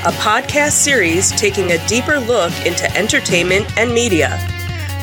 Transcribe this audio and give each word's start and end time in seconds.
a 0.00 0.12
podcast 0.12 0.72
series 0.72 1.30
taking 1.32 1.72
a 1.72 1.86
deeper 1.86 2.18
look 2.18 2.54
into 2.64 2.90
entertainment 2.96 3.66
and 3.76 3.92
media. 3.92 4.38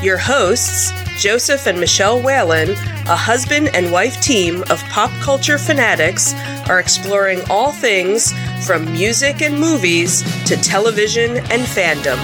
Your 0.01 0.17
hosts, 0.17 0.91
Joseph 1.19 1.67
and 1.67 1.79
Michelle 1.79 2.19
Whalen, 2.19 2.71
a 2.71 3.15
husband 3.15 3.69
and 3.75 3.91
wife 3.91 4.19
team 4.21 4.63
of 4.71 4.81
pop 4.85 5.11
culture 5.21 5.59
fanatics, 5.59 6.33
are 6.67 6.79
exploring 6.79 7.41
all 7.47 7.71
things 7.71 8.33
from 8.65 8.91
music 8.91 9.43
and 9.43 9.59
movies 9.59 10.23
to 10.45 10.57
television 10.57 11.37
and 11.51 11.61
fandom. 11.61 12.17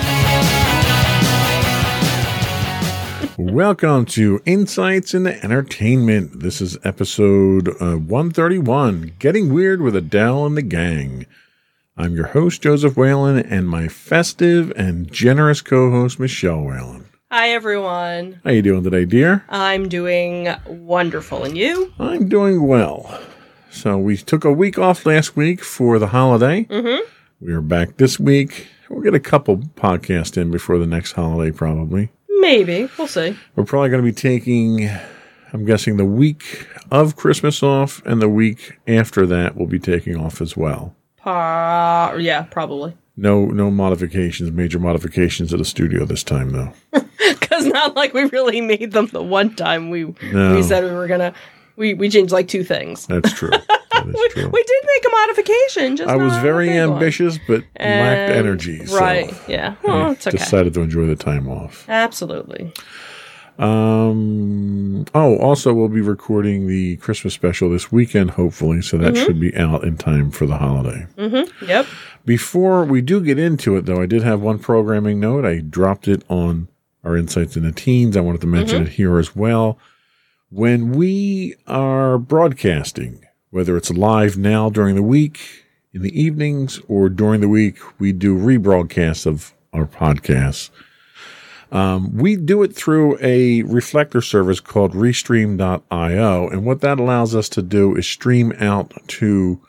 Welcome 3.37 4.05
to 4.05 4.41
Insights 4.45 5.13
into 5.13 5.39
Entertainment. 5.43 6.39
This 6.39 6.59
is 6.59 6.79
episode 6.83 7.69
uh, 7.79 7.97
131 7.97 9.13
Getting 9.19 9.53
Weird 9.53 9.83
with 9.83 9.95
Adele 9.95 10.47
and 10.47 10.57
the 10.57 10.63
Gang. 10.63 11.27
I'm 11.95 12.15
your 12.15 12.25
host, 12.25 12.63
Joseph 12.63 12.97
Whalen, 12.97 13.37
and 13.37 13.69
my 13.69 13.87
festive 13.87 14.73
and 14.75 15.11
generous 15.11 15.61
co 15.61 15.91
host, 15.91 16.19
Michelle 16.19 16.63
Whalen. 16.63 17.07
Hi, 17.29 17.49
everyone. 17.49 18.41
How 18.43 18.49
you 18.49 18.63
doing 18.63 18.83
today, 18.83 19.05
dear? 19.05 19.45
I'm 19.47 19.87
doing 19.89 20.51
wonderful. 20.65 21.43
And 21.43 21.55
you? 21.55 21.93
I'm 21.99 22.27
doing 22.27 22.65
well. 22.65 23.21
So 23.69 23.99
we 23.99 24.17
took 24.17 24.43
a 24.43 24.51
week 24.51 24.79
off 24.79 25.05
last 25.05 25.35
week 25.35 25.63
for 25.63 25.99
the 25.99 26.07
holiday. 26.07 26.63
Mm-hmm. 26.63 27.07
We 27.39 27.53
are 27.53 27.61
back 27.61 27.97
this 27.97 28.19
week. 28.19 28.65
We'll 28.89 29.03
get 29.03 29.13
a 29.13 29.19
couple 29.19 29.57
podcasts 29.57 30.35
in 30.35 30.49
before 30.49 30.79
the 30.79 30.87
next 30.87 31.11
holiday, 31.11 31.55
probably. 31.55 32.11
Maybe. 32.39 32.89
We'll 32.97 33.07
see. 33.07 33.37
We're 33.55 33.65
probably 33.65 33.89
going 33.89 34.03
to 34.03 34.11
be 34.11 34.15
taking, 34.15 34.89
I'm 35.53 35.63
guessing, 35.63 35.97
the 35.97 36.05
week 36.05 36.67
of 36.89 37.15
Christmas 37.15 37.61
off, 37.61 38.03
and 38.03 38.19
the 38.19 38.29
week 38.29 38.79
after 38.87 39.27
that 39.27 39.55
we'll 39.55 39.67
be 39.67 39.79
taking 39.79 40.17
off 40.17 40.41
as 40.41 40.57
well. 40.57 40.95
Uh, 41.25 42.15
yeah, 42.19 42.43
probably. 42.51 42.95
No, 43.15 43.45
no 43.45 43.69
modifications, 43.71 44.51
major 44.51 44.79
modifications 44.79 45.53
at 45.53 45.59
the 45.59 45.65
studio 45.65 46.05
this 46.05 46.23
time, 46.23 46.51
though. 46.51 46.73
Because 47.39 47.65
not 47.67 47.95
like 47.95 48.13
we 48.13 48.23
really 48.25 48.59
made 48.61 48.91
them 48.91 49.05
the 49.07 49.21
one 49.21 49.55
time 49.55 49.89
we 49.89 50.13
No. 50.33 50.55
we 50.55 50.63
said 50.63 50.83
we 50.83 50.89
were 50.91 51.07
gonna. 51.07 51.33
We 51.77 51.93
we 51.93 52.09
changed 52.09 52.31
like 52.33 52.47
two 52.47 52.63
things. 52.63 53.05
That's 53.07 53.31
true. 53.33 53.51
That 53.93 54.07
is 54.07 54.15
We, 54.15 54.29
true. 54.29 54.49
we 54.49 54.63
did 54.63 54.81
make 54.95 55.05
a 55.05 55.11
modification. 55.11 55.95
Just 55.97 56.09
I 56.09 56.15
was 56.15 56.35
very 56.37 56.67
big 56.67 56.79
one. 56.87 56.93
ambitious, 56.93 57.37
but 57.47 57.59
lacked 57.59 57.69
And- 57.79 58.33
energy. 58.33 58.85
so 58.87 58.99
Right. 58.99 59.31
Yeah. 59.47 59.75
I 59.87 60.09
it's 60.11 60.25
okay. 60.27 60.37
Decided 60.37 60.73
to 60.73 60.81
enjoy 60.81 61.05
the 61.05 61.15
time 61.15 61.47
off. 61.47 61.85
Absolutely. 61.87 62.73
Um. 63.59 65.05
Oh, 65.15 65.37
also, 65.37 65.73
we'll 65.73 65.89
be 65.89 66.01
recording 66.01 66.67
the 66.67 66.97
Christmas 66.97 67.33
special 67.33 67.69
this 67.69 67.91
weekend, 67.91 68.31
hopefully, 68.31 68.81
so 68.81 68.97
that 68.97 69.13
Mm-hmm. 69.13 69.23
should 69.25 69.39
be 69.39 69.55
out 69.55 69.83
in 69.83 69.97
time 69.97 70.31
for 70.31 70.45
the 70.45 70.57
holiday. 70.57 71.05
Mm-hmm. 71.17 71.65
Yep. 71.65 71.85
Before 72.25 72.83
we 72.85 73.01
do 73.01 73.21
get 73.21 73.37
into 73.37 73.75
it, 73.75 73.85
though, 73.85 74.01
I 74.01 74.05
did 74.05 74.23
have 74.23 74.41
one 74.41 74.59
programming 74.59 75.19
note. 75.19 75.45
I 75.45 75.59
dropped 75.59 76.07
it 76.07 76.23
on 76.29 76.67
our 77.03 77.17
Insights 77.17 77.57
in 77.57 77.63
the 77.63 77.71
Teens. 77.71 78.15
I 78.15 78.21
wanted 78.21 78.41
to 78.41 78.47
mention 78.47 78.83
it 78.83 78.89
here 78.93 79.19
as 79.19 79.35
well. 79.35 79.77
When 80.49 80.91
we 80.91 81.55
are 81.67 82.17
broadcasting, 82.17 83.25
whether 83.49 83.75
it's 83.75 83.89
live 83.91 84.37
now 84.37 84.69
during 84.69 84.95
the 84.95 85.03
week, 85.03 85.65
in 85.93 86.01
the 86.01 86.17
evenings, 86.19 86.79
or 86.87 87.09
during 87.09 87.41
the 87.41 87.49
week, 87.49 87.77
we 87.99 88.13
do 88.13 88.37
rebroadcasts 88.37 89.25
of 89.25 89.53
our 89.73 89.85
podcasts. 89.85 90.69
Um, 91.73 92.15
we 92.15 92.35
do 92.35 92.61
it 92.63 92.75
through 92.75 93.17
a 93.19 93.63
reflector 93.63 94.21
service 94.21 94.59
called 94.59 94.93
Restream.io. 94.93 96.47
And 96.47 96.65
what 96.65 96.81
that 96.81 96.99
allows 96.99 97.35
us 97.35 97.49
to 97.49 97.61
do 97.61 97.95
is 97.95 98.07
stream 98.07 98.53
out 98.59 98.93
to 99.07 99.59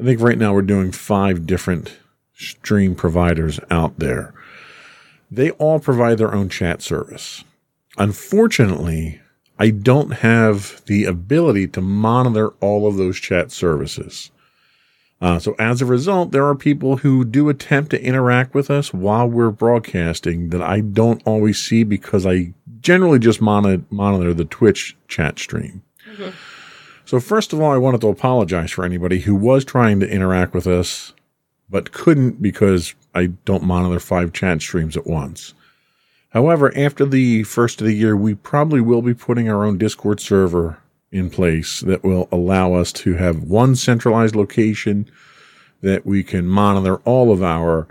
I 0.00 0.02
think 0.02 0.20
right 0.20 0.38
now 0.38 0.52
we're 0.52 0.62
doing 0.62 0.90
five 0.90 1.46
different 1.46 1.96
stream 2.34 2.96
providers 2.96 3.60
out 3.70 3.98
there. 3.98 4.34
They 5.30 5.50
all 5.52 5.78
provide 5.78 6.18
their 6.18 6.34
own 6.34 6.48
chat 6.48 6.82
service. 6.82 7.44
Unfortunately, 7.96 9.20
I 9.58 9.70
don't 9.70 10.14
have 10.14 10.82
the 10.86 11.04
ability 11.04 11.68
to 11.68 11.80
monitor 11.80 12.50
all 12.60 12.88
of 12.88 12.96
those 12.96 13.20
chat 13.20 13.52
services. 13.52 14.32
Uh, 15.24 15.38
so 15.38 15.56
as 15.58 15.80
a 15.80 15.86
result, 15.86 16.32
there 16.32 16.44
are 16.44 16.54
people 16.54 16.98
who 16.98 17.24
do 17.24 17.48
attempt 17.48 17.90
to 17.90 18.04
interact 18.04 18.52
with 18.52 18.70
us 18.70 18.92
while 18.92 19.26
we're 19.26 19.50
broadcasting 19.50 20.50
that 20.50 20.60
I 20.60 20.80
don't 20.80 21.22
always 21.24 21.58
see 21.58 21.82
because 21.82 22.26
I 22.26 22.52
generally 22.82 23.18
just 23.18 23.40
monitor, 23.40 23.82
monitor 23.88 24.34
the 24.34 24.44
Twitch 24.44 24.94
chat 25.08 25.38
stream. 25.38 25.82
So 27.06 27.20
first 27.20 27.54
of 27.54 27.62
all, 27.62 27.72
I 27.72 27.78
wanted 27.78 28.02
to 28.02 28.08
apologize 28.08 28.70
for 28.70 28.84
anybody 28.84 29.20
who 29.20 29.34
was 29.34 29.64
trying 29.64 29.98
to 30.00 30.10
interact 30.10 30.52
with 30.52 30.66
us, 30.66 31.14
but 31.70 31.92
couldn't 31.92 32.42
because 32.42 32.94
I 33.14 33.28
don't 33.46 33.64
monitor 33.64 34.00
five 34.00 34.34
chat 34.34 34.60
streams 34.60 34.94
at 34.94 35.06
once. 35.06 35.54
However, 36.34 36.70
after 36.76 37.06
the 37.06 37.44
first 37.44 37.80
of 37.80 37.86
the 37.86 37.94
year, 37.94 38.14
we 38.14 38.34
probably 38.34 38.82
will 38.82 39.00
be 39.00 39.14
putting 39.14 39.48
our 39.48 39.64
own 39.64 39.78
Discord 39.78 40.20
server 40.20 40.80
in 41.14 41.30
place 41.30 41.80
that 41.80 42.04
will 42.04 42.28
allow 42.30 42.74
us 42.74 42.92
to 42.92 43.14
have 43.14 43.42
one 43.42 43.76
centralized 43.76 44.36
location 44.36 45.10
that 45.80 46.04
we 46.04 46.22
can 46.22 46.46
monitor 46.46 46.96
all 47.04 47.32
of 47.32 47.42
our 47.42 47.86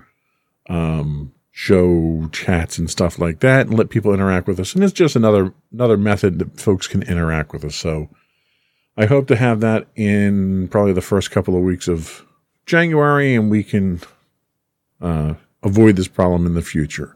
um, 0.70 1.34
show 1.52 2.30
chats 2.32 2.78
and 2.78 2.90
stuff 2.90 3.20
like 3.20 3.40
that, 3.40 3.68
and 3.68 3.78
let 3.78 3.90
people 3.90 4.14
interact 4.14 4.48
with 4.48 4.60
us. 4.60 4.76
And 4.76 4.84
it's 4.84 4.94
just 4.94 5.16
another 5.16 5.54
another 5.72 5.98
method 5.98 6.40
that 6.40 6.60
folks 6.60 6.88
can 6.88 7.04
interact 7.04 7.54
with 7.54 7.64
us. 7.66 7.76
So. 7.76 8.10
I 8.96 9.08
hope 9.08 9.28
to 9.30 9.36
have 9.36 9.60
that 9.62 9.88
in 9.96 10.68
probably 10.68 10.94
the 10.94 11.02
first 11.02 11.32
couple 11.32 11.56
of 11.56 11.64
weeks 11.64 11.88
of 11.88 12.28
January, 12.68 13.34
and 13.34 13.50
we 13.50 13.64
can 13.64 14.02
uh, 15.02 15.34
avoid 15.64 15.96
this 15.96 16.08
problem 16.08 16.46
in 16.46 16.54
the 16.54 16.62
future. 16.62 17.16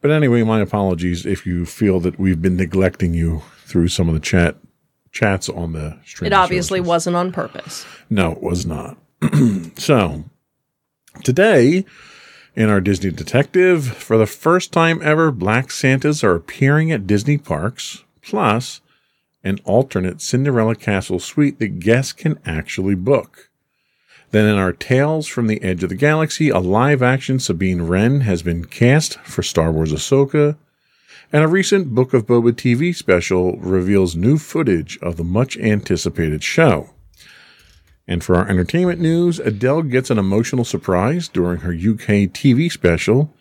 But 0.00 0.10
anyway, 0.10 0.42
my 0.42 0.60
apologies 0.60 1.24
if 1.24 1.46
you 1.46 1.66
feel 1.66 2.00
that 2.00 2.18
we've 2.18 2.42
been 2.42 2.56
neglecting 2.56 3.14
you 3.14 3.42
through 3.64 3.88
some 3.88 4.08
of 4.08 4.14
the 4.14 4.20
chat 4.20 4.56
chats 5.12 5.48
on 5.48 5.72
the 5.72 5.98
stream. 6.04 6.32
It 6.32 6.34
obviously 6.34 6.78
services. 6.78 6.88
wasn't 6.88 7.16
on 7.16 7.32
purpose. 7.32 7.86
No, 8.10 8.32
it 8.32 8.42
was 8.42 8.66
not. 8.66 8.96
so, 9.76 10.24
today 11.24 11.84
in 12.54 12.68
our 12.68 12.80
Disney 12.80 13.10
Detective, 13.10 13.86
for 13.86 14.18
the 14.18 14.26
first 14.26 14.72
time 14.72 15.00
ever, 15.02 15.30
Black 15.30 15.70
Santas 15.70 16.24
are 16.24 16.34
appearing 16.34 16.90
at 16.90 17.06
Disney 17.06 17.38
parks, 17.38 18.04
plus 18.22 18.80
an 19.44 19.58
alternate 19.64 20.20
Cinderella 20.20 20.74
Castle 20.74 21.20
suite 21.20 21.58
that 21.60 21.78
guests 21.78 22.12
can 22.12 22.38
actually 22.44 22.96
book. 22.96 23.50
Then, 24.30 24.44
in 24.46 24.56
our 24.56 24.72
Tales 24.72 25.26
from 25.26 25.46
the 25.46 25.62
Edge 25.62 25.82
of 25.82 25.88
the 25.88 25.94
Galaxy, 25.94 26.50
a 26.50 26.58
live 26.58 27.02
action 27.02 27.38
Sabine 27.38 27.82
Wren 27.82 28.22
has 28.22 28.42
been 28.42 28.64
cast 28.64 29.18
for 29.20 29.42
Star 29.42 29.72
Wars 29.72 29.92
Ahsoka, 29.92 30.56
and 31.32 31.44
a 31.44 31.48
recent 31.48 31.94
Book 31.94 32.14
of 32.14 32.26
Boba 32.26 32.52
TV 32.52 32.94
special 32.94 33.56
reveals 33.58 34.16
new 34.16 34.38
footage 34.38 34.98
of 35.02 35.16
the 35.16 35.24
much 35.24 35.56
anticipated 35.58 36.42
show. 36.42 36.90
And 38.06 38.24
for 38.24 38.36
our 38.36 38.48
entertainment 38.48 39.00
news, 39.00 39.38
Adele 39.38 39.82
gets 39.82 40.08
an 40.08 40.18
emotional 40.18 40.64
surprise 40.64 41.28
during 41.28 41.60
her 41.60 41.72
UK 41.72 42.32
TV 42.32 42.72
special, 42.72 43.34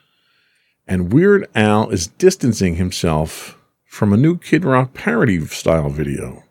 and 0.86 1.14
Weird 1.14 1.48
Al 1.56 1.90
is 1.90 2.08
distancing 2.08 2.76
himself 2.76 3.58
from 3.86 4.12
a 4.12 4.18
new 4.18 4.38
Kid 4.38 4.66
Rock 4.66 4.94
parody 4.94 5.46
style 5.46 5.90
video. 5.90 6.44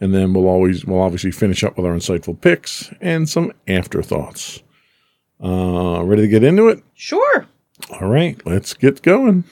And 0.00 0.14
then 0.14 0.32
we'll 0.32 0.48
always 0.48 0.84
we'll 0.84 1.00
obviously 1.00 1.30
finish 1.30 1.62
up 1.62 1.76
with 1.76 1.86
our 1.86 1.94
insightful 1.94 2.40
picks 2.40 2.92
and 3.00 3.28
some 3.28 3.52
afterthoughts. 3.66 4.62
Uh, 5.42 6.02
ready 6.04 6.22
to 6.22 6.28
get 6.28 6.42
into 6.44 6.68
it? 6.68 6.82
Sure. 6.94 7.46
All 7.90 8.08
right, 8.08 8.40
let's 8.44 8.74
get 8.74 9.02
going. 9.02 9.44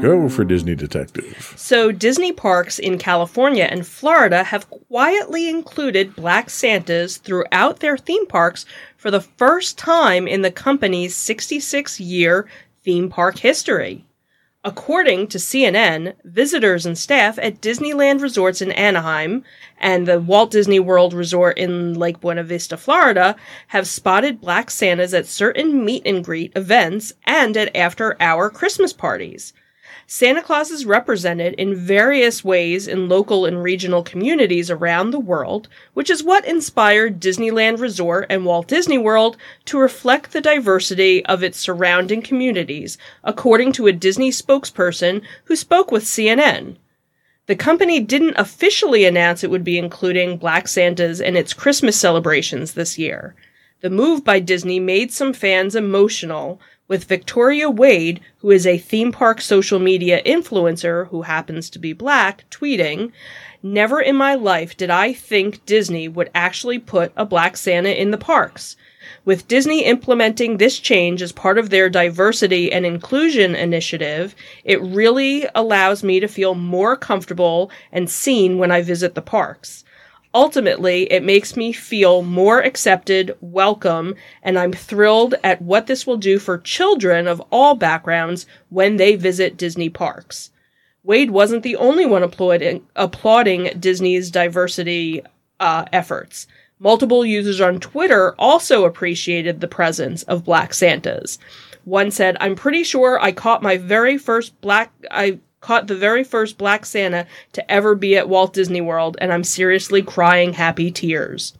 Go 0.00 0.28
for 0.28 0.44
Disney 0.44 0.74
Detective. 0.74 1.54
So, 1.56 1.90
Disney 1.90 2.30
parks 2.30 2.78
in 2.78 2.98
California 2.98 3.64
and 3.64 3.86
Florida 3.86 4.44
have 4.44 4.68
quietly 4.68 5.48
included 5.48 6.14
Black 6.14 6.50
Santas 6.50 7.16
throughout 7.16 7.80
their 7.80 7.96
theme 7.96 8.26
parks 8.26 8.66
for 8.96 9.10
the 9.10 9.22
first 9.22 9.78
time 9.78 10.28
in 10.28 10.42
the 10.42 10.50
company's 10.50 11.16
66 11.16 11.98
year 11.98 12.46
theme 12.84 13.08
park 13.08 13.38
history. 13.38 14.04
According 14.62 15.28
to 15.28 15.38
CNN, 15.38 16.14
visitors 16.24 16.84
and 16.84 16.98
staff 16.98 17.38
at 17.38 17.60
Disneyland 17.60 18.20
resorts 18.20 18.60
in 18.60 18.72
Anaheim 18.72 19.44
and 19.78 20.06
the 20.06 20.20
Walt 20.20 20.50
Disney 20.50 20.80
World 20.80 21.14
Resort 21.14 21.56
in 21.56 21.94
Lake 21.94 22.20
Buena 22.20 22.42
Vista, 22.42 22.76
Florida, 22.76 23.36
have 23.68 23.86
spotted 23.86 24.40
black 24.40 24.70
Santas 24.70 25.14
at 25.14 25.26
certain 25.26 25.84
meet 25.84 26.02
and 26.04 26.22
greet 26.24 26.52
events 26.54 27.14
and 27.24 27.56
at 27.56 27.74
after 27.74 28.16
hour 28.20 28.50
Christmas 28.50 28.92
parties. 28.92 29.52
Santa 30.08 30.40
Claus 30.40 30.70
is 30.70 30.86
represented 30.86 31.54
in 31.54 31.74
various 31.74 32.44
ways 32.44 32.86
in 32.86 33.08
local 33.08 33.44
and 33.44 33.60
regional 33.60 34.04
communities 34.04 34.70
around 34.70 35.10
the 35.10 35.18
world, 35.18 35.66
which 35.94 36.08
is 36.08 36.22
what 36.22 36.46
inspired 36.46 37.18
Disneyland 37.18 37.80
Resort 37.80 38.26
and 38.30 38.44
Walt 38.44 38.68
Disney 38.68 38.98
World 38.98 39.36
to 39.64 39.78
reflect 39.78 40.32
the 40.32 40.40
diversity 40.40 41.26
of 41.26 41.42
its 41.42 41.58
surrounding 41.58 42.22
communities, 42.22 42.96
according 43.24 43.72
to 43.72 43.88
a 43.88 43.92
Disney 43.92 44.30
spokesperson 44.30 45.22
who 45.46 45.56
spoke 45.56 45.90
with 45.90 46.04
CNN. 46.04 46.76
The 47.46 47.56
company 47.56 47.98
didn't 47.98 48.38
officially 48.38 49.04
announce 49.06 49.42
it 49.42 49.50
would 49.50 49.64
be 49.64 49.76
including 49.76 50.36
Black 50.36 50.68
Santas 50.68 51.18
in 51.18 51.36
its 51.36 51.52
Christmas 51.52 51.98
celebrations 51.98 52.74
this 52.74 52.96
year. 52.96 53.34
The 53.80 53.90
move 53.90 54.24
by 54.24 54.38
Disney 54.38 54.78
made 54.78 55.12
some 55.12 55.32
fans 55.32 55.74
emotional, 55.74 56.60
with 56.88 57.04
Victoria 57.04 57.68
Wade, 57.68 58.20
who 58.38 58.50
is 58.50 58.66
a 58.66 58.78
theme 58.78 59.12
park 59.12 59.40
social 59.40 59.78
media 59.78 60.22
influencer 60.24 61.08
who 61.08 61.22
happens 61.22 61.68
to 61.70 61.78
be 61.78 61.92
black, 61.92 62.44
tweeting, 62.50 63.12
Never 63.62 64.00
in 64.00 64.16
my 64.16 64.34
life 64.34 64.76
did 64.76 64.90
I 64.90 65.12
think 65.12 65.64
Disney 65.66 66.06
would 66.06 66.30
actually 66.34 66.78
put 66.78 67.12
a 67.16 67.24
black 67.24 67.56
Santa 67.56 67.90
in 67.90 68.12
the 68.12 68.18
parks. 68.18 68.76
With 69.24 69.48
Disney 69.48 69.84
implementing 69.84 70.56
this 70.56 70.78
change 70.78 71.22
as 71.22 71.32
part 71.32 71.58
of 71.58 71.70
their 71.70 71.88
diversity 71.88 72.70
and 72.70 72.86
inclusion 72.86 73.56
initiative, 73.56 74.36
it 74.64 74.80
really 74.80 75.48
allows 75.54 76.04
me 76.04 76.20
to 76.20 76.28
feel 76.28 76.54
more 76.54 76.96
comfortable 76.96 77.70
and 77.90 78.08
seen 78.08 78.58
when 78.58 78.70
I 78.70 78.82
visit 78.82 79.14
the 79.14 79.22
parks. 79.22 79.84
Ultimately, 80.36 81.10
it 81.10 81.22
makes 81.22 81.56
me 81.56 81.72
feel 81.72 82.20
more 82.20 82.60
accepted, 82.60 83.34
welcome, 83.40 84.14
and 84.42 84.58
I'm 84.58 84.74
thrilled 84.74 85.34
at 85.42 85.62
what 85.62 85.86
this 85.86 86.06
will 86.06 86.18
do 86.18 86.38
for 86.38 86.58
children 86.58 87.26
of 87.26 87.42
all 87.50 87.74
backgrounds 87.74 88.44
when 88.68 88.96
they 88.98 89.16
visit 89.16 89.56
Disney 89.56 89.88
parks. 89.88 90.50
Wade 91.02 91.30
wasn't 91.30 91.62
the 91.62 91.76
only 91.76 92.04
one 92.04 92.22
applauding, 92.22 92.86
applauding 92.96 93.80
Disney's 93.80 94.30
diversity 94.30 95.22
uh, 95.58 95.86
efforts. 95.90 96.46
Multiple 96.78 97.24
users 97.24 97.62
on 97.62 97.80
Twitter 97.80 98.34
also 98.38 98.84
appreciated 98.84 99.62
the 99.62 99.68
presence 99.68 100.22
of 100.24 100.44
Black 100.44 100.74
Santas. 100.74 101.38
One 101.84 102.10
said, 102.10 102.36
I'm 102.40 102.56
pretty 102.56 102.84
sure 102.84 103.18
I 103.18 103.32
caught 103.32 103.62
my 103.62 103.78
very 103.78 104.18
first 104.18 104.60
black, 104.60 104.92
I 105.10 105.38
caught 105.60 105.86
the 105.86 105.96
very 105.96 106.24
first 106.24 106.58
Black 106.58 106.86
Santa 106.86 107.26
to 107.52 107.70
ever 107.70 107.94
be 107.94 108.16
at 108.16 108.28
Walt 108.28 108.52
Disney 108.52 108.80
World, 108.80 109.16
and 109.20 109.32
I'm 109.32 109.44
seriously 109.44 110.02
crying 110.02 110.52
happy 110.52 110.90
tears. 110.90 111.54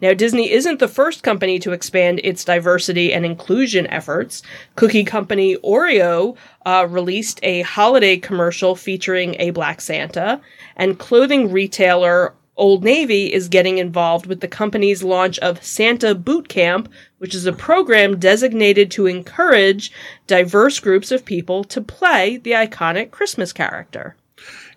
Now, 0.00 0.14
Disney 0.14 0.50
isn't 0.50 0.78
the 0.78 0.88
first 0.88 1.22
company 1.22 1.58
to 1.58 1.72
expand 1.72 2.20
its 2.24 2.44
diversity 2.44 3.12
and 3.12 3.26
inclusion 3.26 3.86
efforts. 3.88 4.42
Cookie 4.76 5.04
company 5.04 5.56
Oreo 5.58 6.36
uh, 6.64 6.86
released 6.88 7.40
a 7.42 7.62
holiday 7.62 8.16
commercial 8.16 8.76
featuring 8.76 9.36
a 9.38 9.50
Black 9.50 9.80
Santa, 9.80 10.40
and 10.76 10.98
clothing 10.98 11.52
retailer 11.52 12.34
Old 12.56 12.84
Navy 12.84 13.32
is 13.32 13.48
getting 13.48 13.78
involved 13.78 14.26
with 14.26 14.40
the 14.40 14.48
company's 14.48 15.02
launch 15.02 15.40
of 15.40 15.64
Santa 15.64 16.14
Boot 16.14 16.48
Camp, 16.48 16.88
which 17.24 17.34
is 17.34 17.46
a 17.46 17.54
program 17.54 18.18
designated 18.18 18.90
to 18.90 19.06
encourage 19.06 19.90
diverse 20.26 20.78
groups 20.78 21.10
of 21.10 21.24
people 21.24 21.64
to 21.64 21.80
play 21.80 22.36
the 22.36 22.50
iconic 22.50 23.10
Christmas 23.12 23.50
character. 23.50 24.14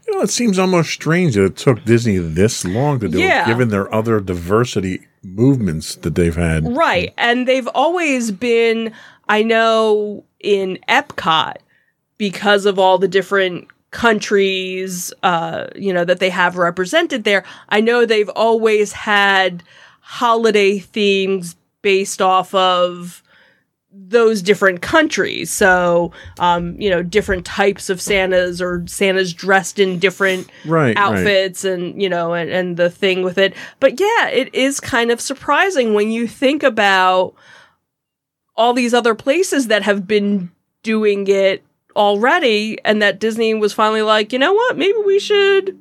You 0.07 0.15
know, 0.15 0.21
it 0.21 0.29
seems 0.29 0.57
almost 0.57 0.91
strange 0.91 1.35
that 1.35 1.43
it 1.43 1.57
took 1.57 1.83
Disney 1.83 2.19
this 2.19 2.63
long 2.63 3.01
to 3.01 3.09
do 3.09 3.19
Yeah. 3.19 3.43
it, 3.43 3.47
given 3.47 3.67
their 3.67 3.93
other 3.93 4.21
diversity 4.21 5.01
movements 5.21 5.95
that 5.95 6.15
they've 6.15 6.37
had. 6.37 6.73
Right. 6.73 7.13
And 7.17 7.45
they've 7.45 7.67
always 7.75 8.31
been, 8.31 8.93
I 9.27 9.43
know, 9.43 10.23
in 10.39 10.79
Epcot 10.87 11.55
because 12.17 12.65
of 12.65 12.79
all 12.79 12.97
the 12.97 13.09
different 13.09 13.67
countries, 13.91 15.11
uh, 15.21 15.65
you 15.75 15.91
know, 15.91 16.05
that 16.05 16.19
they 16.19 16.29
have 16.29 16.55
represented 16.55 17.25
there. 17.25 17.43
I 17.67 17.81
know 17.81 18.05
they've 18.05 18.29
always 18.29 18.93
had 18.93 19.63
holiday 19.99 20.79
themes 20.79 21.57
based 21.87 22.21
off 22.21 22.53
of 22.53 23.23
those 23.93 24.41
different 24.41 24.81
countries. 24.81 25.49
So, 25.49 26.11
um, 26.37 26.75
you 26.81 26.89
know, 26.89 27.01
different 27.01 27.45
types 27.45 27.89
of 27.89 28.01
Santas 28.01 28.59
or 28.61 28.83
Santas 28.87 29.31
dressed 29.31 29.79
in 29.79 29.99
different 29.99 30.49
Right, 30.65 30.87
right. 30.87 30.97
outfits 30.97 31.63
and, 31.63 32.01
you 32.01 32.09
know, 32.09 32.33
and, 32.33 32.49
and 32.49 32.75
the 32.75 32.89
thing 32.89 33.23
with 33.23 33.37
it. 33.37 33.53
But 33.79 33.99
yeah, 34.01 34.27
it 34.27 34.53
is 34.53 34.81
kind 34.81 35.11
of 35.11 35.21
surprising 35.21 35.93
when 35.93 36.11
you 36.11 36.27
think 36.27 36.61
about 36.61 37.33
all 38.57 38.73
these 38.73 38.93
other 38.93 39.15
places 39.15 39.67
that 39.67 39.83
have 39.83 40.05
been 40.05 40.51
doing 40.83 41.25
it 41.27 41.63
already 41.95 42.77
and 42.83 43.01
that 43.01 43.19
Disney 43.19 43.53
was 43.53 43.71
finally 43.73 44.01
like, 44.01 44.33
you 44.33 44.39
know 44.39 44.53
what, 44.53 44.77
maybe 44.77 44.97
we 45.05 45.19
should 45.19 45.77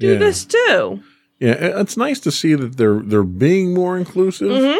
do 0.00 0.12
Yeah. 0.14 0.18
this 0.18 0.44
too. 0.44 1.02
Yeah, 1.38 1.52
it's 1.80 1.96
nice 1.96 2.18
to 2.20 2.30
see 2.32 2.54
that 2.54 2.76
they're 2.78 3.00
they're 3.04 3.22
being 3.22 3.74
more 3.74 3.98
inclusive. 3.98 4.48
Mhm. 4.50 4.78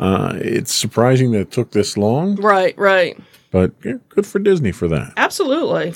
Uh, 0.00 0.32
it's 0.36 0.74
surprising 0.74 1.30
that 1.32 1.40
it 1.40 1.50
took 1.52 1.70
this 1.72 1.96
long, 1.96 2.34
Right, 2.36 2.76
right. 2.78 3.16
but 3.50 3.72
yeah, 3.84 3.94
good 4.08 4.26
for 4.26 4.38
Disney 4.40 4.72
for 4.72 4.88
that. 4.88 5.12
Absolutely. 5.16 5.94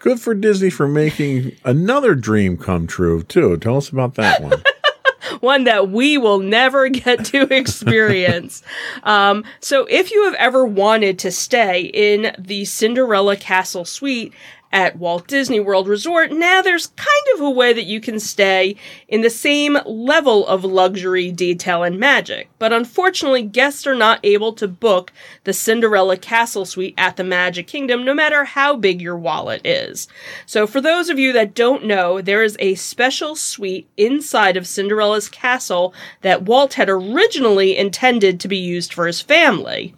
Good 0.00 0.20
for 0.20 0.34
Disney 0.34 0.68
for 0.70 0.86
making 0.88 1.56
another 1.64 2.14
dream 2.14 2.58
come 2.58 2.86
true 2.86 3.22
too. 3.22 3.56
Tell 3.56 3.76
us 3.78 3.88
about 3.88 4.16
that 4.16 4.42
one. 4.42 4.60
one 5.40 5.64
that 5.64 5.88
we 5.88 6.18
will 6.18 6.40
never 6.40 6.88
get 6.88 7.24
to 7.26 7.42
experience. 7.54 8.62
um, 9.04 9.44
so, 9.60 9.86
if 9.88 10.10
you 10.10 10.24
have 10.24 10.34
ever 10.34 10.64
wanted 10.66 11.18
to 11.20 11.30
stay 11.30 11.82
in 11.82 12.34
the 12.38 12.64
Cinderella 12.66 13.36
Castle 13.36 13.84
Suite 13.84 14.34
at 14.74 14.98
Walt 14.98 15.28
Disney 15.28 15.60
World 15.60 15.86
Resort, 15.86 16.32
now 16.32 16.60
there's 16.60 16.88
kind 16.88 17.08
of 17.34 17.40
a 17.40 17.48
way 17.48 17.72
that 17.72 17.84
you 17.84 18.00
can 18.00 18.18
stay 18.18 18.74
in 19.06 19.20
the 19.20 19.30
same 19.30 19.78
level 19.86 20.44
of 20.48 20.64
luxury, 20.64 21.30
detail, 21.30 21.84
and 21.84 21.98
magic. 21.98 22.48
But 22.58 22.72
unfortunately, 22.72 23.42
guests 23.42 23.86
are 23.86 23.94
not 23.94 24.18
able 24.24 24.52
to 24.54 24.66
book 24.66 25.12
the 25.44 25.52
Cinderella 25.52 26.16
Castle 26.16 26.64
Suite 26.64 26.94
at 26.98 27.16
the 27.16 27.22
Magic 27.22 27.68
Kingdom, 27.68 28.04
no 28.04 28.14
matter 28.14 28.42
how 28.42 28.74
big 28.74 29.00
your 29.00 29.16
wallet 29.16 29.64
is. 29.64 30.08
So, 30.44 30.66
for 30.66 30.80
those 30.80 31.08
of 31.08 31.20
you 31.20 31.32
that 31.34 31.54
don't 31.54 31.84
know, 31.84 32.20
there 32.20 32.42
is 32.42 32.56
a 32.58 32.74
special 32.74 33.36
suite 33.36 33.88
inside 33.96 34.56
of 34.56 34.66
Cinderella's 34.66 35.28
castle 35.28 35.94
that 36.22 36.42
Walt 36.42 36.74
had 36.74 36.90
originally 36.90 37.76
intended 37.76 38.40
to 38.40 38.48
be 38.48 38.58
used 38.58 38.92
for 38.92 39.06
his 39.06 39.20
family. 39.20 39.94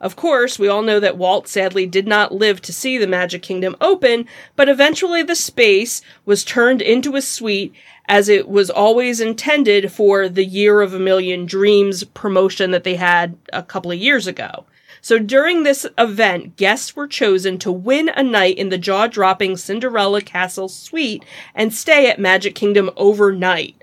Of 0.00 0.16
course, 0.16 0.58
we 0.58 0.68
all 0.68 0.82
know 0.82 0.98
that 0.98 1.16
Walt 1.16 1.46
sadly 1.46 1.86
did 1.86 2.06
not 2.06 2.34
live 2.34 2.60
to 2.62 2.72
see 2.72 2.98
the 2.98 3.06
Magic 3.06 3.42
Kingdom 3.42 3.76
open, 3.80 4.26
but 4.56 4.68
eventually 4.68 5.22
the 5.22 5.36
space 5.36 6.02
was 6.24 6.44
turned 6.44 6.82
into 6.82 7.14
a 7.14 7.22
suite 7.22 7.72
as 8.06 8.28
it 8.28 8.48
was 8.48 8.70
always 8.70 9.20
intended 9.20 9.92
for 9.92 10.28
the 10.28 10.44
Year 10.44 10.80
of 10.80 10.94
a 10.94 10.98
Million 10.98 11.46
Dreams 11.46 12.02
promotion 12.04 12.70
that 12.72 12.82
they 12.82 12.96
had 12.96 13.36
a 13.52 13.62
couple 13.62 13.92
of 13.92 13.98
years 13.98 14.26
ago. 14.26 14.64
So 15.00 15.18
during 15.18 15.62
this 15.62 15.86
event, 15.96 16.56
guests 16.56 16.96
were 16.96 17.06
chosen 17.06 17.58
to 17.58 17.70
win 17.70 18.08
a 18.08 18.22
night 18.22 18.58
in 18.58 18.70
the 18.70 18.78
jaw-dropping 18.78 19.56
Cinderella 19.56 20.22
Castle 20.22 20.68
suite 20.68 21.24
and 21.54 21.72
stay 21.72 22.10
at 22.10 22.18
Magic 22.18 22.54
Kingdom 22.56 22.90
overnight. 22.96 23.77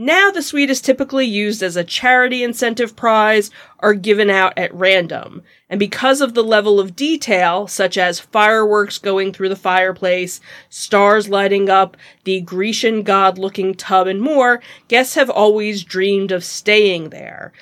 Now 0.00 0.30
the 0.30 0.42
suite 0.42 0.70
is 0.70 0.80
typically 0.80 1.26
used 1.26 1.60
as 1.60 1.74
a 1.74 1.82
charity 1.82 2.44
incentive 2.44 2.94
prize 2.94 3.50
or 3.80 3.94
given 3.94 4.30
out 4.30 4.52
at 4.56 4.72
random. 4.72 5.42
And 5.68 5.80
because 5.80 6.20
of 6.20 6.34
the 6.34 6.44
level 6.44 6.78
of 6.78 6.94
detail, 6.94 7.66
such 7.66 7.98
as 7.98 8.20
fireworks 8.20 8.98
going 8.98 9.32
through 9.32 9.48
the 9.48 9.56
fireplace, 9.56 10.40
stars 10.70 11.28
lighting 11.28 11.68
up, 11.68 11.96
the 12.22 12.40
Grecian 12.40 13.02
god 13.02 13.38
looking 13.38 13.74
tub, 13.74 14.06
and 14.06 14.22
more, 14.22 14.62
guests 14.86 15.16
have 15.16 15.30
always 15.30 15.82
dreamed 15.82 16.30
of 16.30 16.44
staying 16.44 17.10
there. 17.10 17.52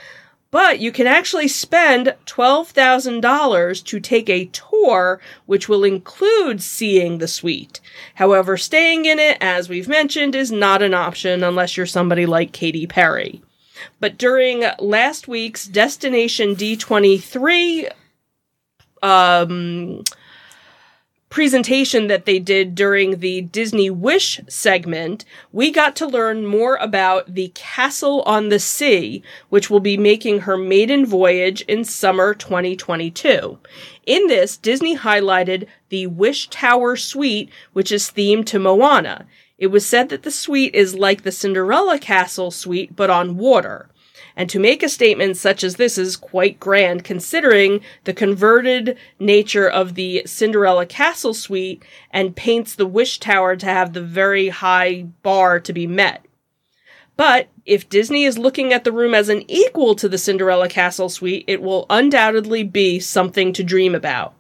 But 0.57 0.81
you 0.81 0.91
can 0.91 1.07
actually 1.07 1.49
spend 1.49 2.15
$12,000 2.25 3.85
to 3.85 4.01
take 4.01 4.31
a 4.31 4.47
tour, 4.47 5.21
which 5.45 5.69
will 5.69 5.85
include 5.85 6.63
seeing 6.63 7.19
the 7.19 7.29
suite. 7.29 7.83
However, 8.15 8.57
staying 8.57 9.05
in 9.05 9.19
it, 9.19 9.37
as 9.43 9.69
we've 9.69 9.87
mentioned, 9.87 10.35
is 10.35 10.51
not 10.51 10.81
an 10.81 10.95
option 10.95 11.45
unless 11.45 11.77
you're 11.77 11.85
somebody 11.85 12.25
like 12.25 12.53
Katy 12.53 12.87
Perry. 12.87 13.43
But 14.01 14.17
during 14.17 14.65
last 14.79 15.29
week's 15.29 15.67
Destination 15.67 16.57
D23 16.57 17.93
um, 19.03 20.05
presentation 21.37 22.07
that 22.07 22.25
they 22.25 22.39
did 22.39 22.75
during 22.75 23.19
the 23.19 23.43
Disney 23.43 23.91
Wish 23.91 24.41
segment, 24.49 25.27
we 25.53 25.71
got 25.71 25.95
to 25.97 26.07
learn 26.07 26.47
more 26.47 26.77
about 26.77 27.35
the 27.35 27.53
Castle 27.55 28.23
on 28.23 28.49
the 28.49 28.59
Sea, 28.59 29.23
which 29.51 29.69
will 29.69 29.81
be 29.81 29.99
making 29.99 30.41
her 30.41 30.57
maiden 30.57 31.05
voyage 31.05 31.61
in 31.69 31.85
summer 31.85 32.33
2022. 32.33 33.59
In 34.07 34.27
this, 34.29 34.57
Disney 34.57 34.97
highlighted 34.97 35.67
the 35.91 36.07
Wish 36.07 36.49
Tower 36.49 36.97
Suite, 36.97 37.51
which 37.75 37.93
is 37.93 38.05
themed 38.05 38.47
to 38.47 38.59
Moana. 38.59 39.27
It 39.59 39.67
was 39.67 39.85
said 39.85 40.09
that 40.09 40.23
the 40.23 40.31
suite 40.31 40.75
is 40.75 40.95
like 40.95 41.23
the 41.23 41.31
Cinderella 41.33 41.99
Castle 41.99 42.51
suite, 42.51 42.97
but 42.97 43.11
on 43.11 43.37
water. 43.37 43.91
And 44.37 44.51
to 44.51 44.61
make 44.61 44.83
a 44.83 44.89
statement 44.89 45.39
such 45.39 45.65
as 45.65 45.77
this 45.77 45.97
is 45.97 46.17
quite 46.17 46.61
grand 46.61 47.05
considering 47.05 47.81
the 48.05 48.13
converted 48.13 48.99
nature 49.19 49.69
of 49.69 49.95
the 49.95 50.23
Cinderella 50.27 50.85
Castle 50.85 51.33
suite 51.33 51.83
and 52.11 52.37
paints 52.37 52.75
the 52.75 52.87
Wish 52.87 53.19
Tower 53.19 53.57
to 53.57 53.67
have 53.67 53.95
the 53.95 54.03
very 54.03 54.51
high 54.51 55.07
bar 55.23 55.59
to 55.61 55.73
be 55.73 55.87
met. 55.87 56.27
But 57.17 57.49
if 57.65 57.89
Disney 57.89 58.25
is 58.25 58.37
looking 58.37 58.75
at 58.75 58.85
the 58.85 58.93
room 58.93 59.15
as 59.15 59.31
an 59.31 59.43
equal 59.51 59.95
to 59.95 60.09
the 60.09 60.19
Cinderella 60.19 60.69
Castle 60.69 61.09
suite, 61.09 61.45
it 61.47 61.63
will 61.63 61.87
undoubtedly 61.89 62.63
be 62.63 63.01
something 63.01 63.55
to 63.55 63.65
dream 63.65 63.95
about. 63.95 64.35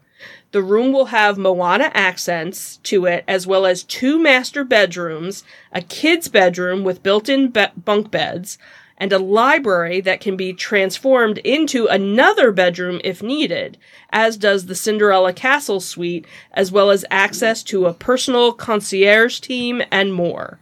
The 0.52 0.62
room 0.62 0.92
will 0.92 1.06
have 1.06 1.38
Moana 1.38 1.90
accents 1.94 2.76
to 2.84 3.06
it, 3.06 3.24
as 3.26 3.46
well 3.46 3.66
as 3.66 3.82
two 3.82 4.18
master 4.18 4.62
bedrooms, 4.62 5.42
a 5.72 5.80
kid's 5.80 6.28
bedroom 6.28 6.84
with 6.84 7.02
built 7.02 7.28
in 7.28 7.48
be- 7.48 7.66
bunk 7.76 8.10
beds, 8.10 8.58
and 8.98 9.12
a 9.12 9.18
library 9.18 10.00
that 10.00 10.20
can 10.20 10.36
be 10.36 10.52
transformed 10.52 11.38
into 11.38 11.86
another 11.86 12.50
bedroom 12.50 13.00
if 13.04 13.22
needed, 13.22 13.76
as 14.10 14.36
does 14.36 14.66
the 14.66 14.74
Cinderella 14.74 15.32
Castle 15.32 15.80
suite, 15.80 16.26
as 16.52 16.72
well 16.72 16.90
as 16.90 17.04
access 17.10 17.62
to 17.64 17.86
a 17.86 17.94
personal 17.94 18.52
concierge 18.52 19.40
team 19.40 19.82
and 19.90 20.14
more. 20.14 20.58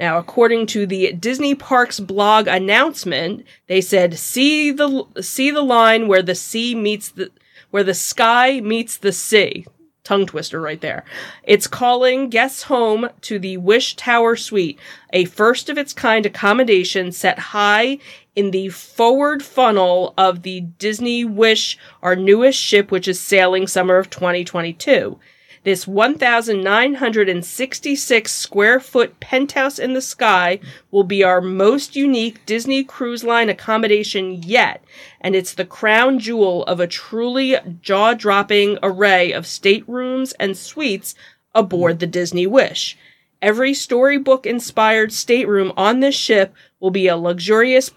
Now, 0.00 0.18
according 0.18 0.66
to 0.68 0.86
the 0.86 1.12
Disney 1.12 1.54
Parks 1.54 2.00
blog 2.00 2.46
announcement, 2.46 3.44
they 3.66 3.80
said, 3.80 4.18
"See 4.18 4.70
the 4.70 5.04
see 5.20 5.50
the 5.50 5.62
line 5.62 6.08
where 6.08 6.22
the 6.22 6.34
sea 6.34 6.74
meets 6.74 7.10
the 7.10 7.30
where 7.70 7.84
the 7.84 7.94
sky 7.94 8.60
meets 8.60 8.96
the 8.96 9.12
sea." 9.12 9.66
Tongue 10.06 10.24
twister 10.24 10.60
right 10.60 10.80
there. 10.80 11.04
It's 11.42 11.66
calling 11.66 12.30
guests 12.30 12.62
home 12.62 13.08
to 13.22 13.38
the 13.38 13.56
Wish 13.56 13.96
Tower 13.96 14.36
Suite, 14.36 14.78
a 15.12 15.24
first 15.24 15.68
of 15.68 15.76
its 15.76 15.92
kind 15.92 16.24
accommodation 16.24 17.10
set 17.10 17.38
high 17.38 17.98
in 18.36 18.52
the 18.52 18.68
forward 18.68 19.42
funnel 19.42 20.14
of 20.16 20.42
the 20.42 20.60
Disney 20.60 21.24
Wish, 21.24 21.76
our 22.02 22.14
newest 22.14 22.58
ship, 22.58 22.92
which 22.92 23.08
is 23.08 23.18
sailing 23.18 23.66
summer 23.66 23.96
of 23.96 24.08
2022. 24.08 25.18
This 25.66 25.86
1,966 25.88 28.32
square 28.32 28.78
foot 28.78 29.18
penthouse 29.18 29.80
in 29.80 29.94
the 29.94 30.00
sky 30.00 30.60
will 30.92 31.02
be 31.02 31.24
our 31.24 31.40
most 31.40 31.96
unique 31.96 32.46
Disney 32.46 32.84
Cruise 32.84 33.24
Line 33.24 33.48
accommodation 33.48 34.44
yet, 34.44 34.84
and 35.20 35.34
it's 35.34 35.54
the 35.54 35.64
crown 35.64 36.20
jewel 36.20 36.62
of 36.66 36.78
a 36.78 36.86
truly 36.86 37.56
jaw 37.82 38.14
dropping 38.14 38.78
array 38.80 39.32
of 39.32 39.44
staterooms 39.44 40.32
and 40.38 40.56
suites 40.56 41.16
aboard 41.52 41.98
the 41.98 42.06
Disney 42.06 42.46
Wish. 42.46 42.96
Every 43.42 43.74
storybook 43.74 44.46
inspired 44.46 45.12
stateroom 45.12 45.72
on 45.76 45.98
this 45.98 46.14
ship 46.14 46.54
will 46.78 46.92
be 46.92 47.08
a 47.08 47.16
luxurious, 47.16 47.90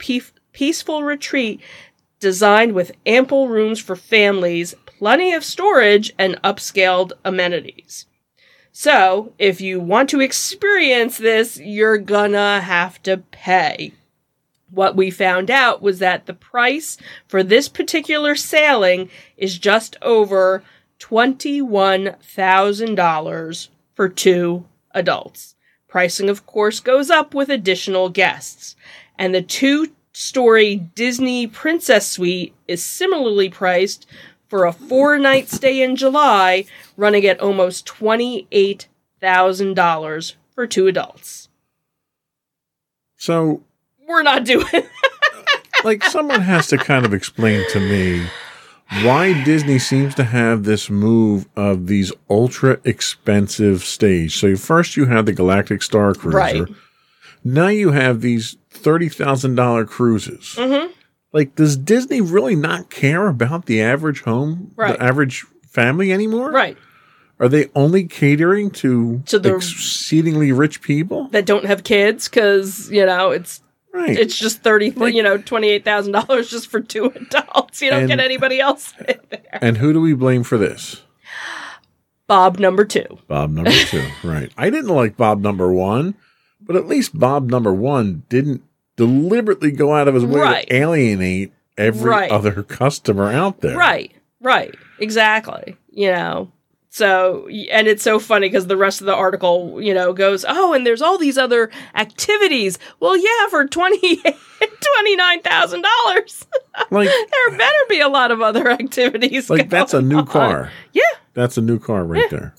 peaceful 0.54 1.04
retreat 1.04 1.62
designed 2.20 2.74
with 2.74 2.94
ample 3.06 3.48
rooms 3.48 3.80
for 3.80 3.96
families, 3.96 4.74
plenty 5.00 5.34
of 5.34 5.44
storage, 5.46 6.14
and 6.20 6.40
upscaled 6.44 7.14
amenities. 7.24 8.06
So, 8.74 9.32
if 9.40 9.62
you 9.62 9.80
want 9.80 10.10
to 10.10 10.20
experience 10.20 11.18
this, 11.18 11.58
you're 11.58 11.98
gonna 11.98 12.60
have 12.60 13.02
to 13.04 13.24
pay. 13.32 13.94
What 14.70 14.98
we 14.98 15.10
found 15.10 15.50
out 15.50 15.82
was 15.82 16.00
that 16.00 16.26
the 16.26 16.34
price 16.34 16.98
for 17.30 17.44
this 17.44 17.70
particular 17.70 18.36
sailing 18.36 19.10
is 19.38 19.58
just 19.58 19.96
over 20.02 20.64
$21,000 21.00 23.68
for 23.96 24.10
two 24.10 24.66
adults. 24.92 25.56
Pricing, 25.88 26.30
of 26.30 26.46
course, 26.46 26.82
goes 26.82 27.10
up 27.10 27.34
with 27.34 27.50
additional 27.50 28.10
guests. 28.10 28.76
And 29.18 29.34
the 29.34 29.42
two 29.42 29.88
story 30.12 30.76
Disney 30.76 31.48
Princess 31.48 32.06
Suite 32.06 32.54
is 32.68 32.84
similarly 32.84 33.50
priced 33.50 34.06
for 34.50 34.66
a 34.66 34.74
four 34.74 35.18
night 35.18 35.48
stay 35.48 35.82
in 35.82 35.96
July, 35.96 36.66
running 36.98 37.26
at 37.26 37.40
almost 37.40 37.86
$28,000 37.86 40.34
for 40.54 40.68
two 40.68 40.88
adults. 40.88 41.48
So, 43.16 43.64
we're 44.08 44.24
not 44.24 44.44
doing 44.44 44.66
like 45.84 46.04
someone 46.04 46.42
has 46.42 46.68
to 46.68 46.78
kind 46.78 47.06
of 47.06 47.14
explain 47.14 47.64
to 47.72 47.80
me 47.80 48.28
why 49.04 49.44
Disney 49.44 49.78
seems 49.78 50.16
to 50.16 50.24
have 50.24 50.64
this 50.64 50.90
move 50.90 51.48
of 51.56 51.86
these 51.88 52.12
ultra 52.30 52.80
expensive 52.84 53.84
stays. 53.84 54.34
So 54.34 54.56
first 54.56 54.98
you 54.98 55.06
had 55.06 55.28
the 55.28 55.34
Galactic 55.34 55.84
Star 55.84 56.16
Cruiser. 56.16 56.38
Right. 56.38 56.64
Now 57.44 57.68
you 57.68 57.92
have 57.92 58.22
these 58.22 58.58
thirty 58.70 59.08
thousand 59.08 59.54
dollar 59.56 59.86
cruises. 59.86 60.56
Mm-hmm. 60.58 60.92
Like, 61.32 61.56
does 61.56 61.78
Disney 61.78 62.22
really 62.22 62.56
not 62.56 62.90
care 62.90 63.28
about 63.28 63.66
the 63.66 63.82
average 63.82 64.24
home, 64.24 64.72
right. 64.76 64.98
the 64.98 65.04
average 65.04 65.46
family 65.68 66.12
anymore? 66.12 66.52
Right. 66.52 66.78
Are 67.40 67.48
they 67.48 67.70
only 67.74 68.06
catering 68.06 68.70
to, 68.72 69.22
to 69.28 69.40
the 69.40 69.56
exceedingly 69.56 70.52
rich 70.52 70.82
people 70.82 71.30
that 71.30 71.46
don't 71.46 71.66
have 71.66 71.84
kids? 71.84 72.28
Because 72.28 72.92
you 72.92 73.06
know 73.06 73.32
it's 73.32 73.62
right. 73.94 74.18
It's 74.18 74.38
just 74.38 74.62
thirty, 74.62 74.92
like, 74.92 75.14
you 75.14 75.24
know, 75.24 75.38
twenty 75.38 75.70
eight 75.70 75.86
thousand 75.86 76.12
dollars 76.12 76.50
just 76.50 76.68
for 76.68 76.82
two 76.82 77.06
adults. 77.06 77.82
You 77.82 77.92
don't 77.92 78.00
and, 78.02 78.10
get 78.10 78.20
anybody 78.20 78.60
else 78.60 78.94
in 79.08 79.20
there. 79.30 79.60
And 79.62 79.78
who 79.78 79.94
do 79.94 80.02
we 80.02 80.14
blame 80.14 80.44
for 80.44 80.58
this? 80.58 81.02
Bob 82.28 82.60
number 82.60 82.84
two. 82.84 83.20
Bob 83.28 83.52
number 83.52 83.72
two. 83.72 84.06
right. 84.24 84.52
I 84.58 84.70
didn't 84.70 84.94
like 84.94 85.16
Bob 85.16 85.42
number 85.42 85.72
one, 85.72 86.16
but 86.60 86.76
at 86.76 86.88
least 86.88 87.18
Bob 87.18 87.50
number 87.50 87.74
one 87.74 88.24
didn't 88.28 88.64
deliberately 89.00 89.72
go 89.72 89.96
out 89.96 90.10
of 90.10 90.14
his 90.14 90.26
way 90.26 90.42
right. 90.42 90.68
to 90.68 90.76
alienate 90.76 91.54
every 91.78 92.10
right. 92.10 92.30
other 92.30 92.64
customer 92.64 93.32
out 93.32 93.62
there. 93.62 93.78
Right, 93.78 94.12
right, 94.42 94.76
exactly. 95.00 95.78
You 95.90 96.12
know, 96.12 96.52
so, 96.90 97.48
and 97.48 97.88
it's 97.88 98.04
so 98.04 98.20
funny 98.20 98.50
because 98.50 98.68
the 98.68 98.76
rest 98.76 99.00
of 99.00 99.08
the 99.08 99.16
article, 99.16 99.82
you 99.82 99.94
know, 99.94 100.12
goes, 100.12 100.44
oh, 100.46 100.74
and 100.74 100.86
there's 100.86 101.02
all 101.02 101.18
these 101.18 101.38
other 101.38 101.72
activities. 101.96 102.78
Well, 103.00 103.16
yeah, 103.16 103.48
for 103.50 103.66
twenty 103.68 104.18
twenty 104.18 105.16
nine 105.16 105.42
thousand 105.44 105.84
dollars, 105.84 106.46
like 106.92 107.08
there 107.50 107.58
better 107.58 107.86
be 107.88 108.02
a 108.02 108.10
lot 108.10 108.32
of 108.32 108.42
other 108.42 108.70
activities. 108.70 109.50
Like 109.50 109.70
that's 109.70 109.94
a 109.94 110.02
new 110.02 110.18
on. 110.18 110.28
car. 110.28 110.72
Yeah, 110.92 111.04
that's 111.34 111.58
a 111.58 111.62
new 111.62 111.80
car 111.80 112.04
right 112.04 112.24
yeah. 112.24 112.38
there. 112.38 112.56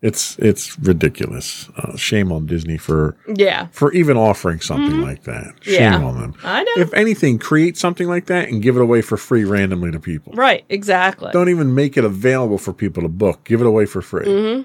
It's 0.00 0.38
it's 0.38 0.78
ridiculous. 0.78 1.68
Uh, 1.76 1.96
shame 1.96 2.30
on 2.30 2.46
Disney 2.46 2.76
for 2.76 3.16
yeah 3.34 3.66
for 3.72 3.92
even 3.92 4.16
offering 4.16 4.60
something 4.60 4.96
mm-hmm. 4.96 5.02
like 5.02 5.24
that. 5.24 5.54
Shame 5.60 5.80
yeah. 5.80 6.04
on 6.04 6.20
them. 6.20 6.34
I 6.44 6.62
know. 6.62 6.72
If 6.76 6.94
anything, 6.94 7.38
create 7.38 7.76
something 7.76 8.06
like 8.06 8.26
that 8.26 8.48
and 8.48 8.62
give 8.62 8.76
it 8.76 8.80
away 8.80 9.02
for 9.02 9.16
free 9.16 9.44
randomly 9.44 9.90
to 9.90 9.98
people. 9.98 10.34
Right. 10.34 10.64
Exactly. 10.68 11.32
Don't 11.32 11.48
even 11.48 11.74
make 11.74 11.96
it 11.96 12.04
available 12.04 12.58
for 12.58 12.72
people 12.72 13.02
to 13.02 13.08
book. 13.08 13.42
Give 13.42 13.60
it 13.60 13.66
away 13.66 13.86
for 13.86 14.00
free. 14.00 14.26
Mm-hmm. 14.26 14.62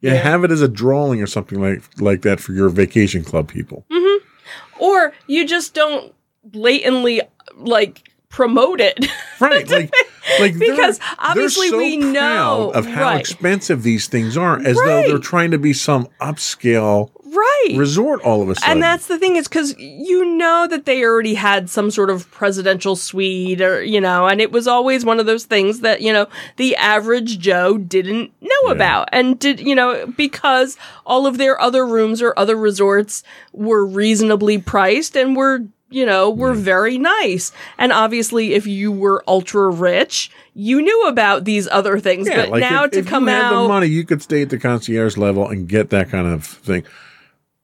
Yeah, 0.00 0.14
yeah, 0.14 0.20
have 0.20 0.44
it 0.44 0.50
as 0.50 0.62
a 0.62 0.68
drawing 0.68 1.20
or 1.22 1.26
something 1.26 1.60
like 1.60 1.82
like 2.00 2.22
that 2.22 2.40
for 2.40 2.52
your 2.52 2.70
vacation 2.70 3.22
club 3.22 3.48
people. 3.48 3.84
Mm-hmm. 3.90 4.82
Or 4.82 5.12
you 5.26 5.46
just 5.46 5.74
don't 5.74 6.14
blatantly 6.42 7.20
like 7.56 8.10
promote 8.30 8.80
it. 8.80 9.06
Right. 9.40 9.68
like, 9.68 9.92
like 10.40 10.58
because 10.58 10.98
they're, 10.98 11.08
obviously 11.18 11.70
they're 11.70 11.78
so 11.80 11.84
we 11.84 11.96
know 11.96 12.70
of 12.74 12.86
how 12.86 13.02
right. 13.02 13.20
expensive 13.20 13.82
these 13.82 14.06
things 14.06 14.36
are 14.36 14.58
as 14.58 14.76
right. 14.76 14.86
though 14.86 15.02
they're 15.02 15.18
trying 15.18 15.50
to 15.50 15.58
be 15.58 15.72
some 15.72 16.08
upscale 16.20 17.10
right 17.34 17.74
resort 17.76 18.20
all 18.22 18.42
of 18.42 18.48
a 18.48 18.54
sudden. 18.54 18.72
And 18.72 18.82
that's 18.82 19.06
the 19.06 19.18
thing 19.18 19.36
is 19.36 19.48
because 19.48 19.76
you 19.78 20.24
know 20.36 20.66
that 20.68 20.84
they 20.84 21.02
already 21.02 21.34
had 21.34 21.68
some 21.68 21.90
sort 21.90 22.10
of 22.10 22.30
presidential 22.30 22.96
suite 22.96 23.60
or 23.60 23.82
you 23.82 24.00
know, 24.00 24.26
and 24.26 24.40
it 24.40 24.52
was 24.52 24.66
always 24.66 25.04
one 25.04 25.20
of 25.20 25.26
those 25.26 25.44
things 25.44 25.80
that 25.80 26.00
you 26.00 26.12
know 26.12 26.26
the 26.56 26.76
average 26.76 27.38
Joe 27.38 27.78
didn't 27.78 28.32
know 28.40 28.50
yeah. 28.66 28.72
about 28.72 29.08
and 29.12 29.38
did 29.38 29.60
you 29.60 29.74
know 29.74 30.06
because 30.16 30.76
all 31.04 31.26
of 31.26 31.38
their 31.38 31.60
other 31.60 31.86
rooms 31.86 32.22
or 32.22 32.34
other 32.36 32.56
resorts 32.56 33.22
were 33.52 33.84
reasonably 33.84 34.58
priced 34.58 35.16
and 35.16 35.36
were 35.36 35.66
you 35.94 36.04
know, 36.04 36.28
were 36.28 36.54
very 36.54 36.98
nice. 36.98 37.52
And 37.78 37.92
obviously, 37.92 38.54
if 38.54 38.66
you 38.66 38.90
were 38.90 39.22
ultra 39.28 39.68
rich, 39.68 40.30
you 40.54 40.82
knew 40.82 41.06
about 41.06 41.44
these 41.44 41.68
other 41.68 42.00
things. 42.00 42.28
Yeah, 42.28 42.36
but 42.36 42.50
like 42.50 42.60
now 42.60 42.84
if, 42.84 42.90
to 42.92 42.98
if 42.98 43.06
come 43.06 43.28
you 43.28 43.34
out, 43.34 43.52
had 43.52 43.62
the 43.62 43.68
money, 43.68 43.86
you 43.86 44.04
could 44.04 44.20
stay 44.20 44.42
at 44.42 44.50
the 44.50 44.58
concierge 44.58 45.16
level 45.16 45.48
and 45.48 45.68
get 45.68 45.90
that 45.90 46.10
kind 46.10 46.26
of 46.26 46.44
thing. 46.44 46.84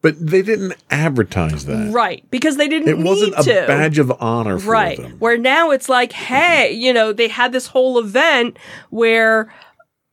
But 0.02 0.14
they 0.18 0.40
didn't 0.40 0.76
advertise 0.90 1.66
that, 1.66 1.92
right? 1.92 2.24
Because 2.30 2.56
they 2.56 2.68
didn't. 2.68 2.88
It 2.88 2.98
wasn't 2.98 3.34
a 3.36 3.42
to. 3.42 3.66
badge 3.66 3.98
of 3.98 4.10
honor, 4.20 4.56
right? 4.56 4.96
Them. 4.96 5.18
Where 5.18 5.36
now 5.36 5.72
it's 5.72 5.88
like, 5.88 6.12
hey, 6.12 6.72
you 6.72 6.92
know, 6.92 7.12
they 7.12 7.28
had 7.28 7.52
this 7.52 7.66
whole 7.66 7.98
event 7.98 8.58
where 8.88 9.52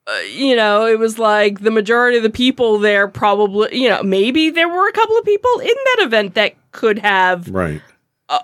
uh, 0.07 0.19
you 0.31 0.55
know, 0.55 0.85
it 0.85 0.97
was 0.97 1.19
like 1.19 1.59
the 1.59 1.71
majority 1.71 2.17
of 2.17 2.23
the 2.23 2.29
people 2.29 2.79
there 2.79 3.07
probably, 3.07 3.77
you 3.77 3.89
know, 3.89 4.01
maybe 4.03 4.49
there 4.49 4.69
were 4.69 4.87
a 4.87 4.93
couple 4.93 5.17
of 5.17 5.25
people 5.25 5.59
in 5.59 5.67
that 5.67 5.97
event 5.99 6.33
that 6.35 6.55
could 6.71 6.99
have 6.99 7.49
Right. 7.49 7.81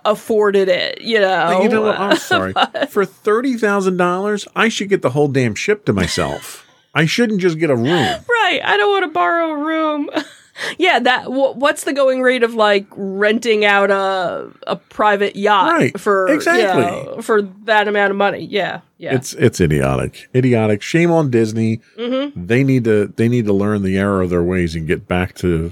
Afforded 0.06 0.70
it, 0.70 1.02
you 1.02 1.20
know. 1.20 1.62
You 1.62 1.70
know 1.70 1.82
what? 1.82 2.00
I'm 2.00 2.16
sorry. 2.18 2.54
For 2.90 3.06
thirty 3.06 3.56
thousand 3.58 3.98
dollars, 3.98 4.48
I 4.56 4.70
should 4.70 4.90
get 4.90 5.02
the 5.02 5.12
whole 5.12 5.28
damn 5.28 5.56
ship 5.56 5.86
to 5.86 5.94
myself. 5.94 6.66
I 6.94 7.06
shouldn't 7.06 7.42
just 7.42 7.58
get 7.60 7.70
a 7.70 7.76
room. 7.76 7.86
Right. 7.88 8.62
I 8.64 8.78
don't 8.78 8.92
want 8.92 9.04
to 9.06 9.12
borrow 9.12 9.52
a 9.52 9.58
room. 9.58 10.10
yeah, 10.78 11.00
that 11.00 11.24
wh- 11.26 11.58
what's 11.58 11.86
the 11.86 11.94
going 11.94 12.22
rate 12.22 12.44
of 12.44 12.54
like 12.54 12.86
renting 12.96 13.66
out 13.66 13.90
a 13.90 14.52
a 14.68 14.76
private 14.76 15.36
yacht 15.36 15.72
Right, 15.74 16.00
for 16.00 16.30
you 16.30 16.36
exactly. 16.36 16.84
know, 16.84 17.22
for 17.24 17.42
that 17.66 17.88
amount 17.88 18.12
of 18.12 18.18
money? 18.18 18.46
Yeah. 18.46 18.82
Yeah. 19.00 19.16
It's 19.16 19.34
it's 19.34 19.60
idiotic. 19.60 20.30
Idiotic. 20.36 20.82
Shame 20.84 21.12
on 21.12 21.32
Disney. 21.32 21.82
Mm-hmm. 21.98 22.46
They 22.46 22.64
need 22.64 22.84
to 22.84 23.08
they 23.08 23.28
need 23.28 23.46
to 23.48 23.54
learn 23.54 23.82
the 23.82 23.98
error 23.98 24.22
of 24.22 24.30
their 24.30 24.44
ways 24.44 24.76
and 24.76 24.86
get 24.88 25.08
back 25.08 25.34
to 25.38 25.72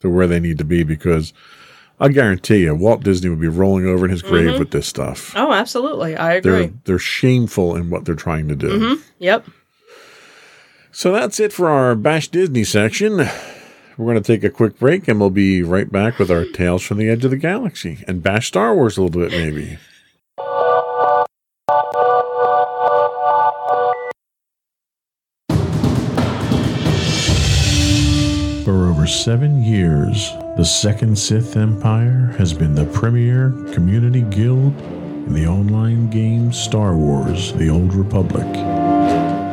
to 0.00 0.08
where 0.08 0.28
they 0.28 0.38
need 0.40 0.58
to 0.58 0.64
be 0.64 0.84
because 0.84 1.32
I 2.02 2.08
guarantee 2.08 2.58
you 2.64 2.74
Walt 2.74 3.04
Disney 3.04 3.28
would 3.30 3.40
be 3.40 3.46
rolling 3.48 3.86
over 3.86 4.04
in 4.04 4.10
his 4.10 4.22
grave 4.22 4.50
Mm-hmm. 4.50 4.58
with 4.58 4.72
this 4.72 4.88
stuff. 4.88 5.32
oh, 5.36 5.52
absolutely. 5.52 6.16
I 6.16 6.34
agree. 6.34 6.52
They're 6.66 6.72
they're 6.84 6.98
shameful 6.98 7.76
in 7.76 7.90
what 7.90 8.04
they're 8.04 8.14
trying 8.16 8.48
to 8.48 8.56
do. 8.56 8.68
Mm-hmm. 8.68 9.02
Yep. 9.20 9.46
So 10.90 11.12
that's 11.12 11.38
it 11.40 11.52
for 11.52 11.68
our 11.68 11.94
Bash 11.94 12.28
Disney 12.28 12.64
section. 12.64 13.18
We're 13.96 14.04
going 14.12 14.16
to 14.16 14.20
take 14.20 14.42
a 14.42 14.50
quick 14.50 14.78
break 14.78 15.06
and 15.06 15.20
we'll 15.20 15.30
be 15.30 15.62
right 15.62 15.90
back 15.90 16.18
with 16.18 16.30
our 16.30 16.44
Tales 16.44 16.82
from 16.82 16.98
the 16.98 17.08
Edge 17.08 17.24
of 17.24 17.30
the 17.30 17.36
Galaxy 17.36 18.02
and 18.08 18.22
Bash 18.22 18.48
Star 18.48 18.74
Wars 18.74 18.98
a 18.98 19.02
little 19.02 19.20
bit, 19.22 19.30
maybe. 19.30 19.78
For 28.64 28.88
over 28.88 29.08
seven 29.08 29.62
years, 29.64 30.30
the 30.56 30.64
Second 30.64 31.18
Sith 31.18 31.56
Empire 31.56 32.34
has 32.36 32.52
been 32.52 32.74
the 32.74 32.84
premier 32.84 33.52
community 33.72 34.20
guild 34.20 34.78
in 34.82 35.32
the 35.32 35.46
online 35.46 36.10
game 36.10 36.52
Star 36.52 36.94
Wars 36.94 37.54
The 37.54 37.70
Old 37.70 37.94
Republic 37.94 38.46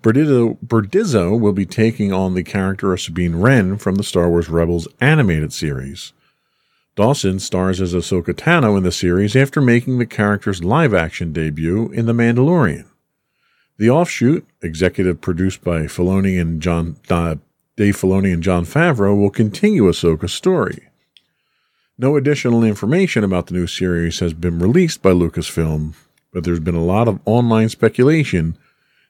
Bordizzo, 0.00 1.40
will 1.40 1.52
be 1.52 1.66
taking 1.66 2.12
on 2.12 2.34
the 2.34 2.44
character 2.44 2.92
of 2.92 3.00
Sabine 3.00 3.34
Wren 3.34 3.78
from 3.78 3.96
the 3.96 4.04
Star 4.04 4.30
Wars 4.30 4.48
Rebels 4.48 4.86
animated 5.00 5.52
series. 5.52 6.12
Dawson 6.96 7.40
stars 7.40 7.80
as 7.80 7.92
Ahsoka 7.92 8.32
Tano 8.32 8.76
in 8.76 8.84
the 8.84 8.92
series 8.92 9.34
after 9.34 9.60
making 9.60 9.98
the 9.98 10.06
character's 10.06 10.62
live 10.62 10.94
action 10.94 11.32
debut 11.32 11.90
in 11.90 12.06
The 12.06 12.12
Mandalorian. 12.12 12.86
The 13.78 13.90
offshoot, 13.90 14.46
executive 14.62 15.20
produced 15.20 15.64
by 15.64 15.82
Filoni 15.82 16.40
and 16.40 16.62
Jon 16.62 16.96
uh, 17.10 17.36
Dave 17.76 17.96
Filoni 17.96 18.32
and 18.32 18.44
Jon 18.44 18.64
Favreau, 18.64 19.18
will 19.18 19.30
continue 19.30 19.84
Ahsoka's 19.84 20.32
story. 20.32 20.88
No 21.98 22.16
additional 22.16 22.62
information 22.62 23.24
about 23.24 23.48
the 23.48 23.54
new 23.54 23.66
series 23.66 24.20
has 24.20 24.32
been 24.32 24.60
released 24.60 25.02
by 25.02 25.10
Lucasfilm, 25.10 25.94
but 26.32 26.44
there's 26.44 26.60
been 26.60 26.76
a 26.76 26.84
lot 26.84 27.08
of 27.08 27.18
online 27.24 27.68
speculation 27.68 28.56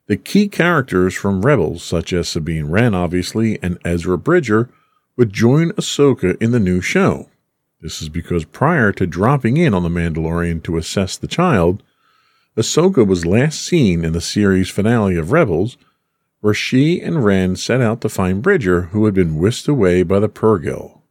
that 0.06 0.24
key 0.24 0.48
characters 0.48 1.14
from 1.14 1.44
Rebels, 1.44 1.82
such 1.82 2.14
as 2.14 2.30
Sabine 2.30 2.66
Wren, 2.68 2.94
obviously, 2.94 3.58
and 3.62 3.78
Ezra 3.84 4.16
Bridger, 4.16 4.70
would 5.18 5.34
join 5.34 5.72
Ahsoka 5.72 6.40
in 6.42 6.50
the 6.52 6.60
new 6.60 6.80
show. 6.80 7.28
This 7.84 8.00
is 8.00 8.08
because 8.08 8.46
prior 8.46 8.92
to 8.92 9.06
dropping 9.06 9.58
in 9.58 9.74
on 9.74 9.82
The 9.82 9.90
Mandalorian 9.90 10.62
to 10.62 10.78
assess 10.78 11.18
the 11.18 11.26
child, 11.26 11.82
Ahsoka 12.56 13.06
was 13.06 13.26
last 13.26 13.60
seen 13.60 14.06
in 14.06 14.14
the 14.14 14.22
series 14.22 14.70
finale 14.70 15.18
of 15.18 15.32
Rebels, 15.32 15.76
where 16.40 16.54
she 16.54 17.02
and 17.02 17.22
Wren 17.22 17.56
set 17.56 17.82
out 17.82 18.00
to 18.00 18.08
find 18.08 18.40
Bridger, 18.40 18.84
who 18.92 19.04
had 19.04 19.12
been 19.12 19.36
whisked 19.36 19.68
away 19.68 20.02
by 20.02 20.18
the 20.18 20.30
Purrgil. 20.30 21.02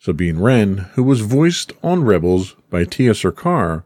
Sabine 0.00 0.40
Wren, 0.40 0.78
who 0.94 1.04
was 1.04 1.20
voiced 1.20 1.72
on 1.80 2.02
Rebels 2.02 2.56
by 2.70 2.82
Tia 2.82 3.14
Sircar, 3.14 3.84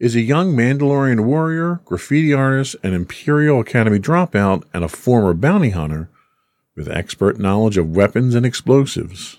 is 0.00 0.16
a 0.16 0.22
young 0.22 0.56
Mandalorian 0.56 1.26
warrior, 1.26 1.82
graffiti 1.84 2.32
artist, 2.32 2.76
an 2.82 2.94
Imperial 2.94 3.60
Academy 3.60 3.98
dropout, 3.98 4.62
and 4.72 4.84
a 4.84 4.88
former 4.88 5.34
bounty 5.34 5.70
hunter 5.70 6.08
with 6.74 6.88
expert 6.88 7.38
knowledge 7.38 7.76
of 7.76 7.94
weapons 7.94 8.34
and 8.34 8.46
explosives. 8.46 9.38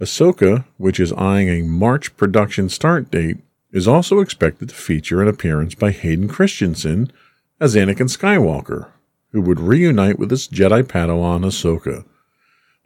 Ahsoka, 0.00 0.64
which 0.76 1.00
is 1.00 1.12
eyeing 1.12 1.48
a 1.48 1.62
March 1.62 2.16
production 2.16 2.68
start 2.68 3.10
date, 3.10 3.38
is 3.72 3.88
also 3.88 4.20
expected 4.20 4.68
to 4.68 4.74
feature 4.74 5.22
an 5.22 5.28
appearance 5.28 5.74
by 5.74 5.90
Hayden 5.90 6.28
Christensen 6.28 7.10
as 7.60 7.74
Anakin 7.74 8.08
Skywalker, 8.08 8.88
who 9.32 9.40
would 9.40 9.60
reunite 9.60 10.18
with 10.18 10.30
his 10.30 10.48
Jedi 10.48 10.82
Padawan 10.82 11.44
Ahsoka, 11.44 12.04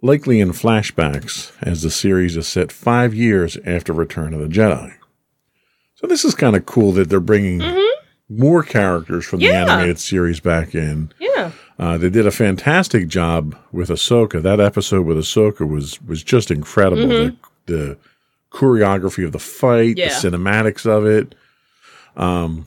likely 0.02 0.40
in 0.40 0.50
flashbacks, 0.50 1.52
as 1.62 1.82
the 1.82 1.90
series 1.90 2.36
is 2.36 2.46
set 2.46 2.72
five 2.72 3.12
years 3.14 3.58
after 3.66 3.92
Return 3.92 4.32
of 4.32 4.40
the 4.40 4.48
Jedi. 4.48 4.94
So 5.96 6.06
this 6.06 6.24
is 6.24 6.34
kind 6.34 6.56
of 6.56 6.64
cool 6.64 6.92
that 6.92 7.10
they're 7.10 7.20
bringing 7.20 7.58
mm-hmm. 7.58 8.40
more 8.40 8.62
characters 8.62 9.26
from 9.26 9.40
the 9.40 9.52
animated 9.52 9.98
series 9.98 10.40
back 10.40 10.74
in. 10.74 11.12
Yeah. 11.18 11.52
Uh, 11.80 11.96
they 11.96 12.10
did 12.10 12.26
a 12.26 12.30
fantastic 12.30 13.08
job 13.08 13.56
with 13.72 13.88
Ahsoka. 13.88 14.42
That 14.42 14.60
episode 14.60 15.06
with 15.06 15.16
Ahsoka 15.16 15.66
was 15.66 16.00
was 16.02 16.22
just 16.22 16.50
incredible. 16.50 17.08
The, 17.08 17.36
the 17.66 17.96
choreography 18.52 19.24
of 19.24 19.32
the 19.32 19.38
fight, 19.38 19.96
Yeah. 19.96 20.08
the 20.08 20.28
cinematics 20.30 20.84
of 20.84 21.06
it. 21.06 21.34
Um, 22.16 22.66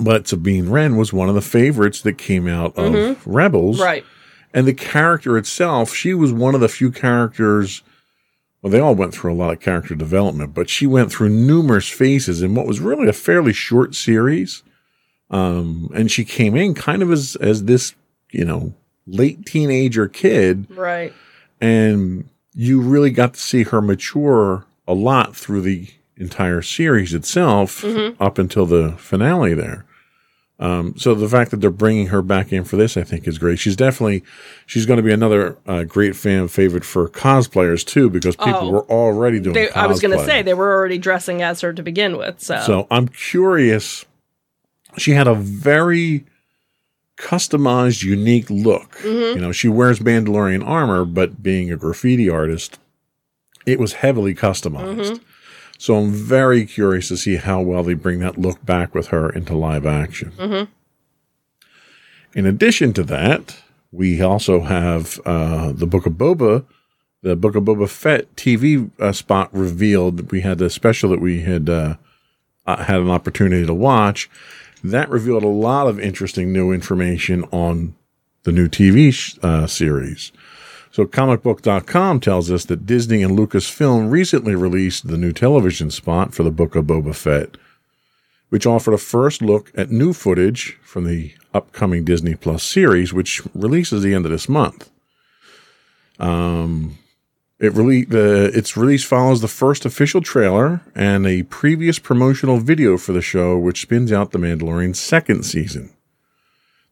but 0.00 0.26
Sabine 0.28 0.70
Wren 0.70 0.96
was 0.96 1.12
one 1.12 1.28
of 1.28 1.34
the 1.34 1.42
favorites 1.42 2.00
that 2.02 2.16
came 2.16 2.48
out 2.48 2.74
of 2.78 3.26
Rebels, 3.26 3.78
Right. 3.80 4.04
and 4.54 4.66
the 4.66 4.72
character 4.72 5.36
itself, 5.36 5.92
she 5.94 6.14
was 6.14 6.32
one 6.32 6.54
of 6.54 6.62
the 6.62 6.68
few 6.68 6.90
characters. 6.90 7.82
Well, 8.62 8.70
they 8.70 8.80
all 8.80 8.94
went 8.94 9.12
through 9.12 9.32
a 9.32 9.34
lot 9.34 9.52
of 9.52 9.60
character 9.60 9.94
development, 9.94 10.54
but 10.54 10.70
she 10.70 10.86
went 10.86 11.10
through 11.12 11.28
numerous 11.30 11.88
phases 11.88 12.40
in 12.40 12.54
what 12.54 12.66
was 12.66 12.80
really 12.80 13.08
a 13.08 13.12
fairly 13.12 13.52
short 13.52 13.94
series. 13.94 14.62
Um, 15.30 15.90
and 15.94 16.10
she 16.10 16.24
came 16.24 16.56
in 16.56 16.72
kind 16.74 17.02
of 17.02 17.10
as 17.10 17.36
as 17.36 17.64
this, 17.64 17.94
you 18.32 18.44
know, 18.44 18.74
late 19.06 19.46
teenager 19.46 20.08
kid, 20.08 20.66
Right. 20.70 21.12
and 21.60 22.28
you 22.54 22.80
really 22.80 23.10
got 23.10 23.34
to 23.34 23.40
see 23.40 23.62
her 23.64 23.80
mature 23.80 24.64
a 24.88 24.94
lot 24.94 25.34
through 25.36 25.62
the 25.62 25.88
entire 26.16 26.62
series 26.62 27.14
itself 27.14 27.84
up 28.20 28.38
until 28.38 28.66
the 28.66 28.92
finale 28.98 29.54
there. 29.54 29.84
Um, 30.60 30.94
so 30.96 31.14
the 31.16 31.28
fact 31.28 31.50
that 31.50 31.56
they're 31.60 31.70
bringing 31.70 32.08
her 32.08 32.22
back 32.22 32.52
in 32.52 32.62
for 32.62 32.76
this, 32.76 32.96
I 32.96 33.02
think, 33.02 33.26
is 33.26 33.36
great. 33.38 33.58
She's 33.58 33.74
definitely 33.74 34.22
she's 34.66 34.86
going 34.86 34.98
to 34.98 35.02
be 35.02 35.12
another 35.12 35.56
uh, 35.66 35.82
great 35.82 36.14
fan 36.14 36.46
favorite 36.46 36.84
for 36.84 37.08
cosplayers 37.08 37.84
too, 37.84 38.08
because 38.10 38.36
people 38.36 38.68
Oh. 38.68 38.70
were 38.70 38.84
already 38.90 39.40
doing. 39.40 39.54
They, 39.54 39.70
I 39.70 39.86
was 39.86 39.98
going 40.00 40.16
to 40.16 40.24
say 40.24 40.42
they 40.42 40.54
were 40.54 40.72
already 40.72 40.98
dressing 40.98 41.42
as 41.42 41.62
her 41.62 41.72
to 41.72 41.82
begin 41.82 42.16
with. 42.16 42.40
So, 42.40 42.60
So 42.60 42.86
I'm 42.92 43.08
curious. 43.08 44.04
She 44.98 45.12
had 45.12 45.26
a 45.26 45.34
very 45.34 46.26
customized, 47.18 48.02
unique 48.02 48.48
look. 48.50 48.98
You 49.34 49.40
know, 49.40 49.52
she 49.52 49.68
wears 49.68 50.00
Mandalorian 50.00 50.66
armor, 50.66 51.04
but 51.04 51.42
being 51.42 51.70
a 51.70 51.76
graffiti 51.76 52.28
artist, 52.28 52.78
it 53.66 53.78
was 53.78 53.94
heavily 53.94 54.34
customized. 54.34 55.20
So 55.78 55.96
I'm 55.96 56.10
very 56.12 56.64
curious 56.64 57.08
to 57.08 57.16
see 57.16 57.36
how 57.36 57.60
well 57.60 57.82
they 57.82 57.94
bring 57.94 58.20
that 58.20 58.38
look 58.38 58.64
back 58.64 58.94
with 58.94 59.08
her 59.08 59.30
into 59.30 59.56
live 59.56 59.84
action. 59.86 60.32
In 62.34 62.46
addition 62.46 62.92
to 62.94 63.02
that, 63.04 63.56
we 63.90 64.22
also 64.22 64.60
have 64.62 65.20
uh, 65.26 65.72
the 65.72 65.86
Book 65.86 66.06
of 66.06 66.14
Boba, 66.14 66.64
the 67.22 67.36
Book 67.36 67.54
of 67.56 67.64
Boba 67.64 67.88
Fett 67.88 68.34
TV 68.36 68.90
uh, 68.98 69.12
spot 69.12 69.50
revealed. 69.52 70.30
We 70.30 70.40
had 70.40 70.58
the 70.58 70.70
special 70.70 71.10
that 71.10 71.20
we 71.20 71.42
had 71.42 71.68
uh, 71.68 71.96
uh, 72.66 72.84
had 72.84 73.00
an 73.00 73.10
opportunity 73.10 73.66
to 73.66 73.74
watch. 73.74 74.30
That 74.84 75.08
revealed 75.08 75.44
a 75.44 75.48
lot 75.48 75.86
of 75.86 76.00
interesting 76.00 76.52
new 76.52 76.72
information 76.72 77.44
on 77.52 77.94
the 78.42 78.52
new 78.52 78.68
TV 78.68 79.38
uh, 79.44 79.66
series. 79.66 80.32
So, 80.90 81.06
comicbook.com 81.06 82.20
tells 82.20 82.50
us 82.50 82.66
that 82.66 82.84
Disney 82.84 83.22
and 83.22 83.38
Lucasfilm 83.38 84.10
recently 84.10 84.54
released 84.54 85.08
the 85.08 85.16
new 85.16 85.32
television 85.32 85.90
spot 85.90 86.34
for 86.34 86.42
the 86.42 86.50
Book 86.50 86.74
of 86.74 86.84
Boba 86.84 87.14
Fett, 87.14 87.56
which 88.50 88.66
offered 88.66 88.92
a 88.92 88.98
first 88.98 89.40
look 89.40 89.72
at 89.74 89.90
new 89.90 90.12
footage 90.12 90.78
from 90.82 91.04
the 91.04 91.32
upcoming 91.54 92.04
Disney 92.04 92.34
Plus 92.34 92.62
series, 92.62 93.12
which 93.12 93.40
releases 93.54 94.02
the 94.02 94.12
end 94.12 94.26
of 94.26 94.32
this 94.32 94.48
month. 94.48 94.90
Um, 96.18 96.98
it 97.62 97.72
rele- 97.74 98.08
the 98.08 98.50
its 98.52 98.76
release 98.76 99.04
follows 99.04 99.40
the 99.40 99.46
first 99.46 99.86
official 99.86 100.20
trailer 100.20 100.80
and 100.96 101.24
a 101.24 101.44
previous 101.44 102.00
promotional 102.00 102.58
video 102.58 102.98
for 102.98 103.12
the 103.12 103.22
show, 103.22 103.56
which 103.56 103.82
spins 103.82 104.10
out 104.10 104.32
the 104.32 104.38
Mandalorian 104.38 104.96
second 104.96 105.44
season. 105.44 105.90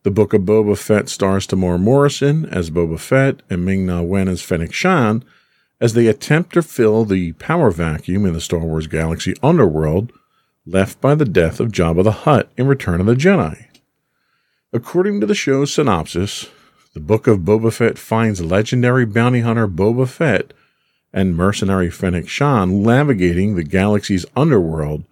The 0.05 0.13
Book 0.13 0.33
of 0.33 0.43
Boba 0.43 0.79
Fett 0.79 1.09
stars 1.09 1.49
Temuera 1.49 1.81
Morrison 1.81 2.47
as 2.47 2.71
Boba 2.71 3.01
Fett 3.01 3.43
and 3.51 3.65
Ming 3.65 3.85
Na 3.85 4.01
Wen 4.01 4.29
as 4.29 4.43
Fennec 4.43 4.73
Shan 4.73 5.25
as 5.81 5.95
they 5.95 6.07
attempt 6.07 6.53
to 6.53 6.63
fill 6.63 7.05
the 7.05 7.33
power 7.33 7.73
vacuum 7.73 8.25
in 8.25 8.33
the 8.33 8.41
Star 8.41 8.61
Wars 8.61 8.87
galaxy 8.87 9.35
underworld 9.43 10.13
left 10.65 11.01
by 11.01 11.17
the 11.17 11.25
death 11.25 11.59
of 11.59 11.73
Jabba 11.73 12.05
the 12.05 12.13
Hutt 12.13 12.49
in 12.57 12.69
Return 12.69 13.01
of 13.01 13.07
the 13.07 13.17
Jedi. 13.17 13.67
According 14.73 15.21
to 15.21 15.27
the 15.27 15.35
show's 15.35 15.73
synopsis, 15.73 16.47
the 16.95 17.01
Book 17.01 17.27
of 17.27 17.41
Boba 17.41 17.73
Fett 17.73 17.99
finds 17.99 18.41
legendary 18.41 19.05
bounty 19.05 19.41
hunter 19.41 19.67
Boba 19.67 20.09
Fett 20.09 20.53
and 21.13 21.37
mercenary 21.37 21.91
Fennec 21.91 22.29
Shan 22.29 22.83
navigating 22.83 23.55
the 23.55 23.65
galaxy's 23.65 24.27
underworld 24.37 25.05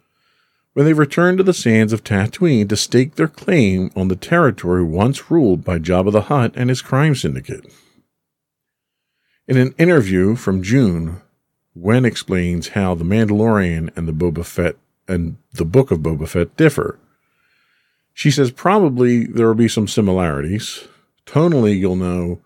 when 0.75 0.87
they 0.87 0.93
return 0.93 1.37
to 1.37 1.43
the 1.43 1.53
sands 1.53 1.93
of 1.93 2.05
Tatooine 2.05 2.69
to 2.69 2.77
stake 2.77 3.17
their 3.17 3.27
claim 3.27 3.91
on 3.97 4.09
the 4.09 4.15
territory 4.15 4.85
once 4.85 5.31
ruled 5.31 5.65
by 5.65 5.79
Jabba 5.79 6.13
the 6.13 6.23
Hutt 6.23 6.53
and 6.55 6.69
his 6.71 6.83
crime 6.83 7.17
syndicate. 7.17 7.67
In 9.49 9.57
an 9.57 9.75
interview 9.79 10.37
from 10.37 10.63
June, 10.63 11.21
Wen 11.75 12.05
explains 12.05 12.69
how 12.69 12.95
the 12.95 13.05
Mandalorian 13.05 13.97
and 13.97 14.07
the 14.07 14.13
Boba 14.13 14.45
Fett 14.45 14.77
and 15.09 15.37
the 15.53 15.65
Book 15.65 15.91
of 15.91 16.01
Boba 16.01 16.29
Fett 16.29 16.57
differ. 16.57 16.99
She 18.13 18.31
says 18.31 18.51
probably 18.51 19.25
there 19.25 19.47
will 19.47 19.55
be 19.55 19.69
some 19.69 19.89
similarities. 19.89 20.87
Tonally, 21.27 21.79
you'll 21.79 21.97
know 21.97 22.41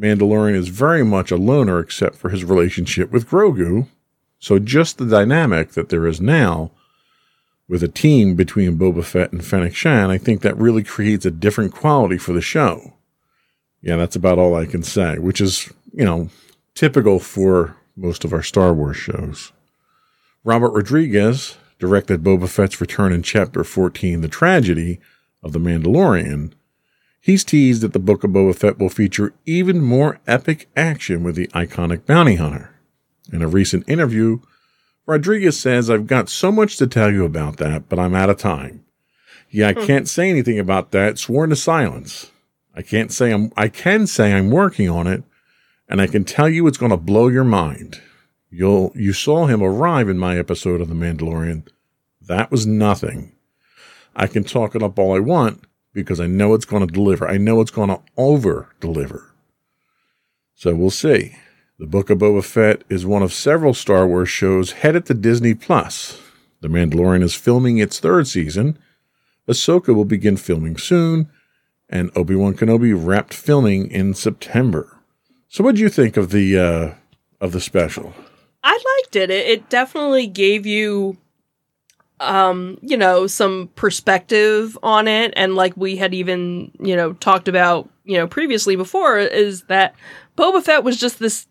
Mandalorian 0.00 0.54
is 0.54 0.68
very 0.68 1.04
much 1.04 1.30
a 1.30 1.36
loner 1.36 1.78
except 1.78 2.16
for 2.16 2.30
his 2.30 2.44
relationship 2.44 3.10
with 3.10 3.28
Grogu. 3.28 3.88
So 4.38 4.58
just 4.58 4.98
the 4.98 5.06
dynamic 5.06 5.72
that 5.72 5.88
there 5.88 6.06
is 6.06 6.20
now 6.20 6.70
with 7.68 7.82
a 7.82 7.88
team 7.88 8.34
between 8.34 8.78
Boba 8.78 9.04
Fett 9.04 9.32
and 9.32 9.44
Fennec 9.44 9.74
Shan, 9.74 10.10
I 10.10 10.18
think 10.18 10.42
that 10.42 10.56
really 10.56 10.82
creates 10.82 11.24
a 11.24 11.30
different 11.30 11.72
quality 11.72 12.18
for 12.18 12.32
the 12.32 12.40
show. 12.40 12.94
Yeah, 13.80 13.96
that's 13.96 14.16
about 14.16 14.38
all 14.38 14.54
I 14.54 14.66
can 14.66 14.82
say, 14.82 15.18
which 15.18 15.40
is, 15.40 15.72
you 15.92 16.04
know, 16.04 16.28
typical 16.74 17.18
for 17.18 17.76
most 17.96 18.24
of 18.24 18.32
our 18.32 18.42
Star 18.42 18.72
Wars 18.74 18.96
shows. 18.96 19.52
Robert 20.44 20.72
Rodriguez 20.72 21.56
directed 21.78 22.22
Boba 22.22 22.48
Fett's 22.48 22.80
return 22.80 23.12
in 23.12 23.22
Chapter 23.22 23.64
14, 23.64 24.20
The 24.20 24.28
Tragedy 24.28 25.00
of 25.42 25.52
the 25.52 25.58
Mandalorian. 25.58 26.52
He's 27.24 27.44
teased 27.44 27.82
that 27.82 27.92
the 27.92 28.00
Book 28.00 28.24
of 28.24 28.32
Boba 28.32 28.52
Fett 28.52 28.80
will 28.80 28.88
feature 28.88 29.32
even 29.46 29.80
more 29.80 30.18
epic 30.26 30.68
action 30.76 31.22
with 31.22 31.36
the 31.36 31.46
iconic 31.48 32.04
bounty 32.04 32.34
hunter. 32.34 32.74
In 33.32 33.42
a 33.42 33.46
recent 33.46 33.88
interview, 33.88 34.40
Rodriguez 35.06 35.56
says, 35.56 35.88
I've 35.88 36.08
got 36.08 36.28
so 36.28 36.50
much 36.50 36.78
to 36.78 36.86
tell 36.88 37.12
you 37.12 37.24
about 37.24 37.58
that, 37.58 37.88
but 37.88 38.00
I'm 38.00 38.16
out 38.16 38.28
of 38.28 38.38
time. 38.38 38.84
Yeah, 39.48 39.68
I 39.68 39.72
hmm. 39.72 39.86
can't 39.86 40.08
say 40.08 40.30
anything 40.30 40.58
about 40.58 40.90
that. 40.90 41.16
Sworn 41.16 41.50
to 41.50 41.56
silence. 41.56 42.32
I 42.74 42.82
can't 42.82 43.12
say 43.12 43.30
I'm, 43.30 43.52
I 43.56 43.68
can 43.68 44.08
say 44.08 44.32
I'm 44.32 44.50
working 44.50 44.90
on 44.90 45.06
it, 45.06 45.22
and 45.88 46.00
I 46.00 46.08
can 46.08 46.24
tell 46.24 46.48
you 46.48 46.66
it's 46.66 46.78
going 46.78 46.90
to 46.90 46.96
blow 46.96 47.28
your 47.28 47.44
mind. 47.44 48.02
You'll, 48.50 48.90
you 48.96 49.12
saw 49.12 49.46
him 49.46 49.62
arrive 49.62 50.08
in 50.08 50.18
my 50.18 50.36
episode 50.36 50.80
of 50.80 50.88
The 50.88 50.96
Mandalorian. 50.96 51.68
That 52.20 52.50
was 52.50 52.66
nothing. 52.66 53.36
I 54.16 54.26
can 54.26 54.42
talk 54.42 54.74
it 54.74 54.82
up 54.82 54.98
all 54.98 55.14
I 55.14 55.20
want 55.20 55.62
because 55.92 56.20
I 56.20 56.26
know 56.26 56.54
it's 56.54 56.64
going 56.64 56.86
to 56.86 56.92
deliver. 56.92 57.28
I 57.28 57.38
know 57.38 57.60
it's 57.60 57.70
going 57.70 57.88
to 57.88 58.00
over 58.16 58.70
deliver. 58.80 59.32
So 60.54 60.74
we'll 60.74 60.90
see. 60.90 61.36
The 61.78 61.86
Book 61.86 62.10
of 62.10 62.18
Boba 62.18 62.44
Fett 62.44 62.84
is 62.88 63.04
one 63.04 63.22
of 63.22 63.32
several 63.32 63.74
Star 63.74 64.06
Wars 64.06 64.28
shows 64.28 64.72
headed 64.72 65.06
to 65.06 65.14
Disney 65.14 65.54
Plus. 65.54 66.20
The 66.60 66.68
Mandalorian 66.68 67.22
is 67.22 67.34
filming 67.34 67.78
its 67.78 67.98
third 67.98 68.28
season. 68.28 68.78
Ahsoka 69.48 69.94
will 69.94 70.04
begin 70.04 70.36
filming 70.36 70.76
soon, 70.76 71.28
and 71.88 72.16
Obi 72.16 72.36
Wan 72.36 72.54
Kenobi 72.54 72.94
wrapped 72.94 73.34
filming 73.34 73.90
in 73.90 74.14
September. 74.14 75.00
So, 75.48 75.64
what 75.64 75.74
do 75.74 75.80
you 75.80 75.88
think 75.88 76.16
of 76.16 76.30
the 76.30 76.56
uh, 76.56 76.94
of 77.40 77.50
the 77.50 77.60
special? 77.60 78.14
I 78.62 78.72
liked 78.72 79.16
it. 79.16 79.30
it. 79.30 79.46
It 79.48 79.68
definitely 79.68 80.28
gave 80.28 80.64
you, 80.64 81.18
um, 82.22 82.78
you 82.82 82.96
know, 82.96 83.26
some 83.26 83.68
perspective 83.74 84.78
on 84.82 85.08
it, 85.08 85.32
and 85.36 85.54
like 85.54 85.76
we 85.76 85.96
had 85.96 86.14
even, 86.14 86.70
you 86.80 86.96
know, 86.96 87.12
talked 87.14 87.48
about, 87.48 87.88
you 88.04 88.16
know, 88.16 88.26
previously 88.26 88.76
before, 88.76 89.18
is 89.18 89.62
that 89.64 89.94
Boba 90.36 90.62
Fett 90.62 90.84
was 90.84 90.96
just 90.98 91.18
this, 91.18 91.46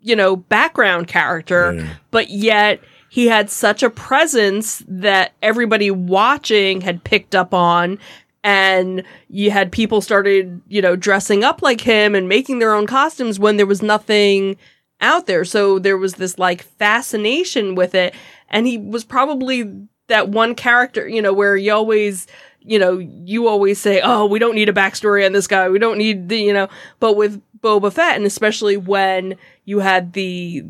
you 0.00 0.16
know, 0.16 0.36
background 0.36 1.08
character, 1.08 1.74
Yeah. 1.74 1.88
but 2.10 2.30
yet 2.30 2.80
he 3.08 3.26
had 3.26 3.50
such 3.50 3.82
a 3.82 3.90
presence 3.90 4.82
that 4.88 5.32
everybody 5.42 5.90
watching 5.90 6.80
had 6.82 7.04
picked 7.04 7.34
up 7.34 7.52
on. 7.54 7.98
And 8.44 9.02
you 9.28 9.50
had 9.50 9.72
people 9.72 10.00
started, 10.00 10.60
you 10.68 10.80
know, 10.80 10.94
dressing 10.94 11.42
up 11.42 11.62
like 11.62 11.80
him 11.80 12.14
and 12.14 12.28
making 12.28 12.60
their 12.60 12.74
own 12.74 12.86
costumes 12.86 13.40
when 13.40 13.56
there 13.56 13.66
was 13.66 13.82
nothing 13.82 14.56
out 15.00 15.26
there. 15.26 15.44
So 15.44 15.80
there 15.80 15.98
was 15.98 16.14
this 16.14 16.38
like 16.38 16.62
fascination 16.62 17.74
with 17.74 17.94
it. 17.94 18.14
And 18.48 18.66
he 18.68 18.78
was 18.78 19.02
probably 19.04 19.72
that 20.08 20.28
one 20.28 20.54
character, 20.54 21.06
you 21.08 21.20
know, 21.20 21.32
where 21.32 21.56
you 21.56 21.72
always, 21.72 22.26
you 22.60 22.78
know, 22.78 22.98
you 22.98 23.48
always 23.48 23.80
say, 23.80 24.00
oh, 24.02 24.26
we 24.26 24.38
don't 24.38 24.54
need 24.54 24.68
a 24.68 24.72
backstory 24.72 25.24
on 25.24 25.32
this 25.32 25.46
guy. 25.46 25.68
We 25.68 25.78
don't 25.78 25.98
need 25.98 26.28
the, 26.28 26.38
you 26.38 26.52
know, 26.52 26.68
but 27.00 27.16
with 27.16 27.42
Boba 27.60 27.92
Fett, 27.92 28.16
and 28.16 28.26
especially 28.26 28.76
when 28.76 29.36
you 29.64 29.80
had 29.80 30.12
the, 30.12 30.64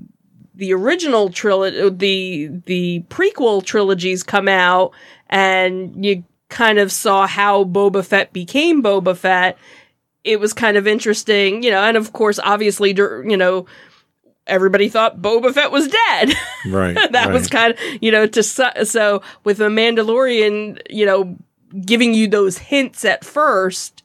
the 0.55 0.72
original 0.72 1.31
trilogy, 1.31 1.88
the, 1.90 2.62
the 2.66 3.05
prequel 3.09 3.64
trilogies 3.64 4.22
come 4.22 4.49
out 4.49 4.92
and 5.29 6.05
you 6.05 6.25
kind 6.49 6.79
of 6.79 6.92
saw 6.92 7.27
how 7.27 7.64
Boba 7.64 8.05
Fett 8.05 8.33
became 8.33 8.83
Boba 8.83 9.16
Fett. 9.16 9.59
It 10.25 10.40
was 10.40 10.53
kind 10.53 10.77
of 10.77 10.87
interesting, 10.87 11.62
you 11.62 11.70
know, 11.70 11.83
and 11.83 11.96
of 11.96 12.12
course, 12.12 12.38
obviously, 12.42 12.90
you 12.96 13.37
know, 13.37 13.66
everybody 14.47 14.89
thought 14.89 15.21
Boba 15.21 15.53
Fett 15.53 15.71
was 15.71 15.89
dead. 15.89 16.33
Right. 16.67 16.97
that 17.13 17.33
was 17.33 17.49
kind 17.49 17.75
of, 17.75 17.79
you 18.01 18.11
know, 18.11 18.27
to 18.27 18.43
su- 18.43 18.85
so 18.85 19.23
with 19.45 19.61
a 19.61 19.65
Mandalorian, 19.69 20.81
you 20.91 21.07
know, 21.07 21.37
giving 21.85 22.13
you 22.15 22.27
those 22.29 22.59
hints 22.59 23.05
at 23.05 23.25
first, 23.25 24.03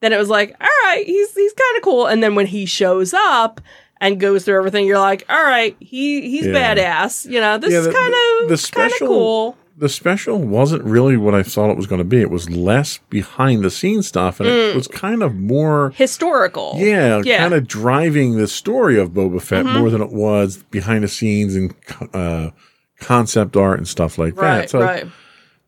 then 0.00 0.12
it 0.12 0.18
was 0.18 0.28
like, 0.30 0.54
all 0.60 0.68
right, 0.84 1.04
he's 1.04 1.34
he's 1.34 1.52
kind 1.52 1.76
of 1.76 1.82
cool. 1.82 2.06
And 2.06 2.22
then 2.22 2.34
when 2.34 2.46
he 2.46 2.64
shows 2.66 3.12
up 3.12 3.60
and 4.00 4.18
goes 4.20 4.44
through 4.44 4.56
everything, 4.56 4.86
you're 4.86 4.98
like, 4.98 5.24
all 5.28 5.42
right, 5.42 5.76
he 5.80 6.22
he's 6.30 6.46
Yeah. 6.46 6.74
badass. 6.76 7.30
You 7.30 7.40
know, 7.40 7.58
this 7.58 7.72
Yeah, 7.72 7.80
is 7.80 7.86
kind 7.88 8.14
of 8.42 8.48
the 8.48 8.56
special- 8.56 9.06
cool. 9.08 9.56
The 9.78 9.88
special 9.88 10.38
wasn't 10.40 10.82
really 10.82 11.16
what 11.16 11.34
I 11.34 11.44
thought 11.44 11.70
it 11.70 11.76
was 11.76 11.86
going 11.86 12.00
to 12.00 12.04
be. 12.04 12.20
It 12.20 12.30
was 12.30 12.50
less 12.50 12.98
behind 13.10 13.62
the 13.62 13.70
scenes 13.70 14.08
stuff, 14.08 14.40
and 14.40 14.48
it 14.48 14.74
was 14.74 14.88
kind 14.88 15.22
of 15.22 15.36
more, 15.36 15.90
Historical. 15.94 16.74
yeah, 16.76 17.20
Mm. 17.20 17.24
Yeah. 17.24 17.34
Mm-hmm. 17.36 17.42
kind 17.44 17.54
of 17.54 17.68
driving 17.68 18.36
the 18.36 18.48
story 18.48 18.98
of 18.98 19.10
Boba 19.10 19.40
Fett 19.40 19.64
more 19.64 19.88
than 19.88 20.02
it 20.02 20.10
was 20.10 20.56
behind 20.70 21.04
the 21.04 21.08
scenes 21.08 21.54
and 21.54 21.74
uh, 22.12 22.50
concept 22.98 23.56
art 23.56 23.78
and 23.78 23.86
stuff 23.86 24.18
like 24.18 24.34
that. 24.36 24.68
So 24.70 24.80
right. 24.80 25.06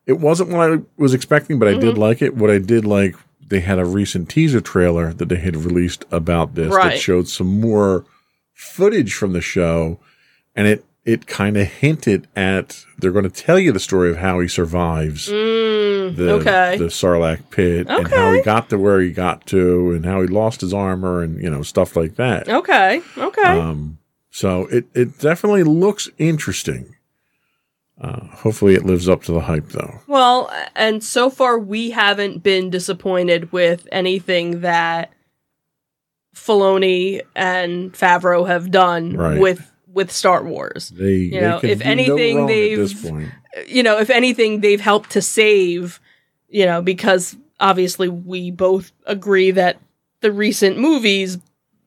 it 0.06 0.18
wasn't 0.18 0.50
what 0.50 0.72
I 0.72 0.78
was 0.96 1.14
expecting, 1.14 1.58
but 1.60 1.68
I 1.68 1.72
Mm-hmm. 1.72 1.80
did 1.80 1.98
like 1.98 2.20
it. 2.20 2.34
What 2.36 2.50
I 2.50 2.58
did 2.58 2.84
like, 2.84 3.14
they 3.46 3.60
had 3.60 3.78
a 3.78 3.84
recent 3.84 4.28
teaser 4.28 4.60
trailer 4.60 5.12
that 5.12 5.28
they 5.28 5.36
had 5.38 5.56
released 5.56 6.04
about 6.10 6.56
this 6.56 6.72
Right. 6.74 6.92
that 6.94 6.98
showed 7.00 7.28
some 7.28 7.60
more 7.60 8.04
footage 8.54 9.14
from 9.14 9.32
the 9.34 9.40
show, 9.40 10.00
and 10.56 10.66
it 10.66 10.84
it 11.04 11.26
kind 11.26 11.56
of 11.56 11.66
hinted 11.66 12.28
at 12.36 12.84
they're 12.98 13.10
going 13.12 13.24
to 13.24 13.30
tell 13.30 13.58
you 13.58 13.72
the 13.72 13.80
story 13.80 14.10
of 14.10 14.18
how 14.18 14.38
he 14.40 14.46
survives 14.48 15.28
Mm, 15.28 16.16
the 16.16 16.32
okay. 16.34 16.76
the 16.76 16.84
Sarlacc 16.86 17.50
pit 17.50 17.86
and 17.88 18.06
how 18.08 18.32
he 18.32 18.42
got 18.42 18.68
to 18.70 18.78
where 18.78 19.00
he 19.00 19.10
got 19.10 19.46
to 19.46 19.92
and 19.92 20.04
how 20.04 20.20
he 20.20 20.26
lost 20.28 20.60
his 20.60 20.74
armor 20.74 21.22
and 21.22 21.40
you 21.42 21.48
know 21.50 21.62
stuff 21.62 21.96
like 21.96 22.16
that. 22.16 22.48
okay. 22.48 23.00
Okay. 23.16 23.42
Um, 23.42 23.98
so 24.30 24.66
it 24.66 24.86
it 24.94 25.18
definitely 25.18 25.62
looks 25.64 26.08
interesting. 26.18 26.94
Uh, 28.00 28.24
hopefully, 28.28 28.74
it 28.74 28.86
lives 28.86 29.10
up 29.10 29.22
to 29.24 29.32
the 29.32 29.40
hype, 29.40 29.68
though. 29.72 30.00
Well, 30.06 30.50
and 30.74 31.04
so 31.04 31.28
far 31.28 31.58
we 31.58 31.90
haven't 31.90 32.42
been 32.42 32.70
disappointed 32.70 33.52
with 33.52 33.86
anything 33.92 34.60
that 34.62 35.12
Filoni 36.34 37.20
and 37.36 37.92
Favreau 37.92 38.46
have 38.46 38.70
done 38.70 39.14
Right. 39.16 39.38
with 39.38 39.69
with 39.92 40.10
Star 40.12 40.42
Wars. 40.44 40.90
They, 40.90 41.28
they 41.30 41.40
know, 41.40 41.60
if 41.62 41.80
no 41.80 41.86
anything, 41.90 42.36
wrong 42.38 42.46
they've- 42.46 42.78
this 42.78 42.94
point. 43.08 43.30
You 43.66 43.82
know, 43.82 43.98
if 43.98 44.10
anything, 44.10 44.60
they've 44.60 44.80
helped 44.80 45.10
to 45.10 45.22
save. 45.22 46.00
You 46.48 46.66
know, 46.66 46.82
because 46.82 47.36
obviously 47.60 48.08
we 48.08 48.50
both 48.50 48.92
agree 49.06 49.50
that 49.52 49.78
the 50.20 50.32
recent 50.32 50.78
movies, 50.78 51.38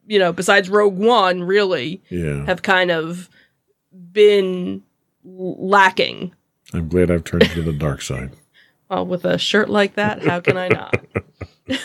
you 0.08 0.20
know, 0.20 0.32
besides 0.34 0.70
Rogue 0.70 0.98
One, 0.98 1.44
really 1.44 2.02
Yeah, 2.10 2.46
have 2.46 2.62
kind 2.62 2.90
of 2.92 3.30
been 4.12 4.84
lacking. 5.24 6.34
I'm 6.74 6.88
glad 6.88 7.12
I've 7.12 7.24
turned 7.24 7.50
to 7.52 7.62
the 7.62 7.74
dark 7.74 8.02
side. 8.02 8.32
Well, 8.90 9.08
with 9.08 9.26
a 9.26 9.40
shirt 9.40 9.70
like 9.72 9.96
that, 9.96 10.24
how 10.24 10.40
can 10.40 10.56
I 10.56 10.68
not? 10.68 11.04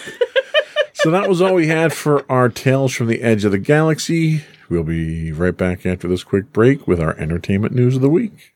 So 0.92 1.12
that 1.12 1.28
was 1.28 1.40
all 1.40 1.54
we 1.54 1.68
had 1.68 1.92
for 1.92 2.30
our 2.30 2.48
Tales 2.48 2.92
from 2.92 3.06
the 3.06 3.22
Edge 3.22 3.44
of 3.44 3.52
the 3.52 3.58
Galaxy. 3.58 4.42
We'll 4.68 4.82
be 4.84 5.32
right 5.32 5.56
back 5.56 5.86
after 5.86 6.08
this 6.08 6.22
quick 6.22 6.52
break 6.52 6.86
with 6.86 7.00
our 7.00 7.16
entertainment 7.16 7.74
news 7.74 7.96
of 7.96 8.02
the 8.02 8.10
week. 8.10 8.54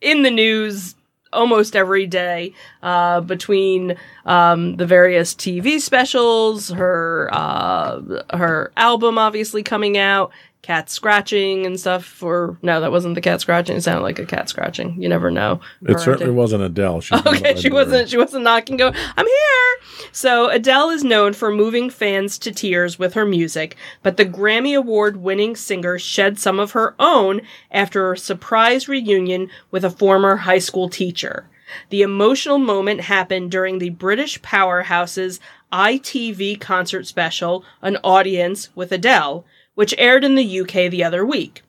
in 0.00 0.22
the 0.22 0.30
news 0.30 0.94
almost 1.32 1.76
every 1.76 2.06
day 2.06 2.52
uh, 2.82 3.20
between 3.20 3.96
um, 4.24 4.76
the 4.76 4.86
various 4.86 5.34
TV 5.34 5.80
specials, 5.80 6.70
her 6.70 7.28
uh, 7.32 8.00
her 8.32 8.72
album 8.76 9.18
obviously 9.18 9.62
coming 9.62 9.98
out, 9.98 10.32
cat 10.62 10.90
scratching 10.90 11.66
and 11.66 11.78
stuff. 11.78 12.22
Or 12.22 12.58
no, 12.62 12.80
that 12.80 12.92
wasn't 12.92 13.14
the 13.14 13.20
cat 13.20 13.40
scratching. 13.40 13.76
It 13.76 13.82
sounded 13.82 14.02
like 14.02 14.18
a 14.18 14.26
cat 14.26 14.48
scratching. 14.48 15.00
You 15.00 15.08
never 15.08 15.30
know. 15.30 15.60
It 15.82 16.00
certainly 16.00 16.32
wasn't 16.32 16.62
Adele. 16.62 17.00
She 17.00 17.14
Okay, 17.26 17.56
she 17.56 17.70
wasn't. 17.70 18.08
She 18.08 18.16
wasn't 18.16 18.44
knocking. 18.44 18.76
Go. 18.76 18.92
I'm 19.16 19.26
here. 19.26 20.06
So 20.12 20.48
Adele 20.50 20.90
is 20.90 21.04
known 21.04 21.32
for 21.32 21.52
moving 21.52 21.90
fans 21.90 22.38
to 22.38 22.52
tears 22.52 22.98
with 22.98 23.14
her 23.14 23.26
music, 23.26 23.76
but 24.02 24.16
the 24.16 24.24
Grammy 24.24 24.76
Award-winning 24.76 25.56
singer 25.56 25.98
shed 25.98 26.38
some 26.38 26.58
of 26.58 26.72
her 26.72 26.94
own 26.98 27.42
after 27.70 28.12
a 28.12 28.18
surprise 28.18 28.88
reunion 28.88 29.50
with 29.70 29.84
a 29.84 29.90
former 29.90 30.36
high 30.36 30.58
school 30.58 30.88
teacher. 30.88 31.46
The 31.90 32.02
emotional 32.02 32.58
moment 32.58 33.02
happened 33.02 33.50
during 33.50 33.78
the 33.78 33.90
British 33.90 34.40
powerhouse's 34.42 35.38
ITV 35.72 36.60
concert 36.60 37.06
special, 37.06 37.64
An 37.80 37.96
Audience 38.02 38.70
with 38.74 38.90
Adele, 38.90 39.44
which 39.80 39.94
aired 39.96 40.24
in 40.24 40.34
the 40.34 40.60
UK 40.60 40.90
the 40.90 41.02
other 41.02 41.24
week. 41.24 41.62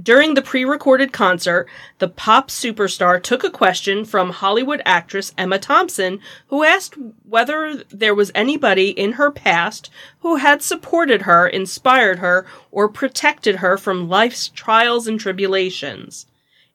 During 0.00 0.34
the 0.34 0.40
pre 0.40 0.64
recorded 0.64 1.12
concert, 1.12 1.66
the 1.98 2.06
pop 2.06 2.48
superstar 2.48 3.20
took 3.20 3.42
a 3.42 3.50
question 3.50 4.04
from 4.04 4.30
Hollywood 4.30 4.80
actress 4.84 5.34
Emma 5.36 5.58
Thompson, 5.58 6.20
who 6.46 6.62
asked 6.62 6.94
whether 7.28 7.82
there 7.90 8.14
was 8.14 8.30
anybody 8.36 8.90
in 8.90 9.14
her 9.14 9.32
past 9.32 9.90
who 10.20 10.36
had 10.36 10.62
supported 10.62 11.22
her, 11.22 11.48
inspired 11.48 12.20
her, 12.20 12.46
or 12.70 12.88
protected 12.88 13.56
her 13.56 13.76
from 13.76 14.08
life's 14.08 14.46
trials 14.46 15.08
and 15.08 15.18
tribulations. 15.18 16.26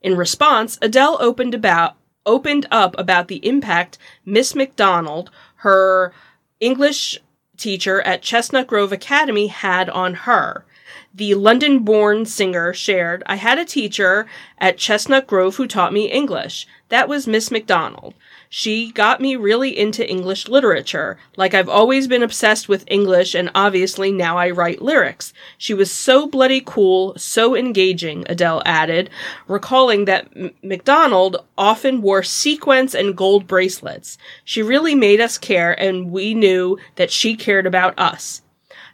In 0.02 0.18
response, 0.18 0.78
Adele 0.82 1.20
opened 1.22 1.54
about 1.54 1.96
opened 2.26 2.68
up 2.70 3.00
about 3.00 3.30
the 3.30 3.48
impact 3.48 3.98
Miss 4.26 4.54
McDonald, 4.54 5.32
her 5.64 6.12
English 6.60 7.18
teacher 7.60 8.02
at 8.02 8.22
Chestnut 8.22 8.68
Grove 8.68 8.92
Academy, 8.92 9.48
had 9.48 9.90
on 9.90 10.14
her. 10.14 10.66
The 11.14 11.34
London 11.36 11.80
born 11.80 12.26
singer 12.26 12.74
shared, 12.74 13.24
I 13.26 13.36
had 13.36 13.58
a 13.60 13.66
teacher 13.66 14.28
at 14.58 14.78
Chestnut 14.78 15.28
Grove 15.28 15.58
who 15.58 15.68
taught 15.68 15.94
me 15.94 16.10
English. 16.10 16.68
That 16.90 17.10
was 17.10 17.28
Miss 17.28 17.52
McDonald. 17.52 18.14
She 18.52 18.92
got 18.92 19.22
me 19.22 19.36
really 19.36 19.78
into 19.78 20.10
English 20.10 20.48
literature. 20.48 21.20
Like 21.38 21.54
I've 21.54 21.70
always 21.70 22.08
been 22.08 22.24
obsessed 22.24 22.68
with 22.68 22.84
English 22.88 23.36
and 23.36 23.52
obviously 23.54 24.12
now 24.12 24.40
I 24.40 24.50
write 24.50 24.82
lyrics. 24.82 25.34
She 25.60 25.76
was 25.76 25.92
so 25.92 26.26
bloody 26.26 26.64
cool, 26.66 27.14
so 27.16 27.56
engaging, 27.56 28.26
Adele 28.28 28.64
added, 28.66 29.12
recalling 29.48 30.06
that 30.06 30.30
M- 30.36 30.50
McDonald 30.64 31.46
often 31.60 32.02
wore 32.02 32.24
sequins 32.24 32.96
and 32.96 33.16
gold 33.16 33.46
bracelets. 33.46 34.18
She 34.44 34.64
really 34.64 34.96
made 34.96 35.22
us 35.22 35.38
care 35.38 35.80
and 35.80 36.10
we 36.10 36.34
knew 36.34 36.80
that 36.96 37.12
she 37.12 37.36
cared 37.36 37.68
about 37.68 37.98
us. 38.00 38.42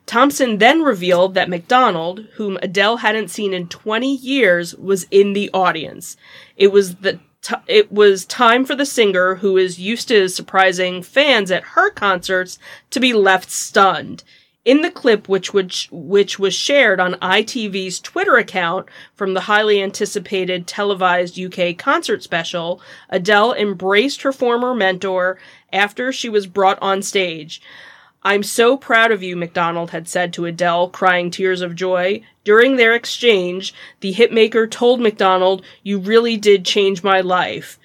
Thompson 0.06 0.58
then 0.58 0.82
revealed 0.84 1.34
that 1.34 1.50
McDonald, 1.50 2.28
whom 2.36 2.60
Adele 2.62 2.98
hadn't 2.98 3.30
seen 3.30 3.54
in 3.54 3.70
20 3.70 4.16
years, 4.18 4.76
was 4.76 5.08
in 5.12 5.32
the 5.32 5.50
audience. 5.54 6.18
It 6.58 6.74
was 6.74 6.96
the 6.96 7.20
t- 7.46 7.56
it 7.68 7.92
was 7.92 8.26
time 8.26 8.66
for 8.66 8.76
the 8.76 8.86
singer, 8.86 9.36
who 9.36 9.56
is 9.56 9.80
used 9.80 10.08
to 10.08 10.28
surprising 10.30 11.04
fans 11.04 11.52
at 11.52 11.64
her 11.76 11.92
concerts, 11.92 12.58
to 12.90 13.00
be 13.00 13.14
left 13.14 13.52
stunned. 13.52 14.24
In 14.64 14.82
the 14.82 14.90
clip, 14.90 15.30
which 15.30 15.54
which 15.54 15.88
which 15.92 16.40
was 16.40 16.56
shared 16.56 17.00
on 17.00 17.14
ITV's 17.22 18.00
Twitter 18.00 18.38
account 18.38 18.88
from 19.14 19.36
the 19.36 19.42
highly 19.42 19.80
anticipated 19.80 20.66
televised 20.66 21.40
UK 21.40 21.78
concert 21.78 22.24
special, 22.24 22.82
Adele 23.12 23.54
embraced 23.54 24.24
her 24.24 24.34
former 24.34 24.74
mentor 24.74 25.38
after 25.72 26.12
she 26.12 26.30
was 26.30 26.48
brought 26.48 26.80
on 26.82 27.04
stage. 27.04 27.62
I'm 28.26 28.42
so 28.42 28.76
proud 28.76 29.12
of 29.12 29.22
you, 29.22 29.36
McDonald 29.36 29.92
had 29.92 30.10
said 30.10 30.34
to 30.34 30.46
Adele, 30.46 30.90
crying 30.90 31.30
tears 31.30 31.62
of 31.62 31.76
joy. 31.76 32.24
During 32.44 32.76
their 32.76 32.96
exchange, 32.96 33.72
the 34.00 34.16
hitmaker 34.16 34.70
told 34.70 35.00
McDonald, 35.00 35.64
You 35.84 36.00
really 36.00 36.36
did 36.36 36.66
change 36.66 37.04
my 37.04 37.22
life. 37.22 37.78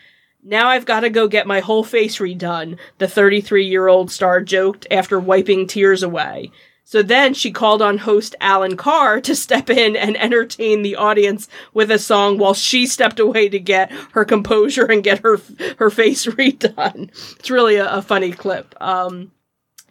Now 0.43 0.69
I've 0.69 0.87
got 0.87 1.01
to 1.01 1.11
go 1.11 1.29
get 1.29 1.47
my 1.47 1.61
whole 1.61 1.85
face 1.85 2.17
redone, 2.21 2.79
the 2.97 3.07
33 3.07 3.67
year 3.67 3.87
old 3.87 4.11
star 4.11 4.41
joked 4.41 4.87
after 4.91 5.21
wiping 5.21 5.67
tears 5.67 6.03
away. 6.03 6.51
So 6.85 7.03
then 7.03 7.35
she 7.35 7.53
called 7.53 7.83
on 7.83 7.99
host 7.99 8.35
Alan 8.41 8.79
Carr 8.79 9.21
to 9.21 9.37
step 9.37 9.69
in 9.69 9.95
and 9.95 10.17
entertain 10.17 10.81
the 10.81 10.97
audience 10.97 11.49
with 11.75 11.91
a 11.91 11.99
song 11.99 12.39
while 12.39 12.55
she 12.55 12.87
stepped 12.87 13.21
away 13.21 13.51
to 13.51 13.61
get 13.61 13.93
her 14.13 14.25
composure 14.25 14.87
and 14.87 15.05
get 15.05 15.19
her 15.19 15.39
her 15.77 15.91
face 15.91 16.25
redone. 16.39 17.11
It's 17.39 17.51
really 17.51 17.77
a, 17.77 17.93
a 17.97 18.01
funny 18.01 18.33
clip. 18.33 18.75
Um, 18.81 19.33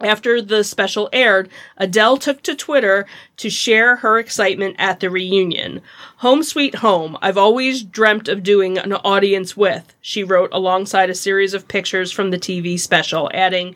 After 0.02 0.40
the 0.40 0.64
special 0.64 1.10
aired, 1.12 1.50
Adele 1.76 2.16
took 2.16 2.42
to 2.42 2.54
Twitter 2.54 3.06
to 3.36 3.50
share 3.50 3.96
her 3.96 4.18
excitement 4.18 4.76
at 4.78 5.00
the 5.00 5.10
reunion. 5.10 5.82
Home 6.18 6.42
Sweet 6.42 6.76
Home, 6.76 7.18
I've 7.20 7.36
always 7.36 7.82
dreamt 7.82 8.26
of 8.26 8.42
doing 8.42 8.78
an 8.78 8.94
audience 8.94 9.58
with, 9.58 9.94
she 10.00 10.24
wrote 10.24 10.50
alongside 10.52 11.10
a 11.10 11.14
series 11.14 11.52
of 11.52 11.68
pictures 11.68 12.10
from 12.12 12.30
the 12.30 12.38
TV 12.38 12.80
special, 12.80 13.30
adding, 13.34 13.74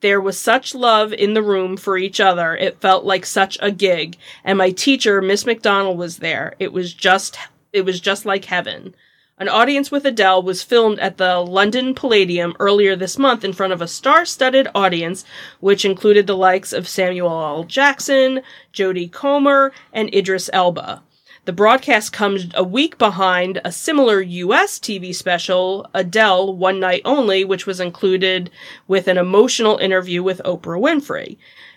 there 0.00 0.20
was 0.20 0.38
such 0.38 0.74
love 0.74 1.12
in 1.12 1.34
the 1.34 1.42
room 1.42 1.76
for 1.76 1.98
each 1.98 2.20
other. 2.20 2.54
It 2.56 2.80
felt 2.80 3.04
like 3.04 3.26
such 3.26 3.58
a 3.60 3.70
gig. 3.70 4.16
And 4.44 4.58
my 4.58 4.70
teacher, 4.70 5.20
Miss 5.22 5.46
McDonald, 5.46 5.98
was 5.98 6.18
there. 6.18 6.54
It 6.58 6.72
was 6.72 6.92
just, 6.92 7.38
it 7.72 7.82
was 7.82 8.00
just 8.00 8.26
like 8.26 8.44
heaven. 8.44 8.94
An 9.38 9.50
audience 9.50 9.90
with 9.90 10.06
Adele 10.06 10.42
was 10.42 10.62
filmed 10.62 10.98
at 10.98 11.18
the 11.18 11.40
London 11.40 11.94
Palladium 11.94 12.56
earlier 12.58 12.96
this 12.96 13.18
month 13.18 13.44
in 13.44 13.52
front 13.52 13.74
of 13.74 13.82
a 13.82 13.86
star-studded 13.86 14.66
audience, 14.74 15.26
which 15.60 15.84
included 15.84 16.26
the 16.26 16.34
likes 16.34 16.72
of 16.72 16.88
Samuel 16.88 17.28
L. 17.28 17.64
Jackson, 17.64 18.40
Jodie 18.72 19.12
Comer, 19.12 19.74
and 19.92 20.08
Idris 20.14 20.48
Elba. 20.54 21.02
The 21.44 21.52
broadcast 21.52 22.14
comes 22.14 22.46
a 22.54 22.64
week 22.64 22.96
behind 22.96 23.60
a 23.62 23.70
similar 23.70 24.22
US 24.22 24.78
TV 24.78 25.14
special, 25.14 25.86
Adele 25.92 26.56
One 26.56 26.80
Night 26.80 27.02
Only, 27.04 27.44
which 27.44 27.66
was 27.66 27.78
included 27.78 28.48
with 28.88 29.06
an 29.06 29.18
emotional 29.18 29.76
interview 29.76 30.22
with 30.22 30.40
Oprah 30.46 30.80
Winfrey. 30.80 31.36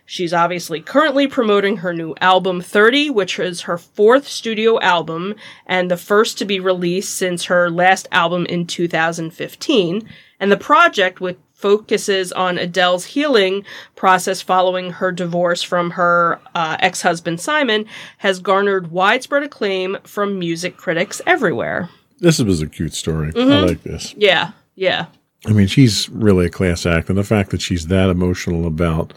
She's 0.10 0.34
obviously 0.34 0.82
currently 0.82 1.28
promoting 1.28 1.78
her 1.78 1.94
new 1.94 2.16
album 2.20 2.62
30, 2.62 3.12
which 3.12 3.38
is 3.38 3.62
her 3.62 3.78
fourth 3.78 4.28
studio 4.28 4.80
album 4.80 5.36
and 5.68 5.92
the 5.92 5.98
first 5.98 6.40
to 6.40 6.46
be 6.46 6.60
released 6.60 7.16
since 7.16 7.46
her 7.46 7.70
last 7.70 8.08
album 8.12 8.48
in 8.48 8.66
2015. 8.66 10.10
And 10.40 10.52
the 10.52 10.58
project, 10.58 11.22
which 11.22 11.38
focuses 11.54 12.32
on 12.32 12.58
Adele's 12.58 13.06
healing 13.06 13.64
process 13.96 14.42
following 14.42 14.90
her 14.94 15.12
divorce 15.12 15.62
from 15.62 15.92
her 15.92 16.40
uh, 16.56 16.78
ex 16.80 17.04
husband 17.04 17.40
Simon, 17.40 17.86
has 18.18 18.40
garnered 18.40 18.90
widespread 18.90 19.44
acclaim 19.44 19.96
from 20.06 20.40
music 20.40 20.76
critics 20.76 21.22
everywhere. 21.28 21.88
This 22.18 22.40
was 22.40 22.64
a 22.64 22.68
cute 22.68 22.96
story. 22.96 23.32
I 23.36 23.40
like 23.42 23.84
this. 23.84 24.16
Yeah, 24.18 24.54
yeah. 24.74 25.06
I 25.46 25.52
mean, 25.52 25.68
she's 25.68 26.10
really 26.10 26.48
a 26.48 26.50
class 26.50 26.88
act, 26.88 27.10
and 27.10 27.18
the 27.18 27.24
fact 27.24 27.52
that 27.52 27.62
she's 27.62 27.88
that 27.88 28.10
emotional 28.10 28.66
about 28.66 29.14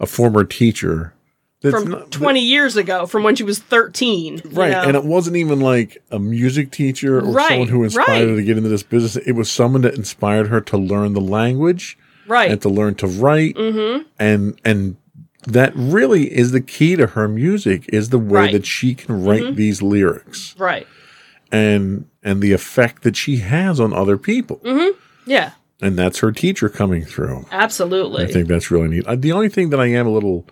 a 0.00 0.06
former 0.06 0.44
teacher 0.44 1.12
From 1.62 1.88
not- 1.88 2.10
20 2.12 2.40
years 2.40 2.76
ago, 2.76 3.06
from 3.06 3.22
when 3.24 3.34
she 3.36 3.42
was 3.42 3.58
13. 3.58 4.34
you 4.44 4.50
right, 4.52 4.70
know? 4.70 4.82
and 4.82 4.96
it 4.96 5.04
wasn't 5.04 5.36
even 5.36 5.60
like 5.60 5.98
a 6.10 6.18
music 6.18 6.70
teacher 6.70 7.18
or 7.18 7.24
Right, 7.32 7.48
someone 7.48 7.68
who 7.68 7.82
inspired 7.84 8.06
right. 8.08 8.28
her 8.28 8.36
to 8.36 8.42
get 8.44 8.56
into 8.56 8.68
this 8.68 8.82
business. 8.84 9.16
It 9.16 9.32
was 9.32 9.50
someone 9.50 9.82
that 9.82 9.94
inspired 9.94 10.46
her 10.48 10.60
to 10.60 10.78
learn 10.78 11.14
the 11.14 11.20
language 11.20 11.98
right. 12.28 12.50
and 12.50 12.62
to 12.62 12.68
learn 12.68 12.94
to 12.96 13.06
write, 13.08 13.56
mm-hmm. 13.56 14.02
and 14.20 14.60
and 14.64 14.96
that 15.46 15.72
really 15.74 16.26
is 16.36 16.52
the 16.52 16.60
key 16.60 16.94
to 16.96 17.06
her 17.08 17.26
music 17.26 17.84
is 17.92 18.10
the 18.10 18.18
way 18.18 18.24
Right. 18.26 18.46
Mm-hmm. 18.48 18.52
that 18.58 18.66
she 18.66 18.94
can 18.94 19.24
write 19.24 19.56
these 19.56 19.80
lyrics 19.82 20.54
right. 20.58 20.86
and 21.50 22.06
and 22.22 22.40
the 22.42 22.52
effect 22.52 23.02
that 23.02 23.16
she 23.16 23.38
has 23.38 23.80
on 23.80 23.92
other 23.92 24.18
people. 24.18 24.60
Yeah, 25.26 25.52
And 25.80 25.96
that's 25.96 26.18
her 26.18 26.32
teacher 26.32 26.68
coming 26.68 27.04
through. 27.04 27.46
absolutely. 27.52 28.24
I 28.24 28.26
think 28.26 28.48
that's 28.48 28.70
really 28.70 28.88
neat. 28.88 29.06
Uh, 29.06 29.16
the 29.16 29.32
only 29.32 29.48
thing 29.48 29.70
that 29.70 29.78
I 29.78 29.86
am 29.86 30.06
a 30.06 30.10
little, 30.10 30.44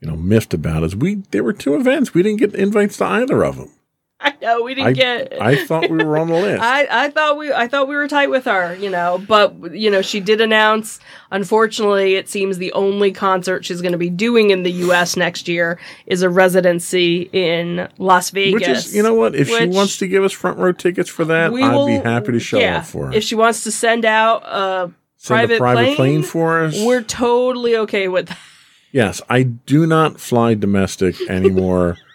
you 0.00 0.08
know, 0.08 0.16
miffed 0.16 0.54
about 0.54 0.84
is 0.84 0.94
we 0.94 1.16
there 1.30 1.42
were 1.42 1.52
two 1.52 1.74
events. 1.74 2.14
We 2.14 2.22
didn't 2.22 2.38
get 2.38 2.54
invites 2.54 2.96
to 2.98 3.04
either 3.04 3.44
of 3.44 3.56
them. 3.56 3.70
I 4.20 4.34
know 4.40 4.62
we 4.62 4.74
didn't 4.74 4.88
I, 4.88 4.92
get. 4.94 5.42
I 5.42 5.64
thought 5.66 5.90
we 5.90 6.02
were 6.02 6.16
on 6.16 6.28
the 6.28 6.34
list. 6.40 6.62
I, 6.62 6.86
I 6.90 7.10
thought 7.10 7.36
we 7.36 7.52
I 7.52 7.68
thought 7.68 7.86
we 7.86 7.96
were 7.96 8.08
tight 8.08 8.30
with 8.30 8.46
her, 8.46 8.74
you 8.76 8.88
know, 8.88 9.22
but 9.28 9.74
you 9.74 9.90
know 9.90 10.00
she 10.00 10.20
did 10.20 10.40
announce. 10.40 11.00
Unfortunately, 11.30 12.14
it 12.14 12.28
seems 12.28 12.56
the 12.56 12.72
only 12.72 13.12
concert 13.12 13.64
she's 13.64 13.82
going 13.82 13.92
to 13.92 13.98
be 13.98 14.08
doing 14.08 14.50
in 14.50 14.62
the 14.62 14.72
U.S. 14.72 15.16
next 15.16 15.48
year 15.48 15.78
is 16.06 16.22
a 16.22 16.30
residency 16.30 17.28
in 17.32 17.88
Las 17.98 18.30
Vegas. 18.30 18.54
which 18.54 18.68
is, 18.68 18.96
you 18.96 19.02
know 19.02 19.12
what? 19.14 19.34
If 19.34 19.48
she 19.48 19.66
wants 19.66 19.98
to 19.98 20.08
give 20.08 20.24
us 20.24 20.32
front 20.32 20.58
row 20.58 20.72
tickets 20.72 21.10
for 21.10 21.26
that, 21.26 21.46
I'd 21.52 21.74
will- 21.74 21.86
be 21.86 21.96
happy 21.96 22.32
to 22.32 22.40
show 22.40 22.58
yeah, 22.58 22.78
up 22.78 22.86
for 22.86 23.08
her. 23.08 23.12
If 23.12 23.22
she 23.24 23.34
wants 23.34 23.64
to 23.64 23.70
send 23.70 24.04
out 24.06 24.42
a 24.46 24.92
Send 25.18 25.36
private, 25.38 25.54
a 25.56 25.58
private 25.58 25.84
plane, 25.84 25.96
plane, 25.96 26.22
for 26.22 26.64
us. 26.64 26.74
we're 26.82 27.02
totally 27.02 27.76
okay 27.76 28.08
with 28.08 28.28
that. 28.28 28.38
yes, 28.92 29.20
I 29.28 29.42
do 29.42 29.86
not 29.86 30.20
fly 30.20 30.54
domestic 30.54 31.20
anymore 31.28 31.98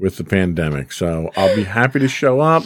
with 0.00 0.16
the 0.16 0.24
pandemic, 0.24 0.92
so 0.92 1.30
I'll 1.36 1.54
be 1.54 1.64
happy 1.64 1.98
to 2.00 2.08
show 2.08 2.40
up. 2.40 2.64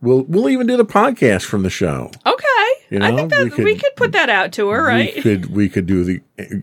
We'll 0.00 0.22
we'll 0.24 0.50
even 0.50 0.66
do 0.66 0.76
the 0.76 0.84
podcast 0.84 1.44
from 1.46 1.62
the 1.62 1.70
show. 1.70 2.10
Okay, 2.26 2.66
You 2.90 3.00
I 3.00 3.10
know, 3.10 3.16
think 3.16 3.30
that 3.30 3.38
we 3.44 3.64
we 3.64 3.72
could- 3.74 3.82
could, 3.82 3.96
put 3.96 4.12
that 4.12 4.28
out 4.28 4.52
to 4.52 4.68
her, 4.68 4.84
right? 4.84 5.14
We 5.16 5.22
could 5.22 5.46
we 5.50 5.68
could 5.70 5.86
do 5.86 6.04
the 6.04 6.20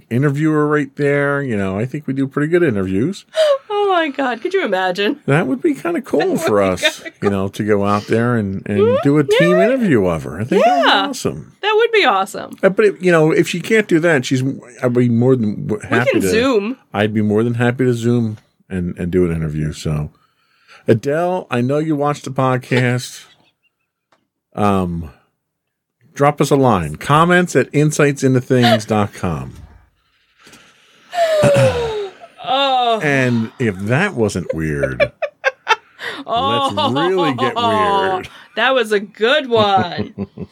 interviewer 0.10 0.68
right 0.68 0.96
there. 0.96 1.42
You 1.42 1.58
know, 1.58 1.78
I 1.80 1.86
think 1.86 2.06
we 2.08 2.14
do 2.14 2.28
pretty 2.28 2.50
good 2.50 2.62
interviews. 2.62 3.26
oh 3.70 3.88
my 3.90 4.10
god, 4.10 4.42
could 4.42 4.54
you 4.54 4.64
imagine? 4.64 5.22
That 5.26 5.48
would 5.48 5.62
be 5.62 5.74
kind 5.74 5.98
of 5.98 6.06
cool 6.06 6.38
for 6.38 6.62
us, 6.62 7.04
you 7.22 7.30
know, 7.30 7.48
to 7.50 7.64
go 7.64 7.84
out 7.84 8.04
there 8.04 8.36
and, 8.38 8.62
and 8.70 8.98
do 9.04 9.18
a 9.18 9.24
team 9.24 9.58
interview 9.58 10.06
of 10.06 10.24
her. 10.24 10.40
I 10.42 10.44
think 10.44 10.64
that 10.64 10.78
would 10.78 10.84
be 10.86 10.90
awesome. 11.10 11.56
That 11.62 11.74
would 11.76 11.92
be 11.92 12.06
awesome. 12.06 12.58
Uh, 12.62 12.70
But 12.70 13.02
you 13.02 13.12
know, 13.12 13.32
if 13.32 13.48
she 13.48 13.60
can't 13.60 13.88
do 13.88 14.00
that, 14.02 14.24
she's 14.26 14.44
I'd 14.84 14.94
be 14.94 15.10
more 15.10 15.36
than 15.36 15.66
w- 15.68 15.82
We 15.90 16.06
can 16.06 16.22
to. 16.22 16.28
zoom. 16.30 16.78
I'd 16.94 17.14
be 17.14 17.22
more 17.24 17.44
than 17.44 17.56
happy 17.56 17.86
to 17.86 17.94
zoom 17.96 18.38
and 18.72 18.98
and 18.98 19.12
do 19.12 19.26
an 19.30 19.36
interview. 19.36 19.74
So, 19.74 20.12
Adele, 20.88 21.46
I 21.52 21.62
know 21.62 21.78
you 21.78 21.96
watched 21.96 22.26
the 22.26 22.32
podcast. 22.32 23.26
Um, 24.56 25.12
drop 26.14 26.42
us 26.42 26.50
a 26.52 26.56
line. 26.56 26.96
Comments 26.96 27.56
at 27.56 27.72
insightsintothings.com. 27.72 29.54
Oh, 32.44 33.00
And 33.02 33.52
if 33.60 33.78
that 33.78 34.14
wasn't 34.16 34.54
weird, 34.54 35.00
let's 36.26 36.74
really 36.76 37.34
get 37.36 37.56
weird. 37.56 38.30
That 38.56 38.74
was 38.74 38.92
a 38.92 39.00
good 39.00 39.48
one. 39.48 40.28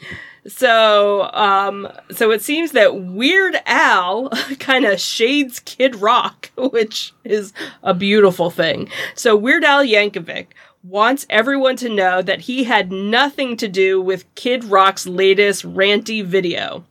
so, 0.48 1.30
um, 1.34 1.88
so 2.12 2.32
it 2.32 2.42
seems 2.42 2.72
that 2.72 3.02
Weird 3.02 3.56
Al 3.66 4.30
kind 4.60 4.86
of 4.86 5.00
shades 5.00 5.60
Kid 5.60 5.96
Rock, 5.98 6.52
which 6.58 7.14
is 7.24 7.54
a 7.84 7.94
beautiful 7.94 8.50
thing. 8.50 8.90
So 9.16 9.36
Weird 9.36 9.64
Al 9.64 9.84
Yankovic 9.84 10.48
wants 10.84 11.26
everyone 11.30 11.76
to 11.78 11.90
know 11.90 12.22
that 12.22 12.42
he 12.42 12.64
had 12.64 12.92
nothing 12.92 13.58
to 13.58 13.68
do 13.68 14.02
with 14.02 14.34
Kid 14.36 14.64
Rock's 14.64 15.06
latest 15.06 15.64
ranty 15.64 16.24
video. 16.24 16.86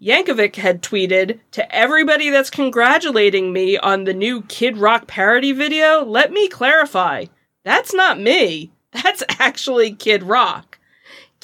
Yankovic 0.00 0.56
had 0.56 0.82
tweeted, 0.82 1.40
To 1.52 1.74
everybody 1.74 2.30
that's 2.30 2.50
congratulating 2.50 3.52
me 3.52 3.78
on 3.78 4.04
the 4.04 4.14
new 4.14 4.42
Kid 4.42 4.76
Rock 4.76 5.06
parody 5.06 5.52
video, 5.52 6.04
let 6.04 6.32
me 6.32 6.48
clarify. 6.48 7.24
That's 7.64 7.94
not 7.94 8.20
me. 8.20 8.70
That's 8.92 9.22
actually 9.38 9.94
Kid 9.94 10.22
Rock. 10.22 10.75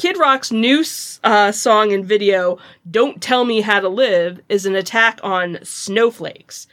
Kid 0.02 0.18
Rock's 0.18 0.50
new 0.50 0.82
uh, 1.22 1.52
song 1.52 1.92
and 1.92 2.04
video, 2.04 2.58
Don't 2.90 3.22
Tell 3.22 3.44
Me 3.44 3.60
How 3.60 3.78
to 3.78 3.88
Live, 3.88 4.40
is 4.48 4.66
an 4.66 4.74
attack 4.74 5.20
on 5.22 5.60
snowflakes. 5.62 6.66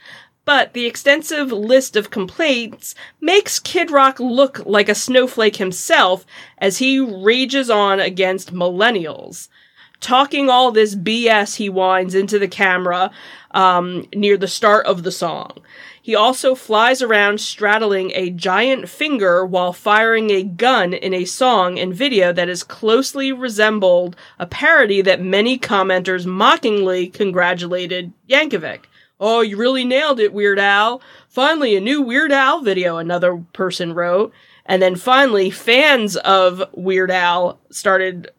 But 0.44 0.72
the 0.72 0.84
extensive 0.84 1.52
list 1.52 1.94
of 1.94 2.10
complaints 2.10 2.96
makes 3.20 3.60
Kid 3.60 3.92
Rock 3.92 4.18
look 4.18 4.66
like 4.66 4.88
a 4.88 4.96
snowflake 4.96 5.58
himself 5.58 6.26
as 6.58 6.78
he 6.78 6.98
rages 6.98 7.70
on 7.70 8.00
against 8.00 8.52
millennials 8.52 9.46
talking 10.00 10.48
all 10.48 10.72
this 10.72 10.94
BS 10.94 11.56
he 11.56 11.68
whines 11.68 12.14
into 12.14 12.38
the 12.38 12.48
camera 12.48 13.10
um, 13.52 14.06
near 14.14 14.36
the 14.36 14.48
start 14.48 14.86
of 14.86 15.02
the 15.02 15.12
song. 15.12 15.58
He 16.02 16.14
also 16.14 16.54
flies 16.54 17.02
around 17.02 17.40
straddling 17.40 18.12
a 18.14 18.30
giant 18.30 18.88
finger 18.88 19.44
while 19.44 19.72
firing 19.72 20.30
a 20.30 20.42
gun 20.42 20.94
in 20.94 21.12
a 21.12 21.26
song 21.26 21.78
and 21.78 21.94
video 21.94 22.32
that 22.32 22.48
is 22.48 22.62
closely 22.62 23.32
resembled 23.32 24.16
a 24.38 24.46
parody 24.46 25.02
that 25.02 25.20
many 25.20 25.58
commenters 25.58 26.24
mockingly 26.24 27.08
congratulated 27.08 28.12
Yankovic. 28.28 28.84
Oh, 29.20 29.42
you 29.42 29.58
really 29.58 29.84
nailed 29.84 30.18
it, 30.18 30.32
Weird 30.32 30.58
Al. 30.58 31.02
Finally, 31.28 31.76
a 31.76 31.80
new 31.80 32.00
Weird 32.00 32.32
Al 32.32 32.62
video, 32.62 32.96
another 32.96 33.44
person 33.52 33.92
wrote. 33.92 34.32
And 34.64 34.80
then 34.80 34.96
finally, 34.96 35.50
fans 35.50 36.16
of 36.16 36.62
Weird 36.72 37.10
Al 37.10 37.58
started 37.70 38.30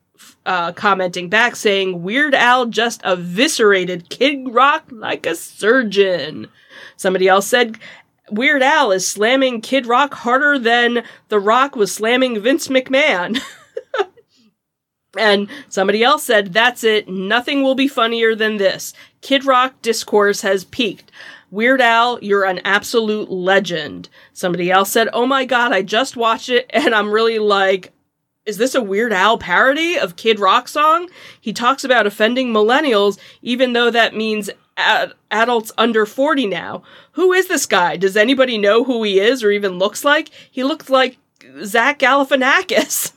uh, 0.45 0.71
commenting 0.71 1.29
back 1.29 1.55
saying 1.55 2.01
Weird 2.01 2.33
Al 2.33 2.65
just 2.65 3.01
eviscerated 3.03 4.09
Kid 4.09 4.51
Rock 4.51 4.85
like 4.89 5.27
a 5.27 5.35
surgeon. 5.35 6.47
Somebody 6.97 7.27
else 7.27 7.47
said 7.47 7.77
Weird 8.31 8.63
Al 8.63 8.91
is 8.91 9.07
slamming 9.07 9.61
Kid 9.61 9.85
Rock 9.85 10.13
harder 10.13 10.57
than 10.57 11.03
The 11.27 11.39
Rock 11.39 11.75
was 11.75 11.93
slamming 11.93 12.39
Vince 12.39 12.69
McMahon. 12.69 13.41
and 15.17 15.49
somebody 15.67 16.03
else 16.03 16.23
said, 16.23 16.53
That's 16.53 16.83
it, 16.83 17.09
nothing 17.09 17.61
will 17.61 17.75
be 17.75 17.87
funnier 17.87 18.33
than 18.35 18.57
this. 18.57 18.93
Kid 19.21 19.45
Rock 19.45 19.81
discourse 19.81 20.41
has 20.41 20.63
peaked. 20.63 21.11
Weird 21.51 21.81
Al, 21.81 22.17
you're 22.23 22.45
an 22.45 22.61
absolute 22.63 23.29
legend. 23.29 24.07
Somebody 24.31 24.71
else 24.71 24.89
said, 24.89 25.09
Oh 25.11 25.25
my 25.25 25.43
god, 25.43 25.73
I 25.73 25.81
just 25.81 26.15
watched 26.15 26.47
it 26.47 26.65
and 26.69 26.95
I'm 26.95 27.11
really 27.11 27.39
like, 27.39 27.91
is 28.45 28.57
this 28.57 28.73
a 28.73 28.81
Weird 28.81 29.13
Al 29.13 29.37
parody 29.37 29.99
of 29.99 30.15
Kid 30.15 30.39
Rock 30.39 30.67
song? 30.67 31.09
He 31.39 31.53
talks 31.53 31.83
about 31.83 32.07
offending 32.07 32.53
millennials, 32.53 33.19
even 33.41 33.73
though 33.73 33.91
that 33.91 34.15
means 34.15 34.49
ad- 34.81 35.13
adults 35.29 35.71
under 35.77 36.05
40 36.05 36.47
now. 36.47 36.83
Who 37.13 37.33
is 37.33 37.47
this 37.47 37.65
guy? 37.65 37.97
Does 37.97 38.17
anybody 38.17 38.57
know 38.57 38.83
who 38.83 39.03
he 39.03 39.19
is 39.19 39.43
or 39.43 39.51
even 39.51 39.77
looks 39.77 40.03
like? 40.03 40.29
He 40.49 40.63
looks 40.63 40.89
like 40.89 41.17
Zach 41.63 41.99
Galifianakis. 41.99 43.11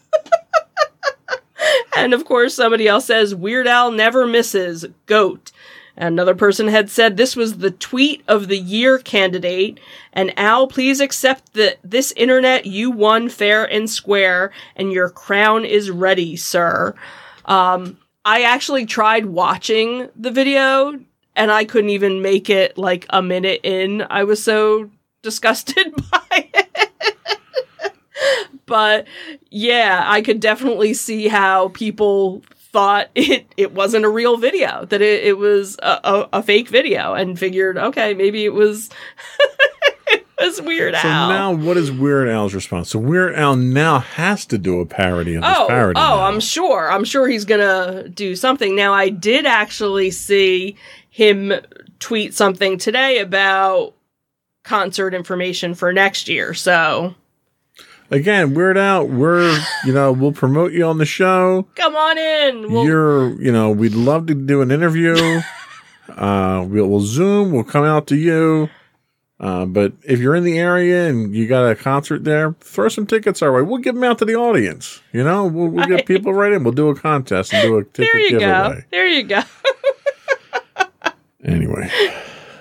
and 1.97 2.15
of 2.15 2.25
course, 2.25 2.55
somebody 2.55 2.89
else 2.89 3.07
says 3.07 3.35
Weird 3.35 3.67
Al 3.67 3.91
never 3.91 4.27
misses. 4.27 4.87
Goat. 5.07 5.53
Another 5.97 6.35
person 6.35 6.67
had 6.67 6.91
said 6.91 7.17
this 7.17 7.37
was 7.37 7.59
the 7.59 7.71
tweet 7.71 8.25
of 8.27 8.49
the 8.49 8.59
year 8.59 8.99
candidate, 8.99 9.79
and 10.13 10.37
Al, 10.37 10.67
please 10.67 10.99
accept 11.01 11.53
that 11.53 11.79
this 11.85 12.13
internet 12.17 12.67
you 12.67 12.91
won 12.91 13.29
fair 13.29 13.65
and 13.65 13.89
square, 13.89 14.51
and 14.75 14.93
your 14.93 15.09
crown 15.09 15.65
is 15.65 15.93
ready, 15.93 16.35
sir. 16.35 16.95
Um, 17.45 17.99
I 18.25 18.43
actually 18.43 18.87
tried 18.87 19.27
watching 19.27 20.09
the 20.17 20.33
video, 20.33 20.99
and 21.37 21.51
I 21.51 21.65
couldn't 21.65 21.91
even 21.91 22.23
make 22.23 22.49
it 22.51 22.79
like 22.79 23.07
a 23.11 23.23
minute 23.23 23.61
in. 23.63 24.07
I 24.11 24.25
was 24.25 24.43
so 24.43 24.91
disgusted 25.23 25.95
by 26.11 26.51
it. 26.55 27.93
but 28.67 29.07
yeah, 29.51 30.05
I 30.07 30.23
could 30.23 30.41
definitely 30.41 30.95
see 30.95 31.29
how 31.29 31.69
people 31.69 32.43
thought 32.75 33.09
it 33.15 33.47
it 33.57 33.73
wasn't 33.73 34.05
a 34.05 34.09
real 34.09 34.37
video, 34.37 34.85
that 34.87 35.01
it, 35.01 35.25
it 35.25 35.39
was 35.39 35.77
a, 35.83 36.01
a, 36.05 36.29
a 36.35 36.43
fake 36.43 36.69
video, 36.69 37.15
and 37.15 37.39
figured, 37.39 37.79
okay, 37.79 38.15
maybe 38.15 38.45
it 38.45 38.53
was 38.53 38.91
it 40.09 40.27
was 40.41 40.61
Weird 40.61 40.95
So 40.95 41.09
Al. 41.09 41.29
now, 41.29 41.53
what 41.53 41.77
is 41.77 41.93
Weird 41.93 42.29
Al's 42.29 42.53
response? 42.53 42.91
So 42.91 42.99
Weird 42.99 43.37
Al 43.37 43.55
now 43.55 44.01
has 44.01 44.45
to 44.47 44.59
do 44.59 44.81
a 44.81 44.87
parody 44.87 45.37
of 45.37 45.43
this 45.43 45.57
oh, 45.57 45.67
parody. 45.69 46.01
oh, 46.01 46.17
now. 46.17 46.23
I'm 46.23 46.41
sure. 46.41 46.91
I'm 46.91 47.05
sure 47.05 47.29
he's 47.29 47.45
gonna 47.45 48.09
do 48.09 48.35
something. 48.35 48.75
Now, 48.75 48.93
I 48.93 49.09
did 49.09 49.47
actually 49.47 50.11
see 50.11 50.77
him 51.15 51.53
tweet 52.01 52.35
something 52.35 52.77
today 52.77 53.21
about 53.21 53.95
concert 54.65 55.15
information 55.15 55.73
for 55.73 55.93
next 55.93 56.29
year. 56.29 56.53
So 56.55 57.15
Again, 58.11 58.53
Weird 58.53 58.77
Al, 58.77 59.07
we're 59.07 59.57
you 59.85 59.93
know 59.93 60.11
we'll 60.11 60.33
promote 60.33 60.73
you 60.73 60.85
on 60.85 60.99
the 60.99 61.07
show. 61.07 61.69
come 61.77 61.95
on 61.95 62.19
in. 62.19 62.73
We'll, 62.73 62.85
You're 62.85 63.41
you 63.41 63.53
know 63.53 63.71
we'd 63.71 63.95
love 63.95 64.27
to 64.27 64.35
do 64.35 64.61
an 64.61 64.73
interview. 64.73 65.15
uh, 66.09 66.67
we'll, 66.69 66.89
we'll 66.89 67.01
Zoom. 67.01 67.53
We'll 67.53 67.63
come 67.63 67.85
out 67.85 68.09
to 68.09 68.17
you. 68.17 68.69
Uh, 69.39 69.67
but 69.67 69.93
if 70.03 70.19
you're 70.19 70.35
in 70.35 70.43
the 70.43 70.59
area 70.59 71.09
and 71.09 71.33
you 71.33 71.47
got 71.47 71.71
a 71.71 71.77
concert 71.77 72.25
there, 72.25 72.57
throw 72.59 72.89
some 72.89 73.07
tickets 73.07 73.41
our 73.41 73.53
way. 73.53 73.63
We'll 73.63 73.79
give 73.79 73.95
them 73.95 74.05
out 74.05 74.19
to 74.19 74.25
the 74.25 74.35
audience. 74.35 75.01
You 75.13 75.23
know, 75.23 75.47
we'll, 75.47 75.69
we'll 75.69 75.87
get 75.87 76.07
people 76.07 76.33
right 76.35 76.53
in. 76.53 76.65
We'll 76.65 76.73
do 76.73 76.89
a 76.89 76.97
contest 76.97 77.53
and 77.53 77.63
do 77.63 77.79
a 77.79 77.85
ticket 77.85 78.13
there 78.13 78.21
you 78.21 78.31
giveaway. 78.31 78.75
go. 78.75 78.81
There 78.91 79.07
you 79.07 79.23
go. 79.23 79.43
Anyway, 81.45 81.91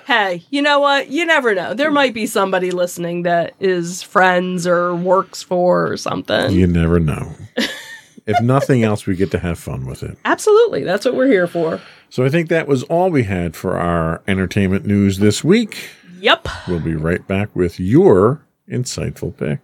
hey, 0.06 0.44
you 0.50 0.62
know 0.62 0.80
what? 0.80 1.10
You 1.10 1.26
never 1.26 1.56
know. 1.56 1.74
There 1.74 1.90
hmm. 1.90 1.96
might 1.96 2.14
be 2.14 2.26
somebody 2.26 2.72
listening 2.72 3.24
that 3.24 3.54
is 3.60 4.02
friends 4.02 4.68
or 4.68 4.96
works 4.96 5.42
for 5.42 5.92
or 5.92 5.98
something. 5.98 6.52
you 6.52 6.68
never 6.68 7.00
know. 7.00 7.34
if 8.26 8.42
nothing 8.42 8.84
else, 8.84 9.06
we 9.06 9.16
get 9.16 9.32
to 9.32 9.40
have 9.40 9.58
fun 9.60 9.86
with 9.86 10.04
it. 10.04 10.18
Absolutely. 10.26 10.84
That's 10.84 11.06
what 11.06 11.16
we're 11.16 11.28
here 11.28 11.48
for. 11.48 11.82
So 12.10 12.24
I 12.24 12.30
think 12.30 12.50
that 12.50 12.68
was 12.68 12.84
all 12.84 13.10
we 13.10 13.24
had 13.24 13.56
for 13.56 13.78
our 13.78 14.22
entertainment 14.28 14.86
news 14.86 15.20
this 15.20 15.44
week. 15.44 15.90
Yep. 16.20 16.48
We'll 16.68 16.80
be 16.80 16.96
right 16.96 17.26
back 17.28 17.56
with 17.56 17.80
your 17.80 18.46
insightful 18.70 19.36
pick. 19.36 19.60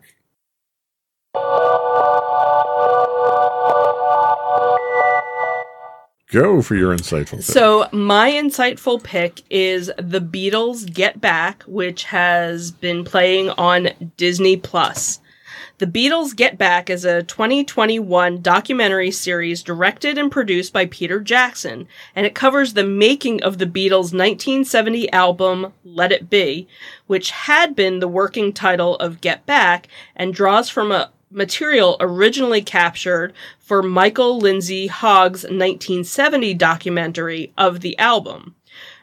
Go 6.31 6.61
for 6.61 6.75
your 6.75 6.95
insightful 6.95 7.37
pick. 7.37 7.41
So, 7.45 7.87
my 7.91 8.29
insightful 8.31 9.03
pick 9.03 9.41
is 9.49 9.91
The 9.97 10.21
Beatles 10.21 10.91
Get 10.93 11.19
Back, 11.19 11.63
which 11.63 12.03
has 12.03 12.69
been 12.69 13.03
playing 13.03 13.49
on 13.51 13.89
Disney 14.15 14.55
Plus. 14.55 15.21
The 15.79 15.87
Beatles 15.87 16.35
Get 16.35 16.55
Back 16.55 16.89
is 16.91 17.03
a 17.03 17.23
2021 17.23 18.43
documentary 18.43 19.09
series 19.09 19.63
directed 19.63 20.19
and 20.19 20.31
produced 20.31 20.71
by 20.71 20.85
Peter 20.85 21.19
Jackson, 21.19 21.87
and 22.15 22.27
it 22.27 22.35
covers 22.35 22.73
the 22.73 22.83
making 22.83 23.41
of 23.41 23.57
the 23.57 23.65
Beatles' 23.65 24.13
1970 24.13 25.11
album 25.11 25.73
Let 25.83 26.11
It 26.11 26.29
Be, 26.29 26.67
which 27.07 27.31
had 27.31 27.75
been 27.75 28.01
the 28.01 28.07
working 28.07 28.53
title 28.53 28.97
of 28.97 29.21
Get 29.21 29.47
Back, 29.47 29.87
and 30.15 30.31
draws 30.31 30.69
from 30.69 30.91
a 30.91 31.09
material 31.31 31.95
originally 31.99 32.61
captured 32.61 33.33
for 33.59 33.83
Michael 33.83 34.39
Lindsay 34.39 34.87
Hogg's 34.87 35.43
1970 35.43 36.53
documentary 36.55 37.53
of 37.57 37.81
the 37.81 37.97
album. 37.99 38.55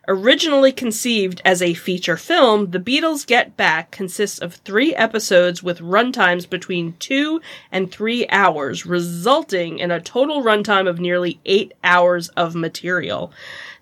Originally 0.09 0.71
conceived 0.71 1.43
as 1.45 1.61
a 1.61 1.75
feature 1.75 2.17
film, 2.17 2.71
The 2.71 2.79
Beatles 2.79 3.27
Get 3.27 3.57
Back 3.57 3.91
consists 3.91 4.39
of 4.39 4.55
three 4.55 4.95
episodes 4.95 5.65
with 5.65 5.81
runtimes 5.81 6.49
between 6.49 6.95
two 7.01 7.41
and 7.73 7.91
three 7.91 8.29
hours, 8.29 8.87
resulting 8.87 9.81
in 9.81 9.91
a 9.91 10.01
total 10.01 10.45
runtime 10.45 10.89
of 10.89 11.01
nearly 11.01 11.41
eight 11.45 11.73
hours 11.83 12.29
of 12.31 12.55
material. 12.55 13.33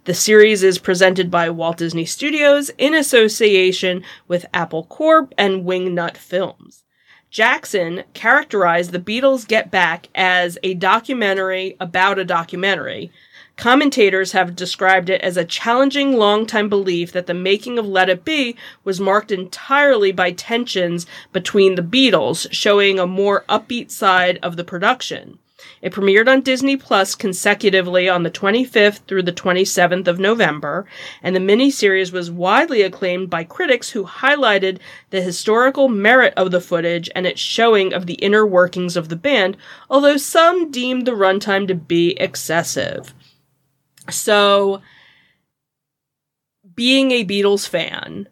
The 0.05 0.15
series 0.15 0.63
is 0.63 0.79
presented 0.79 1.31
by 1.31 1.51
Walt 1.51 1.77
Disney 1.77 2.07
Studios 2.07 2.71
in 2.79 2.95
association 2.95 4.03
with 4.27 4.47
Apple 4.55 4.85
Corps 4.85 5.29
and 5.37 5.65
Wingnut 5.65 6.17
Films. 6.17 6.84
Jackson 7.35 8.05
characterized 8.13 8.93
The 8.93 9.01
Beatles 9.01 9.45
Get 9.45 9.69
Back 9.69 10.09
as 10.15 10.57
a 10.63 10.75
documentary 10.75 11.75
about 11.81 12.17
a 12.17 12.25
documentary. 12.25 13.11
Commentators 13.57 14.31
have 14.31 14.55
described 14.55 15.11
it 15.11 15.21
as 15.21 15.37
a 15.37 15.45
challenging 15.45 16.13
long-time 16.13 16.69
belief 16.69 17.11
that 17.11 17.27
the 17.27 17.35
making 17.35 17.77
of 17.77 17.89
Let 17.89 18.09
It 18.09 18.25
Be 18.25 18.55
was 18.85 19.01
marked 19.01 19.33
entirely 19.33 20.13
by 20.13 20.31
tensions 20.31 21.07
between 21.33 21.75
the 21.75 21.83
Beatles, 21.83 22.47
showing 22.53 23.01
a 23.01 23.07
more 23.07 23.45
upbeat 23.49 23.91
side 23.91 24.39
of 24.41 24.57
the 24.57 24.63
production. 24.63 25.41
It 25.85 25.93
premiered 25.93 26.29
on 26.29 26.41
Disney 26.41 26.79
Plus 26.79 27.15
consecutively 27.15 28.09
on 28.09 28.23
the 28.23 28.31
25th 28.31 29.01
through 29.07 29.25
the 29.25 29.35
27th 29.35 30.09
of 30.09 30.19
November, 30.19 30.87
and 31.23 31.37
the 31.37 31.41
miniseries 31.41 32.11
was 32.11 32.31
widely 32.31 32.81
acclaimed 32.81 33.29
by 33.29 33.45
critics 33.45 33.91
who 33.91 34.07
highlighted 34.07 34.79
the 35.11 35.21
historical 35.21 35.91
merit 35.91 36.33
of 36.39 36.53
the 36.53 36.63
footage 36.63 37.11
and 37.15 37.27
its 37.27 37.39
showing 37.39 37.93
of 37.93 38.07
the 38.07 38.15
inner 38.15 38.47
workings 38.47 38.97
of 38.97 39.11
the 39.11 39.15
band, 39.17 39.59
although 39.91 40.17
some 40.17 40.71
deemed 40.71 41.07
the 41.07 41.13
runtime 41.13 41.69
to 41.69 41.75
be 41.75 42.17
excessive. 42.19 43.13
So, 44.09 44.81
being 46.75 47.11
a 47.11 47.27
Beatles 47.27 47.69
fan, 47.69 48.27